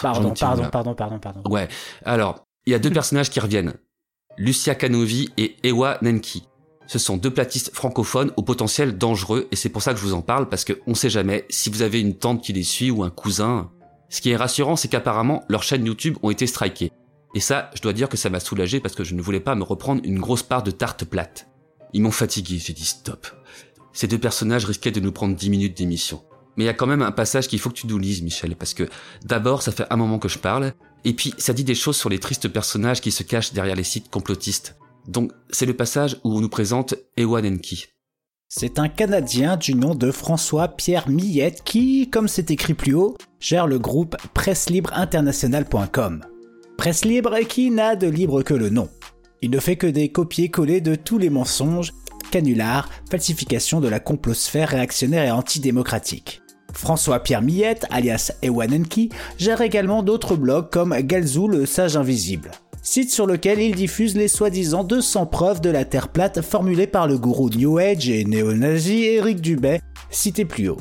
Pardon, 0.00 0.32
pardon, 0.32 0.68
pardon, 0.70 0.94
pardon, 0.94 1.18
pardon. 1.18 1.42
Ouais, 1.50 1.68
alors, 2.04 2.46
il 2.64 2.72
y 2.72 2.74
a 2.74 2.78
deux 2.78 2.90
personnages 2.90 3.28
qui 3.28 3.40
reviennent. 3.40 3.74
Lucia 4.38 4.74
Canovi 4.74 5.30
et 5.36 5.56
Ewa 5.64 5.98
Nenki. 6.00 6.48
Ce 6.86 6.98
sont 6.98 7.16
deux 7.16 7.30
platistes 7.30 7.70
francophones 7.74 8.32
au 8.36 8.42
potentiel 8.42 8.98
dangereux 8.98 9.48
et 9.50 9.56
c'est 9.56 9.70
pour 9.70 9.82
ça 9.82 9.94
que 9.94 10.00
je 10.00 10.04
vous 10.04 10.14
en 10.14 10.22
parle 10.22 10.48
parce 10.48 10.64
que 10.64 10.80
on 10.86 10.94
sait 10.94 11.10
jamais 11.10 11.46
si 11.48 11.70
vous 11.70 11.82
avez 11.82 12.00
une 12.00 12.14
tante 12.14 12.42
qui 12.42 12.52
les 12.52 12.62
suit 12.62 12.90
ou 12.90 13.02
un 13.02 13.10
cousin. 13.10 13.70
Ce 14.10 14.20
qui 14.20 14.30
est 14.30 14.36
rassurant, 14.36 14.76
c'est 14.76 14.88
qu'apparemment 14.88 15.44
leurs 15.48 15.62
chaînes 15.62 15.86
YouTube 15.86 16.16
ont 16.22 16.30
été 16.30 16.46
strikées. 16.46 16.92
Et 17.34 17.40
ça, 17.40 17.70
je 17.74 17.80
dois 17.80 17.92
dire 17.92 18.08
que 18.08 18.16
ça 18.16 18.30
m'a 18.30 18.38
soulagé 18.38 18.80
parce 18.80 18.94
que 18.94 19.02
je 19.02 19.14
ne 19.14 19.22
voulais 19.22 19.40
pas 19.40 19.54
me 19.54 19.64
reprendre 19.64 20.02
une 20.04 20.20
grosse 20.20 20.42
part 20.42 20.62
de 20.62 20.70
tarte 20.70 21.04
plate. 21.04 21.48
Ils 21.92 22.02
m'ont 22.02 22.10
fatigué, 22.10 22.58
j'ai 22.58 22.72
dit 22.72 22.84
stop. 22.84 23.26
Ces 23.92 24.06
deux 24.06 24.18
personnages 24.18 24.66
risquaient 24.66 24.90
de 24.90 25.00
nous 25.00 25.12
prendre 25.12 25.34
10 25.34 25.50
minutes 25.50 25.76
d'émission. 25.76 26.22
Mais 26.56 26.64
il 26.64 26.66
y 26.66 26.70
a 26.70 26.74
quand 26.74 26.86
même 26.86 27.02
un 27.02 27.12
passage 27.12 27.48
qu'il 27.48 27.58
faut 27.58 27.70
que 27.70 27.74
tu 27.74 27.86
nous 27.86 27.98
lises, 27.98 28.22
Michel, 28.22 28.54
parce 28.56 28.74
que 28.74 28.88
d'abord, 29.24 29.62
ça 29.62 29.72
fait 29.72 29.86
un 29.90 29.96
moment 29.96 30.18
que 30.18 30.28
je 30.28 30.38
parle, 30.38 30.72
et 31.04 31.12
puis 31.12 31.34
ça 31.38 31.52
dit 31.52 31.64
des 31.64 31.74
choses 31.74 31.96
sur 31.96 32.08
les 32.08 32.18
tristes 32.18 32.48
personnages 32.48 33.00
qui 33.00 33.10
se 33.10 33.22
cachent 33.22 33.52
derrière 33.52 33.76
les 33.76 33.84
sites 33.84 34.10
complotistes. 34.10 34.76
Donc, 35.06 35.32
c'est 35.50 35.66
le 35.66 35.74
passage 35.74 36.16
où 36.24 36.36
on 36.36 36.40
nous 36.40 36.48
présente 36.48 36.94
Ewan 37.16 37.46
Enki. 37.46 37.86
C'est 38.48 38.78
un 38.78 38.88
Canadien 38.88 39.56
du 39.56 39.74
nom 39.74 39.94
de 39.94 40.10
François-Pierre 40.10 41.08
Millette 41.08 41.62
qui, 41.64 42.08
comme 42.10 42.28
c'est 42.28 42.50
écrit 42.50 42.74
plus 42.74 42.94
haut, 42.94 43.16
gère 43.40 43.66
le 43.66 43.78
groupe 43.78 44.16
presselibreinternationnel.com. 44.32 46.24
Presse 46.76 47.04
libre 47.04 47.38
qui 47.40 47.70
n'a 47.70 47.96
de 47.96 48.06
libre 48.06 48.42
que 48.42 48.54
le 48.54 48.70
nom. 48.70 48.88
Il 49.42 49.50
ne 49.50 49.58
fait 49.58 49.76
que 49.76 49.86
des 49.86 50.10
copier-coller 50.10 50.80
de 50.80 50.94
tous 50.94 51.18
les 51.18 51.30
mensonges, 51.30 51.92
canulars, 52.30 52.88
falsifications 53.10 53.80
de 53.80 53.88
la 53.88 54.00
complosphère 54.00 54.70
réactionnaire 54.70 55.24
et 55.24 55.30
antidémocratique. 55.30 56.40
François-Pierre 56.72 57.42
Millette, 57.42 57.86
alias 57.90 58.32
Ewanenki, 58.42 59.10
gère 59.38 59.60
également 59.60 60.02
d'autres 60.02 60.36
blogs 60.36 60.70
comme 60.70 60.96
Galzou 60.96 61.48
le 61.48 61.66
sage 61.66 61.96
invisible, 61.96 62.50
site 62.84 63.10
sur 63.10 63.26
lequel 63.26 63.60
il 63.60 63.74
diffuse 63.74 64.14
les 64.14 64.28
soi-disant 64.28 64.84
200 64.84 65.26
preuves 65.26 65.60
de 65.60 65.70
la 65.70 65.84
Terre 65.84 66.08
plate 66.08 66.42
formulées 66.42 66.86
par 66.86 67.08
le 67.08 67.18
gourou 67.18 67.48
New 67.48 67.78
Age 67.78 68.08
et 68.10 68.24
néo-nazi 68.24 69.04
Éric 69.04 69.40
Dubay, 69.40 69.80
cité 70.10 70.44
plus 70.44 70.68
haut. 70.68 70.76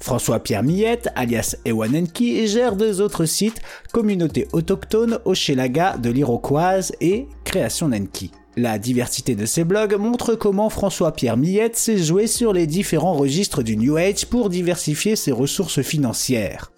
François-Pierre 0.00 0.64
Millette, 0.64 1.10
alias 1.14 1.54
Ewanenki, 1.64 2.48
gère 2.48 2.74
deux 2.74 3.00
autres 3.00 3.26
sites, 3.26 3.60
Communauté 3.92 4.48
autochtone 4.52 5.20
Hochelaga 5.24 5.96
de 5.98 6.10
l'Iroquoise 6.10 6.92
et 7.00 7.28
Création 7.44 7.88
Nenki. 7.88 8.32
La 8.56 8.78
diversité 8.78 9.34
de 9.36 9.46
ces 9.46 9.64
blogs 9.64 9.96
montre 9.96 10.34
comment 10.34 10.70
François-Pierre 10.70 11.36
Millette 11.36 11.76
s'est 11.76 11.98
joué 11.98 12.26
sur 12.26 12.52
les 12.52 12.66
différents 12.66 13.14
registres 13.14 13.62
du 13.62 13.76
New 13.76 13.96
Age 13.96 14.26
pour 14.26 14.48
diversifier 14.48 15.16
ses 15.16 15.32
ressources 15.32 15.82
financières. 15.82 16.72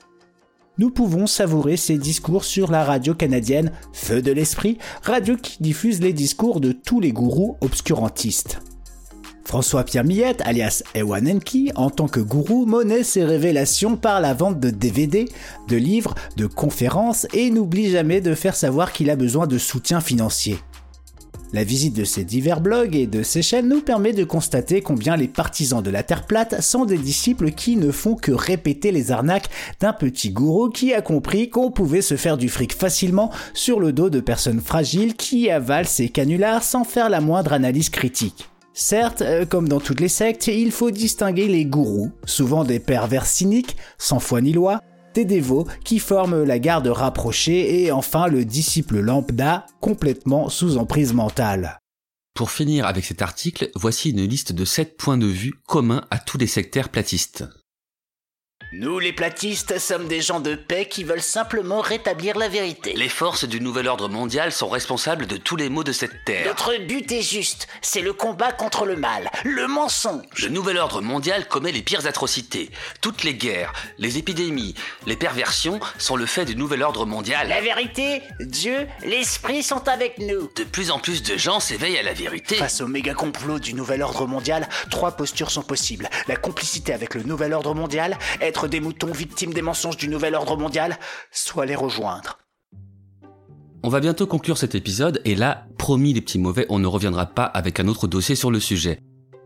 Nous 0.76 0.90
pouvons 0.90 1.28
savourer 1.28 1.76
ses 1.76 1.98
discours 1.98 2.44
sur 2.44 2.72
la 2.72 2.82
radio 2.82 3.14
canadienne 3.14 3.70
Feu 3.92 4.20
de 4.20 4.32
l'Esprit, 4.32 4.78
radio 5.04 5.36
qui 5.36 5.62
diffuse 5.62 6.00
les 6.00 6.12
discours 6.12 6.58
de 6.60 6.72
tous 6.72 6.98
les 6.98 7.12
gourous 7.12 7.56
obscurantistes. 7.60 8.58
François-Pierre 9.44 10.02
Millette, 10.02 10.42
alias 10.44 10.82
Ewanenki, 10.96 11.70
en 11.76 11.90
tant 11.90 12.08
que 12.08 12.18
gourou, 12.18 12.66
monnaie 12.66 13.04
ses 13.04 13.24
révélations 13.24 13.96
par 13.96 14.20
la 14.20 14.34
vente 14.34 14.58
de 14.58 14.70
DVD, 14.70 15.28
de 15.68 15.76
livres, 15.76 16.16
de 16.36 16.46
conférences 16.46 17.28
et 17.32 17.50
n'oublie 17.50 17.90
jamais 17.90 18.20
de 18.20 18.34
faire 18.34 18.56
savoir 18.56 18.92
qu'il 18.92 19.10
a 19.10 19.16
besoin 19.16 19.46
de 19.46 19.58
soutien 19.58 20.00
financier. 20.00 20.58
La 21.54 21.62
visite 21.62 21.94
de 21.94 22.02
ces 22.02 22.24
divers 22.24 22.60
blogs 22.60 22.96
et 22.96 23.06
de 23.06 23.22
ces 23.22 23.40
chaînes 23.40 23.68
nous 23.68 23.80
permet 23.80 24.12
de 24.12 24.24
constater 24.24 24.82
combien 24.82 25.14
les 25.14 25.28
partisans 25.28 25.84
de 25.84 25.90
la 25.90 26.02
Terre 26.02 26.26
plate 26.26 26.60
sont 26.60 26.84
des 26.84 26.98
disciples 26.98 27.52
qui 27.52 27.76
ne 27.76 27.92
font 27.92 28.16
que 28.16 28.32
répéter 28.32 28.90
les 28.90 29.12
arnaques 29.12 29.48
d'un 29.78 29.92
petit 29.92 30.30
gourou 30.30 30.68
qui 30.68 30.92
a 30.92 31.00
compris 31.00 31.50
qu'on 31.50 31.70
pouvait 31.70 32.02
se 32.02 32.16
faire 32.16 32.38
du 32.38 32.48
fric 32.48 32.74
facilement 32.74 33.30
sur 33.52 33.78
le 33.78 33.92
dos 33.92 34.10
de 34.10 34.18
personnes 34.18 34.60
fragiles 34.60 35.14
qui 35.14 35.48
avalent 35.48 35.86
ces 35.86 36.08
canulars 36.08 36.64
sans 36.64 36.82
faire 36.82 37.08
la 37.08 37.20
moindre 37.20 37.52
analyse 37.52 37.88
critique. 37.88 38.48
Certes, 38.72 39.22
euh, 39.22 39.46
comme 39.46 39.68
dans 39.68 39.78
toutes 39.78 40.00
les 40.00 40.08
sectes, 40.08 40.48
il 40.48 40.72
faut 40.72 40.90
distinguer 40.90 41.46
les 41.46 41.66
gourous, 41.66 42.10
souvent 42.24 42.64
des 42.64 42.80
pervers 42.80 43.26
cyniques, 43.26 43.76
sans 43.96 44.18
foi 44.18 44.40
ni 44.40 44.52
loi, 44.52 44.80
des 45.20 45.42
qui 45.84 45.98
forment 45.98 46.42
la 46.44 46.58
garde 46.58 46.88
rapprochée 46.88 47.82
et 47.82 47.92
enfin 47.92 48.26
le 48.26 48.44
disciple 48.44 48.98
lambda 48.98 49.66
complètement 49.80 50.48
sous 50.48 50.76
emprise 50.78 51.12
mentale. 51.12 51.78
Pour 52.34 52.50
finir 52.50 52.86
avec 52.86 53.04
cet 53.04 53.22
article, 53.22 53.70
voici 53.76 54.10
une 54.10 54.24
liste 54.24 54.52
de 54.52 54.64
7 54.64 54.96
points 54.96 55.18
de 55.18 55.26
vue 55.26 55.54
communs 55.68 56.04
à 56.10 56.18
tous 56.18 56.38
les 56.38 56.48
sectaires 56.48 56.88
platistes. 56.88 57.44
Nous, 58.76 58.98
les 58.98 59.12
platistes, 59.12 59.78
sommes 59.78 60.08
des 60.08 60.20
gens 60.20 60.40
de 60.40 60.56
paix 60.56 60.86
qui 60.86 61.04
veulent 61.04 61.22
simplement 61.22 61.80
rétablir 61.80 62.36
la 62.36 62.48
vérité. 62.48 62.92
Les 62.96 63.08
forces 63.08 63.44
du 63.44 63.60
nouvel 63.60 63.86
ordre 63.86 64.08
mondial 64.08 64.50
sont 64.50 64.68
responsables 64.68 65.28
de 65.28 65.36
tous 65.36 65.54
les 65.54 65.68
maux 65.68 65.84
de 65.84 65.92
cette 65.92 66.24
terre. 66.24 66.44
Notre 66.48 66.76
but 66.84 67.12
est 67.12 67.22
juste, 67.22 67.68
c'est 67.82 68.00
le 68.00 68.12
combat 68.12 68.50
contre 68.50 68.84
le 68.84 68.96
mal, 68.96 69.30
le 69.44 69.68
mensonge. 69.68 70.24
Le 70.42 70.48
nouvel 70.48 70.78
ordre 70.78 71.02
mondial 71.02 71.46
commet 71.46 71.70
les 71.70 71.82
pires 71.82 72.04
atrocités. 72.06 72.68
Toutes 73.00 73.22
les 73.22 73.34
guerres, 73.34 73.72
les 73.98 74.18
épidémies, 74.18 74.74
les 75.06 75.14
perversions 75.14 75.78
sont 75.98 76.16
le 76.16 76.26
fait 76.26 76.44
du 76.44 76.56
nouvel 76.56 76.82
ordre 76.82 77.06
mondial. 77.06 77.48
La 77.48 77.60
vérité, 77.60 78.22
Dieu, 78.40 78.88
l'esprit 79.04 79.62
sont 79.62 79.86
avec 79.86 80.18
nous. 80.18 80.50
De 80.56 80.64
plus 80.64 80.90
en 80.90 80.98
plus 80.98 81.22
de 81.22 81.36
gens 81.36 81.60
s'éveillent 81.60 81.98
à 81.98 82.02
la 82.02 82.12
vérité. 82.12 82.56
Face 82.56 82.80
au 82.80 82.88
méga 82.88 83.14
complot 83.14 83.60
du 83.60 83.72
nouvel 83.72 84.02
ordre 84.02 84.26
mondial, 84.26 84.68
trois 84.90 85.12
postures 85.12 85.52
sont 85.52 85.62
possibles. 85.62 86.08
La 86.26 86.34
complicité 86.34 86.92
avec 86.92 87.14
le 87.14 87.22
nouvel 87.22 87.52
ordre 87.52 87.72
mondial, 87.76 88.18
être 88.40 88.63
des 88.68 88.80
moutons 88.80 89.12
victimes 89.12 89.52
des 89.52 89.62
mensonges 89.62 89.96
du 89.96 90.08
nouvel 90.08 90.34
ordre 90.34 90.56
mondial, 90.56 90.98
soit 91.30 91.66
les 91.66 91.74
rejoindre. 91.74 92.38
On 93.82 93.90
va 93.90 94.00
bientôt 94.00 94.26
conclure 94.26 94.56
cet 94.56 94.74
épisode 94.74 95.20
et 95.24 95.34
là, 95.34 95.66
promis 95.76 96.14
les 96.14 96.22
petits 96.22 96.38
mauvais, 96.38 96.64
on 96.70 96.78
ne 96.78 96.86
reviendra 96.86 97.26
pas 97.26 97.44
avec 97.44 97.80
un 97.80 97.88
autre 97.88 98.06
dossier 98.06 98.34
sur 98.34 98.50
le 98.50 98.58
sujet. 98.58 98.98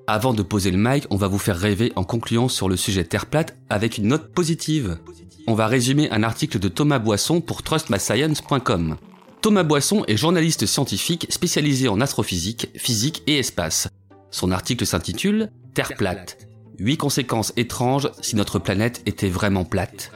Avant 0.06 0.32
de 0.32 0.42
poser 0.42 0.70
le 0.70 0.78
mic, 0.78 1.06
on 1.10 1.16
va 1.16 1.28
vous 1.28 1.38
faire 1.38 1.58
rêver 1.58 1.92
en 1.96 2.04
concluant 2.04 2.48
sur 2.48 2.68
le 2.68 2.76
sujet 2.76 3.04
Terre 3.04 3.26
plate 3.26 3.56
avec 3.68 3.98
une 3.98 4.06
note 4.06 4.32
positive. 4.32 4.98
On 5.46 5.54
va 5.54 5.66
résumer 5.66 6.10
un 6.10 6.22
article 6.22 6.58
de 6.58 6.68
Thomas 6.68 6.98
Boisson 6.98 7.40
pour 7.40 7.62
trustmyscience.com. 7.62 8.96
Thomas 9.42 9.64
Boisson 9.64 10.04
est 10.08 10.16
journaliste 10.16 10.66
scientifique 10.66 11.26
spécialisé 11.30 11.88
en 11.88 12.00
astrophysique, 12.00 12.68
physique 12.76 13.22
et 13.26 13.38
espace. 13.38 13.88
Son 14.30 14.50
article 14.50 14.86
s'intitule 14.86 15.50
Terre 15.74 15.94
plate. 15.96 16.47
8 16.78 16.96
conséquences 16.96 17.52
étranges 17.56 18.10
si 18.20 18.36
notre 18.36 18.58
planète 18.58 19.02
était 19.06 19.28
vraiment 19.28 19.64
plate. 19.64 20.12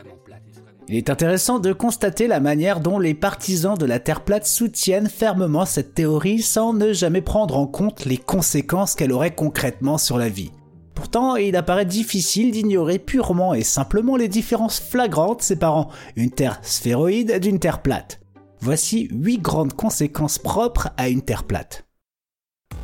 Il 0.89 0.97
est 0.97 1.11
intéressant 1.11 1.59
de 1.59 1.73
constater 1.73 2.27
la 2.27 2.41
manière 2.41 2.81
dont 2.81 2.99
les 2.99 3.15
partisans 3.15 3.79
de 3.79 3.87
la 3.87 3.99
Terre 3.99 4.25
plate 4.25 4.47
soutiennent 4.47 5.09
fermement 5.09 5.65
cette 5.65 5.95
théorie 5.95 6.43
sans 6.43 6.73
ne 6.73 6.93
jamais 6.93 7.23
prendre 7.23 7.57
en 7.57 7.67
compte 7.67 8.05
les 8.05 8.17
conséquences 8.17 8.95
qu'elle 8.95 9.13
aurait 9.13 9.35
concrètement 9.35 9.97
sur 9.97 10.19
la 10.19 10.29
vie. 10.29 10.51
Pourtant, 10.95 11.37
il 11.37 11.57
apparaît 11.57 11.87
difficile 11.87 12.51
d'ignorer 12.51 12.99
purement 12.99 13.55
et 13.55 13.65
simplement 13.65 14.17
les 14.17 14.29
différences 14.29 14.81
flagrantes 14.81 15.43
séparant 15.43 15.89
une 16.17 16.31
Terre 16.31 16.61
sphéroïde 16.63 17.39
d'une 17.41 17.59
Terre 17.59 17.83
plate. 17.83 18.21
Voici 18.61 19.09
8 19.11 19.39
grandes 19.39 19.73
conséquences 19.73 20.39
propres 20.39 20.91
à 20.97 21.09
une 21.09 21.23
Terre 21.23 21.45
plate. 21.45 21.87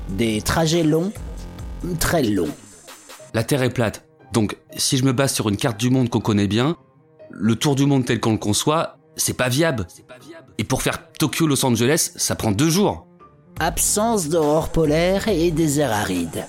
Des 0.09 0.41
trajets 0.41 0.83
longs, 0.83 1.13
très 2.01 2.23
longs. 2.23 2.49
La 3.39 3.45
Terre 3.45 3.63
est 3.63 3.71
plate. 3.71 4.05
Donc, 4.33 4.57
si 4.77 4.97
je 4.97 5.05
me 5.05 5.13
base 5.13 5.33
sur 5.33 5.49
une 5.49 5.57
carte 5.57 5.79
du 5.79 5.91
monde 5.91 6.09
qu'on 6.09 6.19
connaît 6.19 6.49
bien, 6.49 6.77
le 7.31 7.55
tour 7.55 7.77
du 7.77 7.87
monde 7.87 8.05
tel 8.05 8.19
qu'on 8.19 8.33
le 8.33 8.37
conçoit, 8.37 8.99
c'est 9.15 9.37
pas 9.37 9.49
viable. 9.49 9.87
Et 10.59 10.65
pour 10.65 10.83
faire 10.83 11.13
Tokyo-Los 11.13 11.65
Angeles, 11.65 12.11
ça 12.17 12.35
prend 12.35 12.51
deux 12.51 12.69
jours. 12.69 13.07
Absence 13.61 14.29
d'aurore 14.29 14.71
polaire 14.71 15.29
et 15.29 15.53
désert 15.53 15.93
aride. 15.93 16.47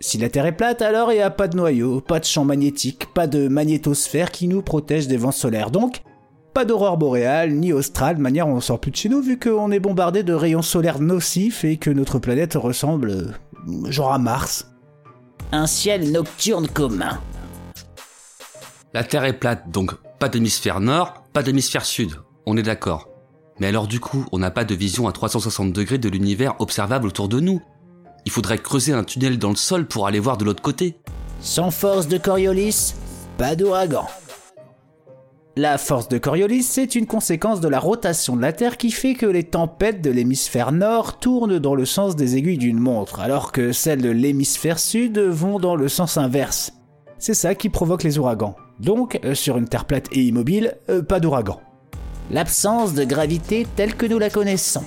Si 0.00 0.18
la 0.18 0.28
Terre 0.28 0.46
est 0.46 0.56
plate, 0.56 0.82
alors 0.82 1.12
il 1.12 1.18
n'y 1.18 1.22
a 1.22 1.30
pas 1.30 1.46
de 1.46 1.56
noyau, 1.56 2.00
pas 2.00 2.18
de 2.18 2.24
champ 2.24 2.44
magnétique, 2.44 3.14
pas 3.14 3.28
de 3.28 3.46
magnétosphère 3.46 4.32
qui 4.32 4.48
nous 4.48 4.62
protège 4.62 5.06
des 5.06 5.16
vents 5.16 5.30
solaires. 5.30 5.70
Donc, 5.70 6.02
pas 6.54 6.64
d'aurore 6.64 6.98
boréale 6.98 7.52
ni 7.52 7.72
australe, 7.72 8.16
de 8.16 8.20
manière 8.20 8.48
on 8.48 8.60
sort 8.60 8.80
plus 8.80 8.90
de 8.90 8.96
chez 8.96 9.08
nous 9.08 9.22
vu 9.22 9.38
qu'on 9.38 9.70
est 9.70 9.78
bombardé 9.78 10.24
de 10.24 10.32
rayons 10.32 10.60
solaires 10.60 10.98
nocifs 10.98 11.62
et 11.64 11.76
que 11.76 11.90
notre 11.90 12.18
planète 12.18 12.54
ressemble 12.54 13.10
euh, 13.10 13.90
genre 13.92 14.12
à 14.12 14.18
Mars. 14.18 14.66
Un 15.52 15.66
ciel 15.66 16.12
nocturne 16.12 16.68
commun. 16.68 17.20
La 18.94 19.02
Terre 19.02 19.24
est 19.24 19.32
plate, 19.32 19.68
donc 19.68 19.94
pas 20.20 20.28
d'hémisphère 20.28 20.78
nord, 20.78 21.24
pas 21.32 21.42
d'hémisphère 21.42 21.84
sud. 21.84 22.12
On 22.46 22.56
est 22.56 22.62
d'accord. 22.62 23.08
Mais 23.58 23.66
alors 23.66 23.88
du 23.88 23.98
coup, 23.98 24.26
on 24.30 24.38
n'a 24.38 24.52
pas 24.52 24.64
de 24.64 24.76
vision 24.76 25.08
à 25.08 25.12
360 25.12 25.72
degrés 25.72 25.98
de 25.98 26.08
l'univers 26.08 26.54
observable 26.60 27.08
autour 27.08 27.28
de 27.28 27.40
nous. 27.40 27.60
Il 28.26 28.30
faudrait 28.30 28.58
creuser 28.58 28.92
un 28.92 29.02
tunnel 29.02 29.38
dans 29.38 29.50
le 29.50 29.56
sol 29.56 29.88
pour 29.88 30.06
aller 30.06 30.20
voir 30.20 30.36
de 30.38 30.44
l'autre 30.44 30.62
côté. 30.62 30.96
Sans 31.40 31.72
force 31.72 32.06
de 32.06 32.18
Coriolis, 32.18 32.94
pas 33.36 33.56
d'ouragan. 33.56 34.06
La 35.60 35.76
force 35.76 36.08
de 36.08 36.16
Coriolis, 36.16 36.62
c'est 36.62 36.94
une 36.94 37.06
conséquence 37.06 37.60
de 37.60 37.68
la 37.68 37.78
rotation 37.78 38.34
de 38.34 38.40
la 38.40 38.54
Terre 38.54 38.78
qui 38.78 38.90
fait 38.90 39.12
que 39.12 39.26
les 39.26 39.44
tempêtes 39.44 40.00
de 40.00 40.10
l'hémisphère 40.10 40.72
nord 40.72 41.18
tournent 41.18 41.58
dans 41.58 41.74
le 41.74 41.84
sens 41.84 42.16
des 42.16 42.38
aiguilles 42.38 42.56
d'une 42.56 42.78
montre, 42.78 43.20
alors 43.20 43.52
que 43.52 43.70
celles 43.70 44.00
de 44.00 44.08
l'hémisphère 44.08 44.78
sud 44.78 45.18
vont 45.18 45.58
dans 45.58 45.76
le 45.76 45.88
sens 45.88 46.16
inverse. 46.16 46.72
C'est 47.18 47.34
ça 47.34 47.54
qui 47.54 47.68
provoque 47.68 48.04
les 48.04 48.18
ouragans. 48.18 48.56
Donc, 48.78 49.20
euh, 49.22 49.34
sur 49.34 49.58
une 49.58 49.68
Terre 49.68 49.84
plate 49.84 50.06
et 50.12 50.22
immobile, 50.22 50.78
euh, 50.88 51.02
pas 51.02 51.20
d'ouragan. 51.20 51.60
L'absence 52.30 52.94
de 52.94 53.04
gravité 53.04 53.66
telle 53.76 53.96
que 53.96 54.06
nous 54.06 54.18
la 54.18 54.30
connaissons. 54.30 54.86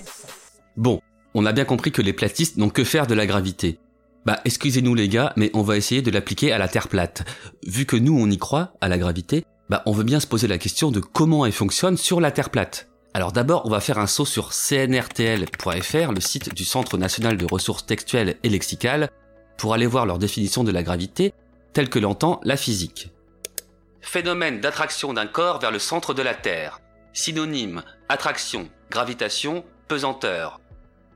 Bon, 0.76 1.02
on 1.36 1.46
a 1.46 1.52
bien 1.52 1.66
compris 1.66 1.92
que 1.92 2.02
les 2.02 2.14
platistes 2.14 2.58
n'ont 2.58 2.70
que 2.70 2.84
faire 2.84 3.06
de 3.06 3.14
la 3.14 3.28
gravité. 3.28 3.78
Bah, 4.26 4.40
excusez-nous 4.44 4.96
les 4.96 5.08
gars, 5.08 5.34
mais 5.36 5.52
on 5.54 5.62
va 5.62 5.78
essayer 5.78 6.02
de 6.02 6.10
l'appliquer 6.10 6.52
à 6.52 6.58
la 6.58 6.68
Terre 6.68 6.88
plate. 6.88 7.26
Vu 7.68 7.86
que 7.86 7.96
nous 7.96 8.18
on 8.18 8.32
y 8.32 8.40
croit, 8.40 8.74
à 8.82 8.88
la 8.88 8.98
gravité, 8.98 9.46
bah, 9.74 9.82
on 9.88 9.92
veut 9.92 10.04
bien 10.04 10.20
se 10.20 10.28
poser 10.28 10.46
la 10.46 10.60
question 10.60 10.92
de 10.92 11.00
comment 11.00 11.48
elle 11.48 11.52
fonctionne 11.52 11.98
sur 11.98 12.22
la 12.22 12.30
Terre 12.30 12.52
plate. 12.52 12.90
Alors 13.16 13.32
d'abord, 13.32 13.66
on 13.66 13.72
va 13.72 13.80
faire 13.80 13.98
un 13.98 14.06
saut 14.06 14.24
sur 14.24 14.54
cnrtl.fr, 14.54 16.12
le 16.12 16.22
site 16.22 16.54
du 16.54 16.64
Centre 16.64 17.00
national 17.00 17.38
de 17.38 17.48
ressources 17.52 17.84
textuelles 17.84 18.38
et 18.44 18.50
lexicales, 18.50 19.10
pour 19.58 19.74
aller 19.74 19.88
voir 19.88 20.06
leur 20.06 20.20
définition 20.20 20.64
de 20.64 20.72
la 20.72 20.84
gravité, 20.84 21.34
telle 21.74 21.90
que 21.90 21.98
l'entend 21.98 22.40
la 22.44 22.56
physique. 22.56 23.10
Phénomène 24.00 24.62
d'attraction 24.62 25.12
d'un 25.12 25.26
corps 25.26 25.60
vers 25.60 25.72
le 25.72 25.80
centre 25.80 26.14
de 26.14 26.22
la 26.22 26.36
Terre. 26.36 26.80
Synonyme, 27.12 27.82
attraction, 28.10 28.70
gravitation, 28.92 29.66
pesanteur. 29.88 30.62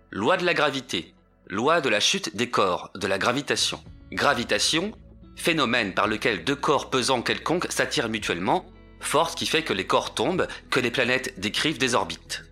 Loi 0.09 0.35
de 0.35 0.45
la 0.45 0.55
gravité. 0.55 1.13
Loi 1.47 1.79
de 1.79 1.89
la 1.89 1.99
chute 1.99 2.35
des 2.35 2.49
corps, 2.49 2.89
de 2.95 3.05
la 3.05 3.19
gravitation. 3.19 3.83
Gravitation, 4.11 4.93
phénomène 5.37 5.93
par 5.93 6.07
lequel 6.07 6.43
deux 6.43 6.55
corps 6.55 6.89
pesants 6.89 7.21
quelconques 7.21 7.71
s'attirent 7.71 8.09
mutuellement, 8.09 8.65
force 8.99 9.35
qui 9.35 9.45
fait 9.45 9.63
que 9.63 9.71
les 9.71 9.85
corps 9.85 10.13
tombent, 10.13 10.47
que 10.69 10.81
les 10.81 10.91
planètes 10.91 11.39
décrivent 11.39 11.77
des 11.77 11.95
orbites. 11.95 12.43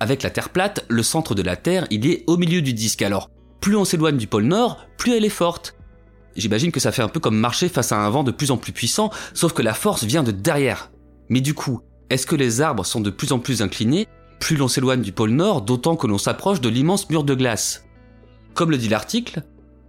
Avec 0.00 0.22
la 0.22 0.30
Terre 0.30 0.48
plate, 0.48 0.84
le 0.88 1.02
centre 1.02 1.34
de 1.34 1.42
la 1.42 1.56
Terre, 1.56 1.86
il 1.90 2.06
est 2.10 2.24
au 2.26 2.36
milieu 2.36 2.62
du 2.62 2.72
disque, 2.72 3.02
alors 3.02 3.30
plus 3.60 3.76
on 3.76 3.84
s'éloigne 3.84 4.16
du 4.16 4.26
pôle 4.26 4.44
Nord, 4.44 4.86
plus 4.98 5.16
elle 5.16 5.24
est 5.24 5.30
forte. 5.30 5.76
J'imagine 6.34 6.72
que 6.72 6.80
ça 6.80 6.92
fait 6.92 7.02
un 7.02 7.08
peu 7.08 7.20
comme 7.20 7.38
marcher 7.38 7.68
face 7.68 7.92
à 7.92 7.98
un 7.98 8.10
vent 8.10 8.24
de 8.24 8.30
plus 8.30 8.50
en 8.50 8.58
plus 8.58 8.72
puissant, 8.72 9.10
sauf 9.32 9.52
que 9.52 9.62
la 9.62 9.74
force 9.74 10.04
vient 10.04 10.22
de 10.22 10.32
derrière. 10.32 10.90
Mais 11.28 11.40
du 11.40 11.54
coup, 11.54 11.80
est-ce 12.10 12.26
que 12.26 12.36
les 12.36 12.60
arbres 12.60 12.84
sont 12.84 13.00
de 13.00 13.10
plus 13.10 13.32
en 13.32 13.38
plus 13.38 13.62
inclinés, 13.62 14.06
plus 14.38 14.56
l'on 14.56 14.68
s'éloigne 14.68 15.02
du 15.02 15.12
pôle 15.12 15.30
Nord, 15.30 15.62
d'autant 15.62 15.96
que 15.96 16.06
l'on 16.06 16.18
s'approche 16.18 16.60
de 16.60 16.68
l'immense 16.68 17.08
mur 17.08 17.24
de 17.24 17.34
glace 17.34 17.84
Comme 18.54 18.70
le 18.70 18.76
dit 18.76 18.88
l'article, 18.88 19.42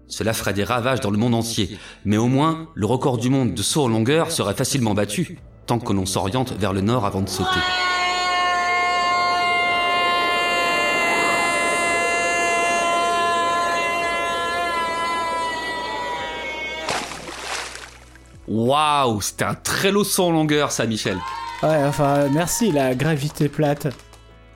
cela 0.07 0.33
ferait 0.33 0.53
des 0.53 0.63
ravages 0.63 1.01
dans 1.01 1.11
le 1.11 1.17
monde 1.17 1.35
entier, 1.35 1.77
mais 2.05 2.17
au 2.17 2.27
moins, 2.27 2.69
le 2.75 2.85
record 2.85 3.17
du 3.17 3.29
monde 3.29 3.53
de 3.53 3.61
saut 3.61 3.83
en 3.83 3.87
longueur 3.89 4.31
serait 4.31 4.53
facilement 4.53 4.93
battu, 4.93 5.37
tant 5.65 5.79
que 5.79 5.91
l'on 5.91 6.05
s'oriente 6.05 6.53
vers 6.53 6.73
le 6.73 6.81
nord 6.81 7.05
avant 7.05 7.21
de 7.21 7.29
sauter. 7.29 7.59
Waouh, 18.47 19.19
c'était 19.19 19.43
un 19.43 19.55
très 19.55 19.91
lourd 19.91 20.05
saut 20.05 20.25
en 20.25 20.31
longueur, 20.31 20.71
ça, 20.71 20.85
Michel. 20.85 21.17
Ouais, 21.61 21.83
enfin, 21.83 22.29
merci, 22.31 22.71
la 22.71 22.95
gravité 22.95 23.49
plate. 23.49 23.87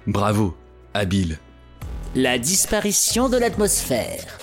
Bravo, 0.07 0.55
habile. 0.93 1.39
La 2.15 2.37
disparition 2.37 3.27
de 3.27 3.37
l'atmosphère. 3.37 4.40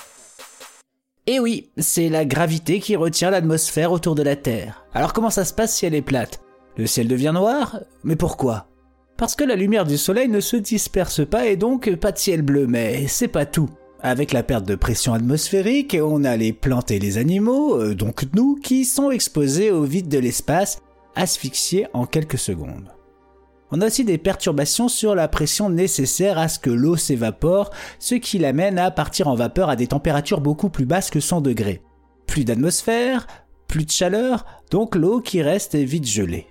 Et 1.31 1.41
oui, 1.41 1.68
c'est 1.76 2.09
la 2.09 2.24
gravité 2.24 2.81
qui 2.81 2.97
retient 2.97 3.29
l'atmosphère 3.29 3.93
autour 3.93 4.14
de 4.14 4.22
la 4.22 4.35
Terre. 4.35 4.87
Alors 4.95 5.12
comment 5.12 5.29
ça 5.29 5.45
se 5.45 5.53
passe 5.53 5.76
si 5.76 5.85
elle 5.85 5.95
est 5.95 6.01
plate? 6.01 6.41
Le 6.79 6.87
ciel 6.87 7.07
devient 7.07 7.33
noir? 7.35 7.81
Mais 8.03 8.16
pourquoi? 8.16 8.68
Parce 9.18 9.37
que 9.37 9.45
la 9.45 9.55
lumière 9.55 9.85
du 9.85 9.99
soleil 9.99 10.29
ne 10.29 10.41
se 10.41 10.57
disperse 10.57 11.29
pas 11.29 11.45
et 11.45 11.57
donc 11.57 11.95
pas 11.97 12.12
de 12.12 12.18
ciel 12.18 12.41
bleu, 12.41 12.66
mais 12.66 13.07
c'est 13.09 13.29
pas 13.29 13.45
tout. 13.45 13.68
Avec 14.01 14.33
la 14.33 14.43
perte 14.43 14.64
de 14.64 14.74
pression 14.74 15.12
atmosphérique, 15.12 15.99
on 16.03 16.24
a 16.24 16.35
les 16.35 16.55
plantes 16.55 16.93
et 16.93 16.99
les 16.99 17.18
animaux, 17.18 17.79
euh, 17.79 17.95
donc 17.95 18.24
nous, 18.35 18.55
qui 18.55 18.87
sont 18.87 19.11
exposés 19.11 19.70
au 19.70 19.83
vide 19.83 20.09
de 20.09 20.18
l'espace, 20.18 20.81
asphyxiés 21.14 21.89
en 21.93 22.07
quelques 22.07 22.39
secondes. 22.39 22.89
On 23.70 23.80
a 23.82 23.86
aussi 23.86 24.04
des 24.04 24.16
perturbations 24.16 24.88
sur 24.88 25.14
la 25.14 25.28
pression 25.28 25.68
nécessaire 25.68 26.38
à 26.38 26.48
ce 26.48 26.58
que 26.58 26.70
l'eau 26.70 26.96
s'évapore, 26.96 27.70
ce 27.98 28.14
qui 28.14 28.38
l'amène 28.38 28.78
à 28.78 28.90
partir 28.90 29.28
en 29.28 29.34
vapeur 29.34 29.68
à 29.68 29.76
des 29.76 29.88
températures 29.88 30.40
beaucoup 30.40 30.70
plus 30.70 30.86
basses 30.86 31.10
que 31.10 31.20
100 31.20 31.42
degrés. 31.42 31.82
Plus 32.26 32.44
d'atmosphère, 32.44 33.26
plus 33.66 33.84
de 33.84 33.90
chaleur, 33.90 34.46
donc 34.70 34.94
l'eau 34.94 35.20
qui 35.20 35.42
reste 35.42 35.74
est 35.74 35.84
vite 35.84 36.06
gelée. 36.06 36.46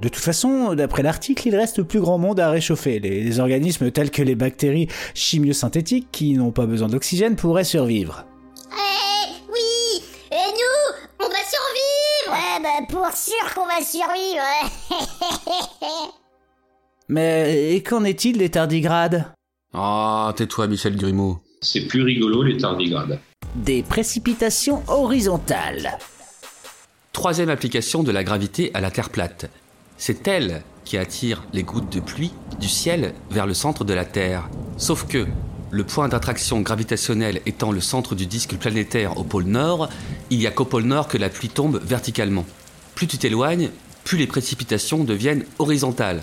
De 0.00 0.08
toute 0.08 0.22
façon, 0.22 0.74
d'après 0.74 1.02
l'article, 1.02 1.48
il 1.48 1.56
reste 1.56 1.82
plus 1.82 2.00
grand 2.00 2.18
monde 2.18 2.40
à 2.40 2.50
réchauffer. 2.50 2.98
Les 2.98 3.40
organismes 3.40 3.90
tels 3.90 4.10
que 4.10 4.22
les 4.22 4.34
bactéries 4.34 4.88
chimiosynthétiques, 5.14 6.08
qui 6.10 6.34
n'ont 6.34 6.50
pas 6.50 6.66
besoin 6.66 6.88
d'oxygène, 6.88 7.36
pourraient 7.36 7.64
survivre. 7.64 8.26
Eh, 8.72 9.30
oui 9.50 10.02
Et 10.32 10.34
nous 10.34 11.24
On 11.24 11.28
va 11.28 11.36
survivre 11.36 12.32
Ouais, 12.32 12.60
bah 12.62 12.86
pour 12.90 13.06
sûr 13.16 13.54
qu'on 13.54 13.66
va 13.66 13.82
survivre 13.82 14.42
Mais 17.08 17.74
et 17.74 17.82
qu'en 17.82 18.04
est-il 18.04 18.38
des 18.38 18.48
tardigrades? 18.48 19.26
Ah, 19.74 20.32
tais-toi, 20.36 20.68
Michel 20.68 20.96
Grimaud. 20.96 21.38
C'est 21.60 21.86
plus 21.86 22.02
rigolo 22.02 22.42
les 22.42 22.56
tardigrades. 22.56 23.18
Des 23.56 23.82
précipitations 23.82 24.82
horizontales. 24.88 25.98
Troisième 27.12 27.50
application 27.50 28.02
de 28.02 28.10
la 28.10 28.24
gravité 28.24 28.70
à 28.74 28.80
la 28.80 28.90
Terre 28.90 29.10
plate. 29.10 29.50
C'est 29.98 30.26
elle 30.26 30.62
qui 30.84 30.96
attire 30.96 31.44
les 31.52 31.62
gouttes 31.62 31.92
de 31.92 32.00
pluie 32.00 32.32
du 32.58 32.68
ciel 32.68 33.14
vers 33.30 33.46
le 33.46 33.54
centre 33.54 33.84
de 33.84 33.94
la 33.94 34.04
Terre. 34.04 34.48
Sauf 34.76 35.06
que, 35.06 35.26
le 35.70 35.84
point 35.84 36.08
d'attraction 36.08 36.60
gravitationnelle 36.60 37.40
étant 37.46 37.72
le 37.72 37.80
centre 37.80 38.14
du 38.14 38.26
disque 38.26 38.56
planétaire 38.56 39.18
au 39.18 39.24
pôle 39.24 39.44
nord, 39.44 39.88
il 40.30 40.38
n'y 40.38 40.46
a 40.46 40.50
qu'au 40.50 40.64
pôle 40.64 40.84
nord 40.84 41.08
que 41.08 41.18
la 41.18 41.28
pluie 41.28 41.48
tombe 41.48 41.80
verticalement. 41.84 42.46
Plus 42.94 43.06
tu 43.06 43.18
t'éloignes, 43.18 43.70
plus 44.04 44.18
les 44.18 44.26
précipitations 44.26 45.04
deviennent 45.04 45.44
horizontales. 45.58 46.22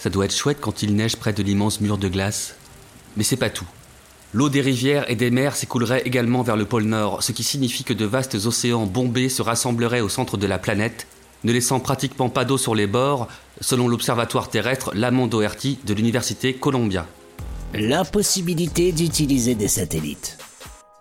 Ça 0.00 0.08
doit 0.08 0.24
être 0.24 0.34
chouette 0.34 0.62
quand 0.62 0.82
il 0.82 0.96
neige 0.96 1.16
près 1.16 1.34
de 1.34 1.42
l'immense 1.42 1.82
mur 1.82 1.98
de 1.98 2.08
glace. 2.08 2.54
Mais 3.18 3.22
c'est 3.22 3.36
pas 3.36 3.50
tout. 3.50 3.66
L'eau 4.32 4.48
des 4.48 4.62
rivières 4.62 5.10
et 5.10 5.14
des 5.14 5.30
mers 5.30 5.54
s'écoulerait 5.54 6.00
également 6.06 6.42
vers 6.42 6.56
le 6.56 6.64
pôle 6.64 6.84
Nord, 6.84 7.22
ce 7.22 7.32
qui 7.32 7.42
signifie 7.42 7.84
que 7.84 7.92
de 7.92 8.06
vastes 8.06 8.36
océans 8.46 8.86
bombés 8.86 9.28
se 9.28 9.42
rassembleraient 9.42 10.00
au 10.00 10.08
centre 10.08 10.38
de 10.38 10.46
la 10.46 10.58
planète, 10.58 11.06
ne 11.44 11.52
laissant 11.52 11.80
pratiquement 11.80 12.30
pas 12.30 12.46
d'eau 12.46 12.56
sur 12.56 12.74
les 12.74 12.86
bords, 12.86 13.28
selon 13.60 13.88
l'observatoire 13.88 14.48
terrestre 14.48 14.90
Lamont 14.94 15.26
Doherty 15.26 15.78
de 15.84 15.92
l'université 15.92 16.54
Columbia. 16.54 17.06
L'impossibilité 17.74 18.92
d'utiliser 18.92 19.54
des 19.54 19.68
satellites. 19.68 20.38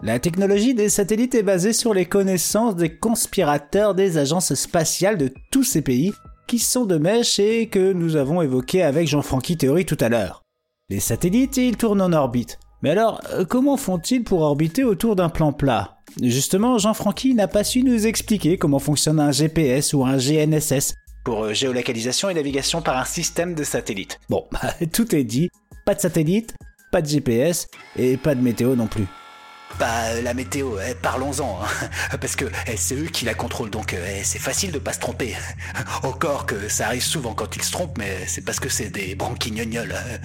La 0.04 0.20
technologie 0.20 0.74
des 0.74 0.90
satellites 0.90 1.36
est 1.36 1.44
basée 1.44 1.74
sur 1.74 1.94
les 1.94 2.06
connaissances 2.06 2.76
des 2.76 2.96
conspirateurs 2.98 3.96
des 3.96 4.18
agences 4.18 4.54
spatiales 4.56 5.18
de 5.18 5.32
tous 5.52 5.64
ces 5.64 5.82
pays 5.82 6.14
qui 6.50 6.58
sont 6.58 6.86
de 6.86 6.98
mèche 6.98 7.38
et 7.38 7.68
que 7.68 7.94
nous 7.94 8.16
avons 8.16 8.42
évoqué 8.42 8.82
avec 8.82 9.08
Jean-Francky 9.08 9.56
Théorie 9.56 9.86
tout 9.86 9.98
à 10.00 10.10
l'heure. 10.10 10.42
Les 10.90 11.00
satellites, 11.00 11.58
ils 11.58 11.78
tournent 11.78 12.02
en 12.02 12.12
orbite. 12.12 12.58
Mais 12.82 12.90
alors, 12.90 13.22
euh, 13.34 13.46
comment 13.46 13.78
font-ils 13.78 14.24
pour 14.24 14.42
orbiter 14.42 14.84
autour 14.84 15.16
d'un 15.16 15.30
plan 15.30 15.54
plat? 15.54 16.00
Justement, 16.20 16.80
Jean-Francky 16.80 17.36
n'a 17.36 17.48
pas 17.48 17.64
su 17.64 17.84
nous 17.84 18.08
expliquer 18.08 18.58
comment 18.58 18.80
fonctionne 18.80 19.20
un 19.20 19.32
GPS 19.32 19.94
ou 19.94 20.04
un 20.04 20.18
GNSS 20.18 20.96
pour 21.24 21.44
euh, 21.44 21.54
géolocalisation 21.54 22.32
et 22.32 22.34
navigation 22.34 22.82
par 22.82 22.98
un 22.98 23.06
système 23.06 23.54
de 23.54 23.64
satellites. 23.64 24.20
Bon, 24.28 24.48
tout 24.92 25.14
est 25.16 25.26
dit. 25.26 25.52
Pas 25.86 25.94
de 25.94 26.00
satellite, 26.00 26.56
pas 26.92 27.04
de 27.04 27.08
GPS 27.08 27.68
et 27.96 28.18
pas 28.18 28.34
de 28.34 28.42
météo 28.42 28.76
non 28.76 28.88
plus. 28.88 29.06
Bah, 29.80 30.20
la 30.22 30.34
météo, 30.34 30.72
eh, 30.86 30.94
parlons-en. 30.94 31.60
hein. 31.64 32.18
Parce 32.22 32.36
que 32.36 32.46
eh, 32.68 32.76
c'est 32.76 32.96
eux 32.96 33.06
qui 33.06 33.24
la 33.26 33.34
contrôlent, 33.34 33.70
donc 33.70 33.94
eh, 33.94 34.24
c'est 34.24 34.40
facile 34.40 34.72
de 34.74 34.80
pas 34.80 34.92
se 34.94 35.00
tromper. 35.00 35.36
Encore 36.04 36.46
que 36.46 36.68
ça 36.68 36.88
arrive 36.88 37.04
souvent 37.04 37.34
quand 37.34 37.56
ils 37.56 37.64
se 37.64 37.72
trompent, 37.72 37.98
mais 37.98 38.18
c'est 38.28 38.42
parce 38.44 38.60
que 38.60 38.68
c'est 38.70 38.90
des 38.90 39.16
branquignognolles. 39.16 39.94
hein. 39.96 40.18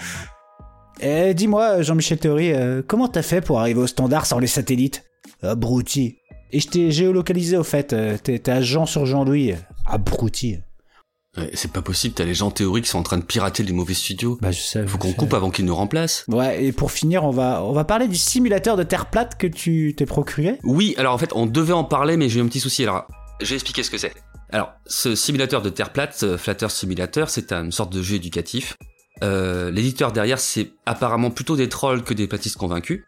Eh, 1.00 1.34
dis-moi, 1.34 1.82
Jean-Michel 1.82 2.18
Théory, 2.18 2.52
euh, 2.52 2.82
comment 2.86 3.08
t'as 3.08 3.22
fait 3.22 3.40
pour 3.40 3.60
arriver 3.60 3.80
au 3.80 3.86
standard 3.86 4.26
sans 4.26 4.38
les 4.40 4.46
satellites? 4.48 5.04
Abruti. 5.42 6.18
Et 6.50 6.60
je 6.60 6.68
t'ai 6.68 6.90
géolocalisé 6.90 7.56
au 7.56 7.64
fait, 7.64 7.92
euh, 7.92 8.16
t'es 8.22 8.38
t'es 8.38 8.50
à 8.50 8.60
Jean 8.60 8.86
sur 8.86 9.06
Jean-Louis. 9.06 9.54
Abruti. 9.86 10.58
Ouais, 11.36 11.50
c'est 11.54 11.72
pas 11.72 11.82
possible, 11.82 12.14
t'as 12.14 12.24
les 12.24 12.34
gens 12.34 12.50
théoriques 12.50 12.84
qui 12.84 12.90
sont 12.90 12.98
en 12.98 13.02
train 13.02 13.18
de 13.18 13.24
pirater 13.24 13.62
les 13.62 13.72
mauvais 13.72 13.94
studios. 13.94 14.38
Bah, 14.40 14.52
je 14.52 14.60
sais. 14.60 14.86
Faut 14.86 14.98
qu'on 14.98 15.10
je 15.10 15.16
coupe 15.16 15.34
avant 15.34 15.50
qu'ils 15.50 15.64
nous 15.64 15.74
remplacent. 15.74 16.24
Ouais, 16.28 16.64
et 16.64 16.72
pour 16.72 16.92
finir, 16.92 17.24
on 17.24 17.30
va, 17.30 17.64
on 17.64 17.72
va 17.72 17.84
parler 17.84 18.06
du 18.06 18.16
simulateur 18.16 18.76
de 18.76 18.84
terre 18.84 19.06
plate 19.06 19.36
que 19.36 19.46
tu 19.46 19.94
t'es 19.96 20.06
procuré. 20.06 20.58
Oui, 20.62 20.94
alors 20.96 21.14
en 21.14 21.18
fait, 21.18 21.30
on 21.34 21.46
devait 21.46 21.72
en 21.72 21.84
parler, 21.84 22.16
mais 22.16 22.28
j'ai 22.28 22.40
eu 22.40 22.42
un 22.42 22.46
petit 22.46 22.60
souci. 22.60 22.84
Alors, 22.84 23.06
j'ai 23.40 23.54
expliqué 23.54 23.82
ce 23.82 23.90
que 23.90 23.98
c'est. 23.98 24.12
Alors, 24.50 24.72
ce 24.86 25.16
simulateur 25.16 25.62
de 25.62 25.70
terre 25.70 25.92
plate, 25.92 26.14
ce 26.14 26.36
Flatter 26.36 26.68
Simulator, 26.68 27.28
c'est 27.28 27.52
une 27.52 27.72
sorte 27.72 27.92
de 27.92 28.02
jeu 28.02 28.16
éducatif. 28.16 28.76
Euh, 29.22 29.70
L'éditeur 29.70 30.12
derrière, 30.12 30.38
c'est 30.38 30.72
apparemment 30.86 31.30
plutôt 31.30 31.56
des 31.56 31.68
trolls 31.68 32.02
que 32.02 32.14
des 32.14 32.26
platistes 32.26 32.56
convaincus. 32.56 33.04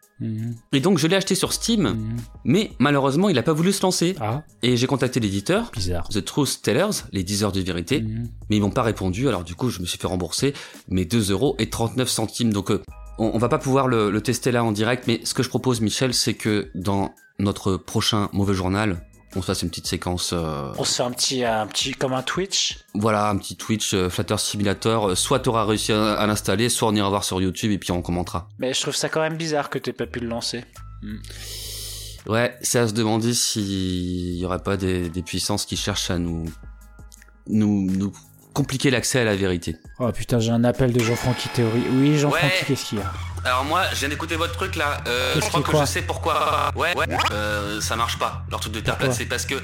Et 0.73 0.79
donc, 0.79 0.97
je 0.97 1.05
l'ai 1.07 1.15
acheté 1.15 1.35
sur 1.35 1.53
Steam, 1.53 1.95
mais 2.43 2.71
malheureusement, 2.79 3.29
il 3.29 3.37
a 3.37 3.43
pas 3.43 3.53
voulu 3.53 3.71
se 3.73 3.81
lancer. 3.83 4.15
Et 4.63 4.77
j'ai 4.77 4.87
contacté 4.87 5.19
l'éditeur. 5.19 5.69
The 6.09 6.23
Truth 6.23 6.61
Tellers, 6.63 7.03
les 7.11 7.23
10 7.23 7.43
heures 7.43 7.51
de 7.51 7.59
vérité, 7.61 8.03
mais 8.49 8.55
ils 8.57 8.61
m'ont 8.61 8.71
pas 8.71 8.81
répondu. 8.83 9.27
Alors 9.27 9.43
du 9.43 9.53
coup, 9.55 9.69
je 9.69 9.79
me 9.81 9.85
suis 9.85 9.99
fait 9.99 10.07
rembourser 10.07 10.53
mes 10.89 11.05
2 11.05 11.31
euros 11.31 11.55
et 11.59 11.69
39 11.69 12.07
centimes. 12.09 12.51
Donc, 12.53 12.71
euh, 12.71 12.81
on, 13.19 13.31
on 13.33 13.37
va 13.37 13.49
pas 13.49 13.59
pouvoir 13.59 13.87
le, 13.87 14.09
le 14.09 14.21
tester 14.21 14.51
là 14.51 14.63
en 14.63 14.71
direct, 14.71 15.03
mais 15.07 15.21
ce 15.23 15.33
que 15.33 15.43
je 15.43 15.49
propose, 15.49 15.81
Michel, 15.81 16.13
c'est 16.13 16.33
que 16.33 16.69
dans 16.73 17.11
notre 17.39 17.77
prochain 17.77 18.29
mauvais 18.33 18.55
journal, 18.55 19.05
on 19.37 19.41
se 19.41 19.47
fasse 19.47 19.61
une 19.61 19.69
petite 19.69 19.87
séquence. 19.87 20.31
euh, 20.33 20.71
On 20.77 20.83
se 20.83 20.95
fait 20.95 21.03
un 21.03 21.11
petit, 21.11 21.43
un 21.45 21.67
petit, 21.67 21.91
comme 21.93 22.13
un 22.13 22.23
Twitch. 22.23 22.79
voilà, 22.95 23.29
un 23.29 23.37
petit 23.37 23.55
Twitch 23.55 23.93
euh, 23.93 24.09
Flatter 24.09 24.37
Simulator. 24.37 25.09
Euh, 25.09 25.15
Soit 25.15 25.39
t'auras 25.39 25.65
réussi 25.65 25.91
à, 25.93 26.13
à 26.13 26.27
l'installer, 26.27 26.69
soit 26.69 26.89
on 26.89 26.95
ira 26.95 27.09
voir 27.09 27.23
sur 27.23 27.41
YouTube 27.41 27.71
et 27.71 27.77
puis 27.77 27.91
on 27.91 28.01
commentera. 28.01 28.49
Mais 28.59 28.73
je 28.73 28.81
trouve 28.81 28.95
ça 28.95 29.09
quand 29.09 29.21
même 29.21 29.37
bizarre 29.37 29.69
que 29.69 29.77
t'aies 29.79 29.93
pas 29.93 30.07
pu 30.07 30.19
le 30.19 30.27
lancer. 30.27 30.63
Ouais, 32.27 32.57
c'est 32.61 32.79
à 32.79 32.87
se 32.87 32.93
demander 32.93 33.33
s'il 33.33 34.35
y 34.35 34.43
aurait 34.45 34.59
pas 34.63 34.75
des, 34.75 35.09
des 35.09 35.21
puissances 35.21 35.65
qui 35.65 35.77
cherchent 35.77 36.09
à 36.11 36.17
nous, 36.17 36.43
nous, 37.47 37.89
nous 37.89 38.11
compliquer 38.53 38.89
l'accès 38.89 39.19
à 39.19 39.23
la 39.23 39.35
vérité. 39.35 39.77
Oh 39.99 40.11
putain, 40.11 40.39
j'ai 40.39 40.51
un 40.51 40.63
appel 40.65 40.91
de 40.91 40.99
Jean-Francky 40.99 41.47
Théorie. 41.49 41.83
Oui, 41.93 42.17
Jean-Francky, 42.17 42.45
Ouais. 42.47 42.63
qu'est-ce 42.67 42.85
qu'il 42.89 42.97
y 42.97 43.01
a? 43.01 43.13
Alors 43.47 43.63
moi, 43.63 43.83
je 43.93 43.99
viens 43.99 44.09
d'écouter 44.09 44.35
votre 44.35 44.51
truc 44.53 44.75
là. 44.75 44.97
Euh, 45.07 45.35
je 45.35 45.39
crois 45.39 45.61
que 45.61 45.77
je 45.77 45.85
sais 45.85 46.01
pourquoi. 46.01 46.69
Ouais, 46.75 46.93
ouais. 46.97 47.05
Euh, 47.31 47.79
ça 47.79 47.95
marche 47.95 48.19
pas. 48.19 48.43
Leur 48.51 48.59
truc 48.59 48.73
de 48.73 48.81
terre 48.81 48.97
plate, 48.97 49.09
Pourquoi 49.09 49.17
c'est 49.17 49.25
parce 49.29 49.45
que 49.45 49.55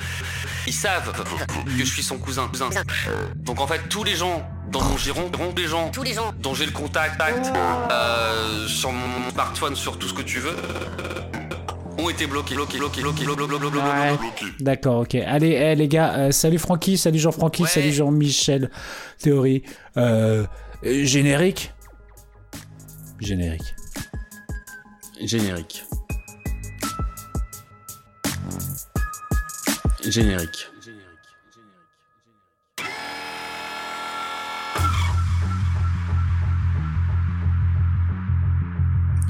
ils 0.68 0.74
savent 0.74 1.12
que 1.12 1.72
je 1.78 1.84
suis 1.84 2.02
son 2.02 2.18
cousin. 2.18 2.48
cousin. 2.48 2.70
Donc 3.36 3.60
en 3.60 3.68
fait, 3.68 3.82
tous 3.90 4.06
les 4.06 4.16
gens 4.16 4.48
dans 4.72 4.82
mon 4.82 4.98
giron, 4.98 5.30
tous 5.30 5.54
les 5.58 5.68
gens, 5.68 5.90
Tous 5.92 6.04
les 6.04 6.14
gens. 6.14 6.34
dont 6.40 6.54
j'ai 6.54 6.66
le 6.66 6.72
contact, 6.72 7.22
euh, 7.92 8.68
sur 8.68 8.92
mon 8.94 9.30
smartphone, 9.32 9.76
sur 9.76 10.00
tout 10.00 10.08
ce 10.08 10.14
que 10.14 10.22
tu 10.22 10.40
veux, 10.40 10.56
ont 11.98 12.10
été 12.10 12.26
bloqués, 12.26 12.56
bloqués, 12.56 12.78
bloqués, 12.80 13.02
bloqués, 13.02 13.26
bloqués, 13.26 13.46
bloqués, 13.48 13.70
bloqués, 13.70 13.78
Ouais. 13.78 14.18
bloqués. 14.18 14.46
D'accord, 14.62 15.00
ok. 15.02 15.16
Allez, 15.16 15.52
eh, 15.52 15.76
les 15.76 15.88
gars, 15.90 16.14
euh, 16.14 16.32
salut 16.32 16.58
Francky, 16.58 16.98
salut 16.98 17.20
Jean-Francky, 17.20 17.66
salut 17.68 17.92
Jean-Michel 17.92 18.72
Théorie. 19.22 19.64
Euh, 19.98 20.46
euh, 20.86 21.04
générique 21.06 21.74
Générique. 23.24 23.74
Générique. 25.22 25.86
Générique. 30.06 30.70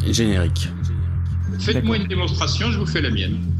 Générique. 0.08 0.70
Faites-moi 1.60 1.98
une 1.98 2.08
démonstration, 2.08 2.72
je 2.72 2.80
vous 2.80 2.88
fais 2.88 3.02
la 3.02 3.12
mienne. 3.12 3.53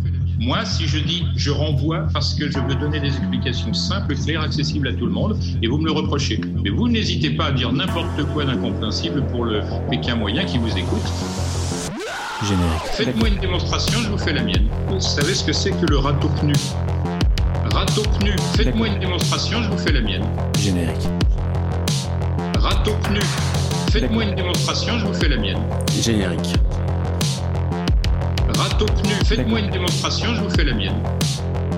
Moi, 0.46 0.66
si 0.66 0.88
je 0.88 0.98
dis 0.98 1.24
je 1.38 1.52
renvoie 1.52 2.06
parce 2.12 2.34
que 2.34 2.52
je 2.52 2.60
veux 2.60 2.76
donner 2.76 3.00
des 3.00 3.08
explications 3.08 3.74
simples, 3.74 4.14
claires, 4.14 4.42
accessibles 4.42 4.90
à 4.90 4.94
tout 4.94 5.06
le 5.06 5.12
monde, 5.14 5.40
et 5.62 5.68
vous 5.68 5.78
me 5.78 5.86
le 5.86 5.94
reprochez. 5.94 6.42
Mais 6.62 6.70
vous 6.70 6.90
n'hésitez 6.90 7.30
pas 7.30 7.46
à 7.46 7.52
dire 7.54 7.72
n'importe 7.72 8.22
quoi 8.34 8.44
d'incompréhensible 8.44 9.24
pour 9.28 9.46
le 9.46 9.62
Pékin 9.90 10.18
moyen 10.18 10.44
qui 10.44 10.58
vous 10.58 10.78
écoute. 10.78 11.02
Générique. 12.44 12.82
Faites-moi 12.92 13.30
une 13.30 13.38
démonstration, 13.40 14.02
je 14.04 14.10
vous 14.10 14.18
fais 14.18 14.34
la 14.34 14.44
mienne. 14.44 14.68
Vous 14.90 15.00
savez 15.00 15.34
ce 15.34 15.46
que 15.46 15.54
c'est 15.54 15.72
que 15.72 15.86
le 15.86 15.98
râteau 15.98 16.28
pnu? 16.42 16.54
Râteau 17.72 18.04
pnu, 18.20 18.36
faites-moi 18.58 18.88
une 18.88 19.00
démonstration, 19.00 19.64
je 19.64 19.70
vous 19.70 19.78
fais 19.78 19.94
la 19.94 20.02
mienne. 20.02 20.26
Générique. 20.60 21.08
Râteau 22.60 22.96
pnu, 23.04 23.22
faites-moi 23.92 24.26
une 24.26 24.36
démonstration, 24.36 25.00
je 25.00 25.06
vous 25.06 25.14
fais 25.14 25.30
la 25.30 25.38
mienne. 25.38 25.62
Générique. 26.02 26.58
Râteau 28.74 28.86
pnu, 28.88 29.14
faites-moi 29.24 29.60
une 29.60 29.70
démonstration, 29.70 30.34
je 30.34 30.42
vous 30.42 30.50
fais 30.50 30.64
la 30.64 30.74
mienne. 30.74 30.96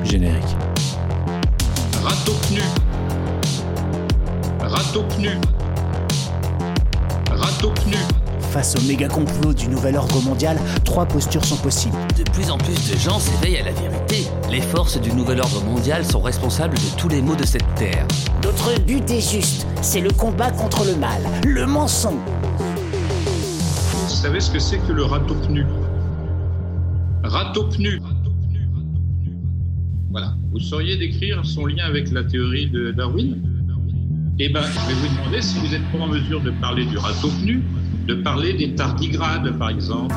Générique. 0.06 0.56
Râteau 2.02 2.32
pnu. 2.48 2.62
Râteau 4.62 5.04
pnu. 5.04 5.32
râteau 7.32 7.72
pnu. 7.72 7.98
Face 8.52 8.78
au 8.78 8.82
méga 8.88 9.10
complot 9.10 9.54
du 9.54 9.68
nouvel 9.68 9.98
ordre 9.98 10.22
mondial, 10.22 10.58
trois 10.86 11.06
postures 11.06 11.44
sont 11.44 11.58
possibles. 11.58 11.98
De 12.18 12.24
plus 12.32 12.50
en 12.50 12.58
plus 12.58 12.90
de 12.90 12.98
gens 12.98 13.20
s'éveillent 13.20 13.58
à 13.58 13.66
la 13.66 13.74
vérité. 13.74 14.30
Les 14.50 14.62
forces 14.62 14.98
du 14.98 15.12
nouvel 15.12 15.42
ordre 15.42 15.62
mondial 15.66 16.06
sont 16.06 16.22
responsables 16.22 16.78
de 16.78 16.98
tous 16.98 17.10
les 17.10 17.22
maux 17.22 17.36
de 17.36 17.46
cette 17.46 17.76
terre. 17.76 18.08
Notre 18.42 18.80
but 18.80 19.12
est 19.12 19.34
juste, 19.34 19.68
c'est 19.82 20.00
le 20.00 20.12
combat 20.12 20.50
contre 20.50 20.86
le 20.86 20.96
mal, 20.96 21.22
le 21.46 21.66
mensonge. 21.66 22.14
Vous 24.08 24.16
savez 24.16 24.40
ce 24.40 24.50
que 24.50 24.60
c'est 24.60 24.78
que 24.78 24.94
le 24.94 25.04
râteau 25.04 25.36
pnu 27.26 27.32
Râteau 27.32 27.64
pnu. 27.66 28.02
Voilà. 30.12 30.34
Vous 30.52 30.60
sauriez 30.60 30.98
décrire 30.98 31.46
son 31.46 31.66
lien 31.66 31.86
avec 31.86 32.12
la 32.12 32.24
théorie 32.24 32.68
de 32.68 32.92
Darwin? 32.92 33.42
Eh 34.40 34.50
ben, 34.50 34.62
je 34.62 34.88
vais 34.88 34.94
vous 34.94 35.16
demander 35.16 35.42
si 35.42 35.58
vous 35.60 35.74
êtes 35.74 35.84
pas 35.92 36.00
en 36.00 36.08
mesure 36.08 36.42
de 36.42 36.52
parler 36.52 36.86
du 36.86 36.98
râteau 36.98 37.30
pnu, 37.42 37.64
de 38.08 38.16
parler 38.16 38.54
des 38.54 38.76
tardigrades, 38.76 39.58
par 39.58 39.70
exemple. 39.70 40.14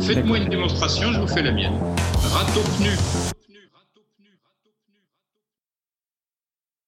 Faites-moi 0.00 0.38
une 0.38 0.48
démonstration, 0.48 1.12
je 1.12 1.20
vous 1.20 1.28
fais 1.28 1.42
la 1.42 1.52
mienne. 1.52 1.72
Râteau 2.32 2.60
pnu. 2.78 2.90